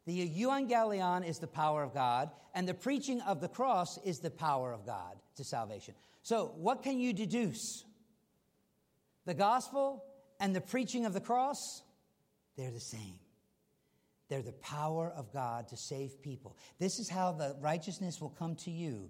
The 0.07 0.29
euangelion 0.29 1.27
is 1.27 1.39
the 1.39 1.47
power 1.47 1.83
of 1.83 1.95
God, 1.95 2.31
and 2.55 2.69
the 2.69 2.75
preaching 2.75 3.21
of 3.23 3.41
the 3.41 3.49
cross 3.49 3.99
is 4.05 4.21
the 4.21 4.31
power 4.31 4.73
of 4.73 4.87
God 4.87 5.17
to 5.37 5.45
salvation. 5.45 5.95
So, 6.23 6.53
what 6.57 6.83
can 6.83 6.99
you 6.99 7.13
deduce? 7.13 7.85
The 9.25 9.35
gospel 9.35 10.05
and 10.45 10.55
the 10.55 10.61
preaching 10.61 11.07
of 11.07 11.15
the 11.15 11.23
cross, 11.23 11.83
they're 12.59 12.71
the 12.71 12.79
same. 12.79 13.19
They're 14.29 14.43
the 14.43 14.53
power 14.53 15.11
of 15.17 15.33
God 15.33 15.69
to 15.69 15.77
save 15.79 16.21
people. 16.21 16.59
This 16.79 16.99
is 16.99 17.09
how 17.09 17.33
the 17.33 17.57
righteousness 17.63 18.21
will 18.21 18.29
come 18.29 18.55
to 18.57 18.71
you. 18.71 19.09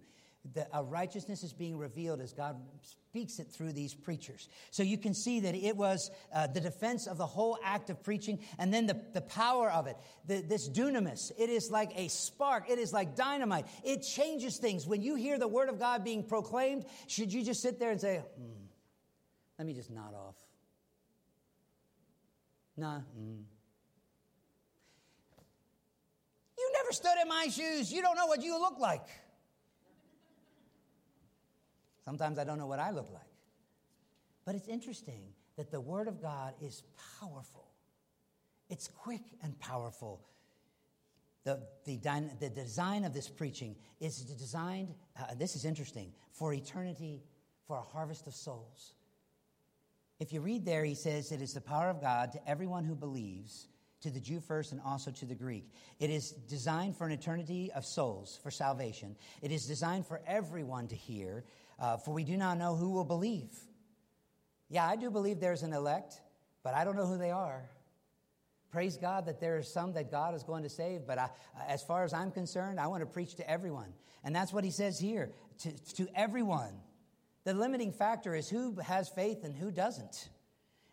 The 0.55 0.69
a 0.73 0.85
righteousness 0.85 1.43
is 1.43 1.53
being 1.53 1.77
revealed 1.77 2.21
as 2.21 2.33
God 2.33 2.55
speaks 2.83 3.41
it 3.41 3.49
through 3.49 3.73
these 3.73 3.95
preachers. 3.95 4.49
So 4.71 4.85
you 4.85 4.97
can 4.97 5.13
see 5.13 5.41
that 5.41 5.57
it 5.57 5.77
was 5.77 6.13
uh, 6.33 6.47
the 6.47 6.61
defense 6.61 7.09
of 7.09 7.19
the 7.19 7.27
whole 7.27 7.59
act 7.65 7.91
of 7.91 8.01
preaching 8.05 8.39
and 8.61 8.73
then 8.73 8.87
the, 8.87 9.01
the 9.13 9.23
power 9.23 9.69
of 9.69 9.89
it. 9.89 9.97
The, 10.29 10.41
this 10.41 10.69
dunamis, 10.69 11.33
it 11.37 11.51
is 11.51 11.69
like 11.69 11.91
a 11.97 12.07
spark, 12.07 12.71
it 12.71 12.79
is 12.79 12.93
like 12.93 13.17
dynamite. 13.17 13.67
It 13.83 14.03
changes 14.03 14.59
things. 14.59 14.87
When 14.87 15.03
you 15.03 15.17
hear 15.17 15.37
the 15.37 15.49
word 15.49 15.69
of 15.69 15.81
God 15.81 16.05
being 16.05 16.23
proclaimed, 16.23 16.85
should 17.09 17.33
you 17.33 17.43
just 17.43 17.61
sit 17.61 17.81
there 17.81 17.91
and 17.91 18.01
say, 18.01 18.23
hmm, 18.39 18.67
let 19.59 19.67
me 19.67 19.75
just 19.75 19.91
nod 19.91 20.15
off? 20.15 20.37
Nah. 22.77 22.99
Mm. 23.19 23.43
You 26.59 26.73
never 26.73 26.93
stood 26.93 27.15
in 27.23 27.29
my 27.29 27.47
shoes. 27.51 27.93
You 27.93 28.03
don't 28.03 28.17
know 28.17 28.27
what 28.27 28.43
you 28.43 28.59
look 28.59 28.79
like. 28.79 29.07
Sometimes 32.05 32.39
I 32.39 32.45
don't 32.45 32.59
know 32.59 32.67
what 32.67 32.79
I 32.79 32.91
look 32.91 33.11
like. 33.13 33.23
But 34.45 34.55
it's 34.55 34.69
interesting 34.69 35.23
that 35.57 35.71
the 35.71 35.81
Word 35.81 36.09
of 36.09 36.21
God 36.21 36.55
is 36.61 36.83
powerful, 37.21 37.69
it's 38.69 38.89
quick 38.89 39.23
and 39.43 39.59
powerful. 39.59 40.21
The, 41.45 41.61
the, 41.85 42.01
the 42.41 42.49
design 42.49 43.05
of 43.05 43.13
this 43.13 43.29
preaching 43.29 43.77
is 44.01 44.21
designed, 44.23 44.95
uh, 45.21 45.35
this 45.37 45.57
is 45.57 45.67
interesting, 45.67 46.11
for 46.33 46.55
eternity, 46.55 47.23
for 47.67 47.77
a 47.77 47.83
harvest 47.83 48.27
of 48.27 48.35
souls. 48.35 48.95
If 50.21 50.33
you 50.33 50.41
read 50.41 50.65
there, 50.65 50.85
he 50.85 50.95
says 50.95 51.33
it 51.33 51.43
is 51.43 51.55
the 51.55 51.61
power 51.61 51.91
of 51.91 52.01
God 52.01 52.33
to 52.33 52.49
everyone 52.49 52.85
who 52.85 52.95
believes 52.95 53.69
to 54.03 54.11
the 54.11 54.21
Jew 54.21 54.39
first 54.39 54.73
and 54.73 54.81
also 54.85 55.11
to 55.11 55.25
the 55.25 55.35
Greek. 55.35 55.73
It 55.99 56.11
is 56.11 56.31
designed 56.31 56.97
for 56.97 57.07
an 57.07 57.13
eternity 57.13 57.73
of 57.75 57.85
souls, 57.85 58.39
for 58.43 58.51
salvation. 58.51 59.17
It 59.43 59.51
is 59.51 59.67
designed 59.67 60.07
for 60.07 60.21
everyone 60.27 60.89
to 60.89 60.95
hear, 60.95 61.45
uh, 61.81 61.97
for 61.97 62.13
we 62.13 62.23
do 62.23 62.37
not 62.37 62.59
know 62.59 62.77
who 62.77 62.91
will 62.91 63.05
believe. 63.05 63.51
Yeah, 64.69 64.87
I 64.87 64.97
do 64.97 65.11
believe 65.11 65.41
there's 65.41 65.63
an 65.63 65.73
elect, 65.73 66.21
but 66.63 66.75
I 66.75 66.85
don't 66.85 66.97
know 66.97 67.07
who 67.07 67.19
they 67.19 67.31
are. 67.31 67.65
Praise 68.71 68.97
God 68.97 69.27
that 69.27 69.41
there 69.41 69.57
are 69.57 69.63
some 69.63 69.93
that 69.95 70.11
God 70.11 70.35
is 70.35 70.43
going 70.43 70.65
to 70.65 70.69
save, 70.69 71.07
but 71.07 71.19
I, 71.19 71.31
as 71.67 71.83
far 71.83 72.05
as 72.05 72.13
I'm 72.13 72.31
concerned, 72.31 72.79
I 72.79 72.89
want 72.89 73.03
to 73.03 73.07
preach 73.07 73.37
to 73.37 73.49
everyone. 73.49 73.93
And 74.23 74.35
that's 74.35 74.53
what 74.53 74.65
he 74.65 74.71
says 74.71 74.99
here 74.99 75.31
to, 75.61 75.95
to 75.95 76.09
everyone. 76.15 76.73
The 77.45 77.55
limiting 77.55 77.93
factor 77.93 78.35
is 78.35 78.49
who 78.49 78.77
has 78.81 79.09
faith 79.09 79.45
and 79.45 79.55
who 79.55 79.71
doesn't. 79.71 80.29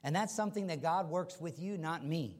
And 0.03 0.15
that's 0.15 0.35
something 0.35 0.67
that 0.67 0.81
God 0.81 1.09
works 1.09 1.39
with 1.39 1.59
you, 1.59 1.77
not 1.77 2.05
me. 2.05 2.37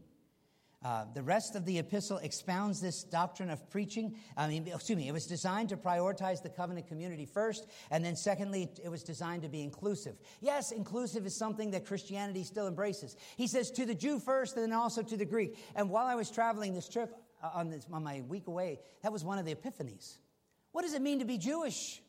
Uh, 0.84 1.06
the 1.14 1.22
rest 1.22 1.56
of 1.56 1.64
the 1.64 1.78
epistle 1.78 2.18
expounds 2.18 2.82
this 2.82 3.04
doctrine 3.04 3.52
of 3.52 3.70
preaching. 3.70 4.16
I 4.36 4.48
mean, 4.48 4.68
excuse 4.68 4.98
me, 4.98 5.08
it 5.08 5.12
was 5.12 5.28
designed 5.28 5.70
to 5.70 5.78
prioritize 5.78 6.42
the 6.42 6.50
covenant 6.50 6.88
community 6.88 7.28
first, 7.28 7.68
and 7.92 8.04
then 8.04 8.16
secondly, 8.16 8.68
it 8.84 8.90
was 8.90 9.04
designed 9.04 9.44
to 9.44 9.50
be 9.50 9.62
inclusive. 9.62 10.16
Yes, 10.40 10.72
inclusive 10.72 11.28
is 11.28 11.38
something 11.38 11.70
that 11.72 11.86
Christianity 11.86 12.44
still 12.44 12.68
embraces. 12.68 13.16
He 13.38 13.46
says 13.46 13.70
to 13.72 13.86
the 13.86 13.94
Jew 13.94 14.20
first, 14.20 14.56
and 14.56 14.64
then 14.64 14.74
also 14.74 15.04
to 15.04 15.16
the 15.16 15.26
Greek. 15.26 15.56
And 15.76 15.88
while 15.92 16.08
I 16.08 16.16
was 16.16 16.32
traveling 16.32 16.74
this 16.74 16.90
trip 16.90 17.16
uh, 17.44 17.52
on, 17.54 17.70
this, 17.70 17.86
on 17.94 18.04
my 18.04 18.24
week 18.28 18.48
away, 18.48 18.80
that 19.04 19.14
was 19.14 19.24
one 19.24 19.38
of 19.38 19.46
the 19.46 19.54
epiphanies. 19.54 20.18
What 20.72 20.82
does 20.82 20.96
it 20.96 21.02
mean 21.04 21.20
to 21.20 21.26
be 21.26 21.38
Jewish? 21.38 22.02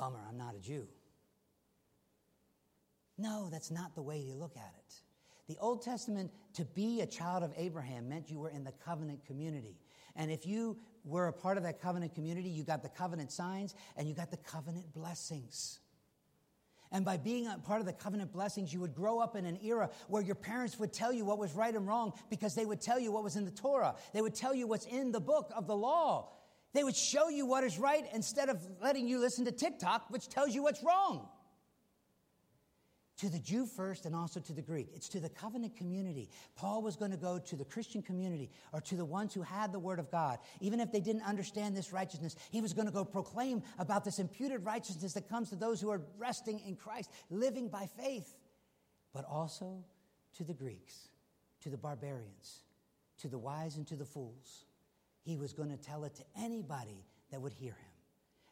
Bummer, 0.00 0.20
I'm 0.26 0.38
not 0.38 0.54
a 0.54 0.58
Jew. 0.58 0.88
No, 3.18 3.50
that's 3.50 3.70
not 3.70 3.94
the 3.94 4.00
way 4.00 4.18
you 4.18 4.34
look 4.34 4.56
at 4.56 4.72
it. 4.78 4.94
The 5.46 5.58
Old 5.60 5.82
Testament, 5.82 6.30
to 6.54 6.64
be 6.64 7.02
a 7.02 7.06
child 7.06 7.42
of 7.42 7.52
Abraham, 7.54 8.08
meant 8.08 8.30
you 8.30 8.38
were 8.38 8.48
in 8.48 8.64
the 8.64 8.72
covenant 8.82 9.26
community. 9.26 9.76
And 10.16 10.30
if 10.30 10.46
you 10.46 10.78
were 11.04 11.28
a 11.28 11.32
part 11.34 11.58
of 11.58 11.64
that 11.64 11.82
covenant 11.82 12.14
community, 12.14 12.48
you 12.48 12.64
got 12.64 12.82
the 12.82 12.88
covenant 12.88 13.30
signs 13.30 13.74
and 13.94 14.08
you 14.08 14.14
got 14.14 14.30
the 14.30 14.38
covenant 14.38 14.90
blessings. 14.94 15.80
And 16.92 17.04
by 17.04 17.18
being 17.18 17.46
a 17.46 17.58
part 17.58 17.80
of 17.80 17.86
the 17.86 17.92
covenant 17.92 18.32
blessings, 18.32 18.72
you 18.72 18.80
would 18.80 18.94
grow 18.94 19.18
up 19.18 19.36
in 19.36 19.44
an 19.44 19.58
era 19.62 19.90
where 20.08 20.22
your 20.22 20.34
parents 20.34 20.78
would 20.78 20.94
tell 20.94 21.12
you 21.12 21.26
what 21.26 21.38
was 21.38 21.52
right 21.52 21.74
and 21.74 21.86
wrong 21.86 22.14
because 22.30 22.54
they 22.54 22.64
would 22.64 22.80
tell 22.80 22.98
you 22.98 23.12
what 23.12 23.22
was 23.22 23.36
in 23.36 23.44
the 23.44 23.50
Torah. 23.50 23.96
They 24.14 24.22
would 24.22 24.34
tell 24.34 24.54
you 24.54 24.66
what's 24.66 24.86
in 24.86 25.12
the 25.12 25.20
book 25.20 25.52
of 25.54 25.66
the 25.66 25.76
law. 25.76 26.30
They 26.72 26.84
would 26.84 26.96
show 26.96 27.28
you 27.28 27.46
what 27.46 27.64
is 27.64 27.78
right 27.78 28.04
instead 28.12 28.48
of 28.48 28.60
letting 28.80 29.08
you 29.08 29.18
listen 29.18 29.44
to 29.46 29.52
TikTok, 29.52 30.06
which 30.10 30.28
tells 30.28 30.54
you 30.54 30.62
what's 30.62 30.82
wrong 30.82 31.28
to 33.20 33.28
the 33.28 33.38
Jew 33.38 33.66
first 33.66 34.06
and 34.06 34.16
also 34.16 34.40
to 34.40 34.52
the 34.54 34.62
Greek. 34.62 34.88
It's 34.94 35.08
to 35.10 35.20
the 35.20 35.28
covenant 35.28 35.76
community. 35.76 36.30
Paul 36.56 36.82
was 36.82 36.96
going 36.96 37.10
to 37.10 37.18
go 37.18 37.38
to 37.38 37.56
the 37.56 37.66
Christian 37.66 38.00
community 38.02 38.50
or 38.72 38.80
to 38.82 38.96
the 38.96 39.04
ones 39.04 39.34
who 39.34 39.42
had 39.42 39.72
the 39.72 39.78
word 39.78 39.98
of 39.98 40.10
God. 40.10 40.38
Even 40.60 40.80
if 40.80 40.90
they 40.90 41.00
didn't 41.00 41.22
understand 41.22 41.76
this 41.76 41.92
righteousness, 41.92 42.34
he 42.50 42.62
was 42.62 42.72
going 42.72 42.86
to 42.86 42.92
go 42.92 43.04
proclaim 43.04 43.62
about 43.78 44.04
this 44.04 44.18
imputed 44.18 44.64
righteousness 44.64 45.12
that 45.12 45.28
comes 45.28 45.50
to 45.50 45.56
those 45.56 45.82
who 45.82 45.90
are 45.90 46.00
resting 46.16 46.60
in 46.60 46.76
Christ, 46.76 47.10
living 47.28 47.68
by 47.68 47.86
faith. 47.86 48.38
But 49.12 49.26
also 49.28 49.84
to 50.38 50.44
the 50.44 50.54
Greeks, 50.54 51.08
to 51.60 51.68
the 51.68 51.76
barbarians, 51.76 52.64
to 53.18 53.28
the 53.28 53.38
wise 53.38 53.76
and 53.76 53.86
to 53.88 53.96
the 53.96 54.06
fools. 54.06 54.64
He 55.22 55.36
was 55.36 55.52
going 55.52 55.70
to 55.70 55.76
tell 55.76 56.04
it 56.04 56.14
to 56.16 56.24
anybody 56.36 57.04
that 57.30 57.40
would 57.40 57.52
hear 57.52 57.72
him. 57.72 57.90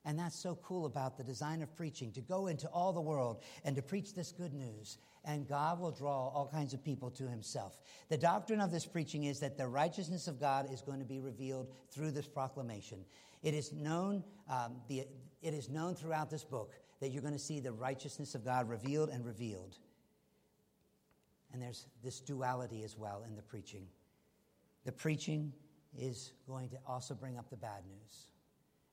And 0.05 0.19
that's 0.19 0.39
so 0.39 0.59
cool 0.63 0.87
about 0.87 1.19
the 1.19 1.25
design 1.25 1.61
of 1.61 1.77
preaching 1.77 2.13
to 2.13 2.21
go 2.21 2.47
into 2.47 2.67
all 2.69 2.93
the 2.93 3.01
world 3.01 3.43
and 3.65 3.77
to 3.77 3.83
preach 3.83 4.15
this 4.15 4.33
good 4.33 4.55
news. 4.55 4.97
And 5.25 5.47
God 5.47 5.81
will 5.81 5.91
draw 5.91 6.29
all 6.29 6.49
kinds 6.51 6.73
of 6.73 6.83
people 6.83 7.11
to 7.11 7.29
himself. 7.29 7.79
The 8.09 8.17
doctrine 8.17 8.61
of 8.61 8.71
this 8.71 8.87
preaching 8.87 9.25
is 9.25 9.41
that 9.41 9.59
the 9.59 9.67
righteousness 9.67 10.27
of 10.27 10.41
God 10.41 10.73
is 10.73 10.81
going 10.81 11.01
to 11.01 11.05
be 11.05 11.21
revealed 11.21 11.69
through 11.91 12.13
this 12.13 12.27
proclamation. 12.27 13.05
It 13.43 13.53
is 13.53 13.73
known, 13.73 14.25
um, 14.49 14.77
the, 14.89 15.05
it 15.43 15.53
is 15.53 15.69
known 15.69 15.95
throughout 15.95 16.31
this 16.31 16.45
book 16.45 16.73
that 17.01 17.09
you're 17.09 17.23
going 17.23 17.35
to 17.35 17.39
see 17.39 17.61
the 17.61 17.73
righteousness 17.73 18.35
of 18.35 18.45
God 18.45 18.69
revealed 18.69 19.11
and 19.11 19.25
revealed. 19.27 19.77
And 21.53 21.63
there's 21.63 21.87
this 22.03 22.21
duality 22.21 22.83
as 22.83 22.97
well 22.97 23.25
in 23.29 23.37
the 23.37 23.43
preaching. 23.43 23.87
The 24.85 24.93
preaching 24.93 25.53
is 25.99 26.33
going 26.47 26.69
to 26.71 26.77
also 26.87 27.15
bring 27.15 27.37
up 27.37 27.51
the 27.51 27.57
bad 27.57 27.83
news. 27.87 28.29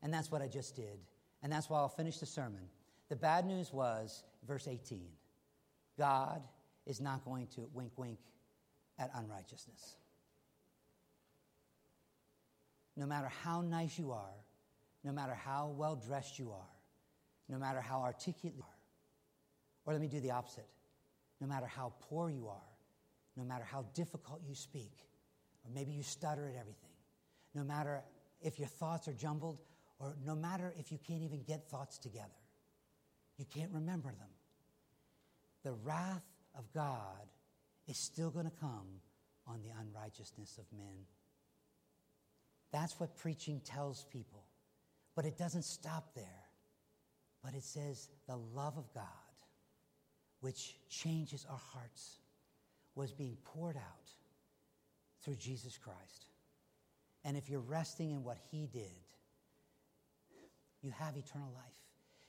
And 0.01 0.13
that's 0.13 0.31
what 0.31 0.41
I 0.41 0.47
just 0.47 0.75
did. 0.75 0.99
And 1.43 1.51
that's 1.51 1.69
why 1.69 1.79
I'll 1.79 1.89
finish 1.89 2.17
the 2.17 2.25
sermon. 2.25 2.61
The 3.09 3.15
bad 3.15 3.45
news 3.45 3.71
was, 3.71 4.23
verse 4.47 4.67
18 4.67 5.07
God 5.97 6.41
is 6.85 6.99
not 6.99 7.23
going 7.23 7.47
to 7.55 7.69
wink, 7.73 7.91
wink 7.95 8.19
at 8.99 9.11
unrighteousness. 9.15 9.95
No 12.97 13.05
matter 13.05 13.29
how 13.43 13.61
nice 13.61 13.97
you 13.97 14.11
are, 14.11 14.35
no 15.03 15.11
matter 15.11 15.33
how 15.33 15.73
well 15.77 15.95
dressed 15.95 16.39
you 16.39 16.51
are, 16.51 16.69
no 17.49 17.57
matter 17.57 17.81
how 17.81 18.01
articulate 18.01 18.55
you 18.55 18.63
are, 18.63 18.75
or 19.85 19.93
let 19.93 20.01
me 20.01 20.07
do 20.07 20.19
the 20.19 20.31
opposite. 20.31 20.67
No 21.39 21.47
matter 21.47 21.67
how 21.67 21.93
poor 21.99 22.29
you 22.29 22.47
are, 22.47 22.69
no 23.35 23.43
matter 23.43 23.63
how 23.63 23.85
difficult 23.93 24.41
you 24.47 24.55
speak, 24.55 24.93
or 25.63 25.71
maybe 25.73 25.91
you 25.91 26.01
stutter 26.03 26.47
at 26.47 26.55
everything, 26.59 26.84
no 27.55 27.63
matter 27.63 28.03
if 28.41 28.59
your 28.59 28.67
thoughts 28.67 29.07
are 29.07 29.13
jumbled 29.13 29.59
or 29.99 30.15
no 30.25 30.35
matter 30.35 30.73
if 30.77 30.91
you 30.91 30.99
can't 31.07 31.23
even 31.23 31.41
get 31.43 31.69
thoughts 31.69 31.97
together, 31.97 32.27
you 33.37 33.45
can't 33.45 33.71
remember 33.71 34.09
them. 34.09 34.29
The 35.63 35.73
wrath 35.83 36.23
of 36.57 36.71
God 36.73 37.27
is 37.87 37.97
still 37.97 38.29
going 38.29 38.45
to 38.45 38.57
come 38.59 39.01
on 39.47 39.61
the 39.61 39.69
unrighteousness 39.79 40.57
of 40.57 40.65
men. 40.77 41.05
That's 42.71 42.99
what 42.99 43.15
preaching 43.15 43.61
tells 43.63 44.05
people. 44.11 44.43
But 45.15 45.25
it 45.25 45.37
doesn't 45.37 45.63
stop 45.63 46.13
there. 46.13 46.25
But 47.43 47.53
it 47.53 47.63
says 47.63 48.09
the 48.27 48.35
love 48.35 48.77
of 48.77 48.91
God, 48.93 49.03
which 50.41 50.75
changes 50.89 51.45
our 51.49 51.61
hearts, 51.73 52.17
was 52.95 53.11
being 53.11 53.37
poured 53.45 53.77
out 53.77 54.11
through 55.23 55.35
Jesus 55.35 55.77
Christ. 55.77 56.25
And 57.25 57.35
if 57.35 57.49
you're 57.49 57.59
resting 57.59 58.11
in 58.11 58.23
what 58.23 58.37
He 58.49 58.67
did, 58.71 59.03
you 60.85 60.91
have 60.91 61.17
eternal 61.17 61.51
life. 61.53 61.65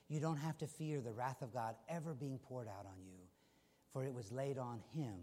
You 0.09 0.19
don't 0.19 0.37
have 0.37 0.57
to 0.59 0.67
fear 0.67 0.99
the 0.99 1.11
wrath 1.11 1.41
of 1.41 1.53
God 1.53 1.75
ever 1.87 2.13
being 2.13 2.39
poured 2.39 2.67
out 2.67 2.85
on 2.85 3.05
you, 3.05 3.19
for 3.93 4.03
it 4.03 4.13
was 4.13 4.31
laid 4.31 4.57
on 4.57 4.81
him 4.93 5.15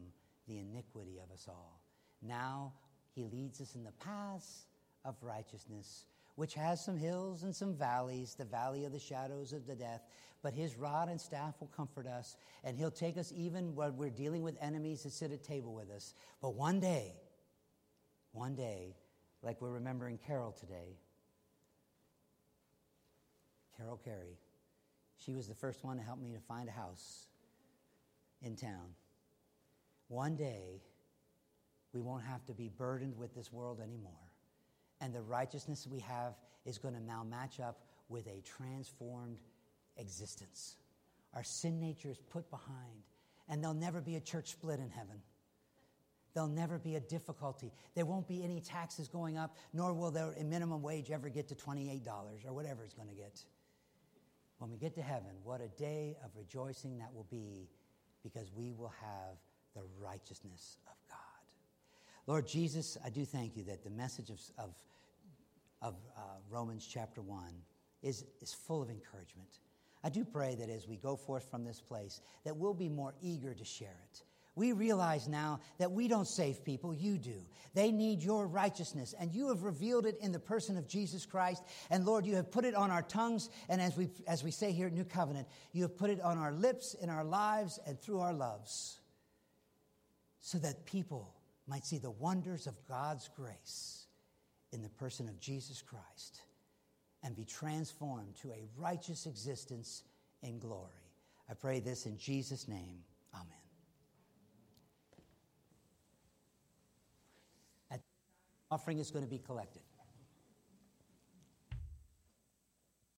the 0.46 0.58
iniquity 0.58 1.18
of 1.22 1.32
us 1.32 1.46
all. 1.48 1.80
Now 2.22 2.74
he 3.14 3.24
leads 3.24 3.60
us 3.60 3.74
in 3.74 3.82
the 3.82 3.92
paths 3.92 4.66
of 5.04 5.16
righteousness, 5.22 6.06
which 6.36 6.54
has 6.54 6.84
some 6.84 6.96
hills 6.96 7.42
and 7.42 7.54
some 7.54 7.74
valleys, 7.74 8.34
the 8.34 8.44
valley 8.44 8.84
of 8.84 8.92
the 8.92 8.98
shadows 8.98 9.52
of 9.52 9.66
the 9.66 9.74
death. 9.74 10.02
But 10.42 10.52
his 10.52 10.76
rod 10.76 11.08
and 11.08 11.20
staff 11.20 11.54
will 11.60 11.68
comfort 11.68 12.06
us, 12.06 12.36
and 12.62 12.76
he'll 12.76 12.90
take 12.90 13.16
us 13.16 13.32
even 13.34 13.74
when 13.74 13.96
we're 13.96 14.10
dealing 14.10 14.42
with 14.42 14.56
enemies 14.60 15.02
to 15.02 15.10
sit 15.10 15.32
at 15.32 15.42
table 15.42 15.74
with 15.74 15.90
us. 15.90 16.14
But 16.42 16.54
one 16.54 16.78
day, 16.78 17.14
one 18.32 18.54
day, 18.54 18.94
like 19.44 19.60
we're 19.60 19.70
remembering 19.70 20.18
Carol 20.26 20.52
today, 20.52 20.96
Carol 23.76 24.00
Carey. 24.02 24.38
She 25.16 25.34
was 25.34 25.46
the 25.46 25.54
first 25.54 25.84
one 25.84 25.96
to 25.98 26.02
help 26.02 26.18
me 26.20 26.32
to 26.32 26.40
find 26.40 26.68
a 26.68 26.72
house 26.72 27.26
in 28.42 28.56
town. 28.56 28.94
One 30.08 30.36
day, 30.36 30.82
we 31.92 32.00
won't 32.00 32.24
have 32.24 32.44
to 32.46 32.52
be 32.52 32.68
burdened 32.68 33.16
with 33.16 33.34
this 33.34 33.52
world 33.52 33.80
anymore. 33.80 34.12
And 35.00 35.14
the 35.14 35.22
righteousness 35.22 35.86
we 35.90 36.00
have 36.00 36.34
is 36.64 36.78
going 36.78 36.94
to 36.94 37.02
now 37.02 37.22
match 37.22 37.60
up 37.60 37.80
with 38.08 38.26
a 38.26 38.42
transformed 38.42 39.38
existence. 39.96 40.76
Our 41.34 41.44
sin 41.44 41.80
nature 41.80 42.10
is 42.10 42.18
put 42.18 42.50
behind, 42.50 43.02
and 43.48 43.62
there'll 43.62 43.74
never 43.74 44.00
be 44.00 44.16
a 44.16 44.20
church 44.20 44.50
split 44.50 44.78
in 44.78 44.90
heaven. 44.90 45.20
There'll 46.34 46.48
never 46.48 46.78
be 46.78 46.96
a 46.96 47.00
difficulty. 47.00 47.72
There 47.94 48.04
won't 48.04 48.26
be 48.26 48.42
any 48.42 48.60
taxes 48.60 49.08
going 49.08 49.38
up, 49.38 49.56
nor 49.72 49.92
will 49.92 50.10
there 50.10 50.34
a 50.38 50.44
minimum 50.44 50.82
wage 50.82 51.10
ever 51.10 51.28
get 51.28 51.48
to 51.48 51.54
$28 51.54 52.02
or 52.44 52.52
whatever 52.52 52.82
it's 52.84 52.94
going 52.94 53.08
to 53.08 53.14
get 53.14 53.40
when 54.58 54.70
we 54.70 54.78
get 54.78 54.94
to 54.94 55.02
heaven, 55.02 55.30
what 55.42 55.60
a 55.60 55.68
day 55.68 56.16
of 56.24 56.30
rejoicing 56.36 56.98
that 56.98 57.12
will 57.14 57.26
be 57.30 57.68
because 58.22 58.50
we 58.54 58.72
will 58.72 58.92
have 59.00 59.36
the 59.74 59.82
righteousness 60.00 60.78
of 60.86 60.94
God. 61.08 61.18
Lord 62.26 62.46
Jesus, 62.46 62.96
I 63.04 63.10
do 63.10 63.24
thank 63.24 63.56
you 63.56 63.64
that 63.64 63.84
the 63.84 63.90
message 63.90 64.30
of, 64.30 64.40
of, 64.58 64.74
of 65.82 65.94
uh, 66.16 66.20
Romans 66.48 66.88
chapter 66.90 67.20
1 67.20 67.44
is, 68.02 68.24
is 68.40 68.54
full 68.54 68.80
of 68.80 68.90
encouragement. 68.90 69.58
I 70.02 70.08
do 70.08 70.24
pray 70.24 70.54
that 70.54 70.70
as 70.70 70.88
we 70.88 70.96
go 70.96 71.16
forth 71.16 71.50
from 71.50 71.64
this 71.64 71.80
place, 71.80 72.20
that 72.44 72.56
we'll 72.56 72.74
be 72.74 72.88
more 72.88 73.14
eager 73.20 73.54
to 73.54 73.64
share 73.64 73.96
it 74.10 74.22
we 74.56 74.72
realize 74.72 75.26
now 75.26 75.60
that 75.78 75.90
we 75.90 76.06
don't 76.06 76.28
save 76.28 76.64
people, 76.64 76.94
you 76.94 77.18
do. 77.18 77.44
They 77.74 77.90
need 77.90 78.22
your 78.22 78.46
righteousness, 78.46 79.14
and 79.18 79.32
you 79.34 79.48
have 79.48 79.64
revealed 79.64 80.06
it 80.06 80.16
in 80.20 80.30
the 80.30 80.38
person 80.38 80.76
of 80.76 80.86
Jesus 80.86 81.26
Christ. 81.26 81.64
And 81.90 82.04
Lord, 82.04 82.24
you 82.24 82.36
have 82.36 82.52
put 82.52 82.64
it 82.64 82.74
on 82.74 82.90
our 82.90 83.02
tongues, 83.02 83.50
and 83.68 83.80
as 83.80 83.96
we, 83.96 84.08
as 84.28 84.44
we 84.44 84.52
say 84.52 84.70
here 84.70 84.86
at 84.86 84.92
New 84.92 85.04
Covenant, 85.04 85.48
you 85.72 85.82
have 85.82 85.96
put 85.96 86.10
it 86.10 86.20
on 86.20 86.38
our 86.38 86.52
lips, 86.52 86.94
in 86.94 87.10
our 87.10 87.24
lives, 87.24 87.80
and 87.86 88.00
through 88.00 88.20
our 88.20 88.32
loves, 88.32 89.00
so 90.40 90.58
that 90.58 90.86
people 90.86 91.34
might 91.66 91.84
see 91.84 91.98
the 91.98 92.10
wonders 92.10 92.66
of 92.66 92.74
God's 92.86 93.28
grace 93.34 94.06
in 94.72 94.82
the 94.82 94.88
person 94.88 95.28
of 95.28 95.40
Jesus 95.40 95.82
Christ 95.82 96.42
and 97.24 97.34
be 97.34 97.44
transformed 97.44 98.36
to 98.42 98.50
a 98.50 98.68
righteous 98.76 99.26
existence 99.26 100.02
in 100.42 100.58
glory. 100.58 100.90
I 101.48 101.54
pray 101.54 101.80
this 101.80 102.06
in 102.06 102.18
Jesus' 102.18 102.68
name. 102.68 102.98
Amen. 103.34 103.63
Offering 108.74 108.98
is 108.98 109.12
going 109.12 109.24
to 109.24 109.30
be 109.30 109.38
collected. 109.38 109.82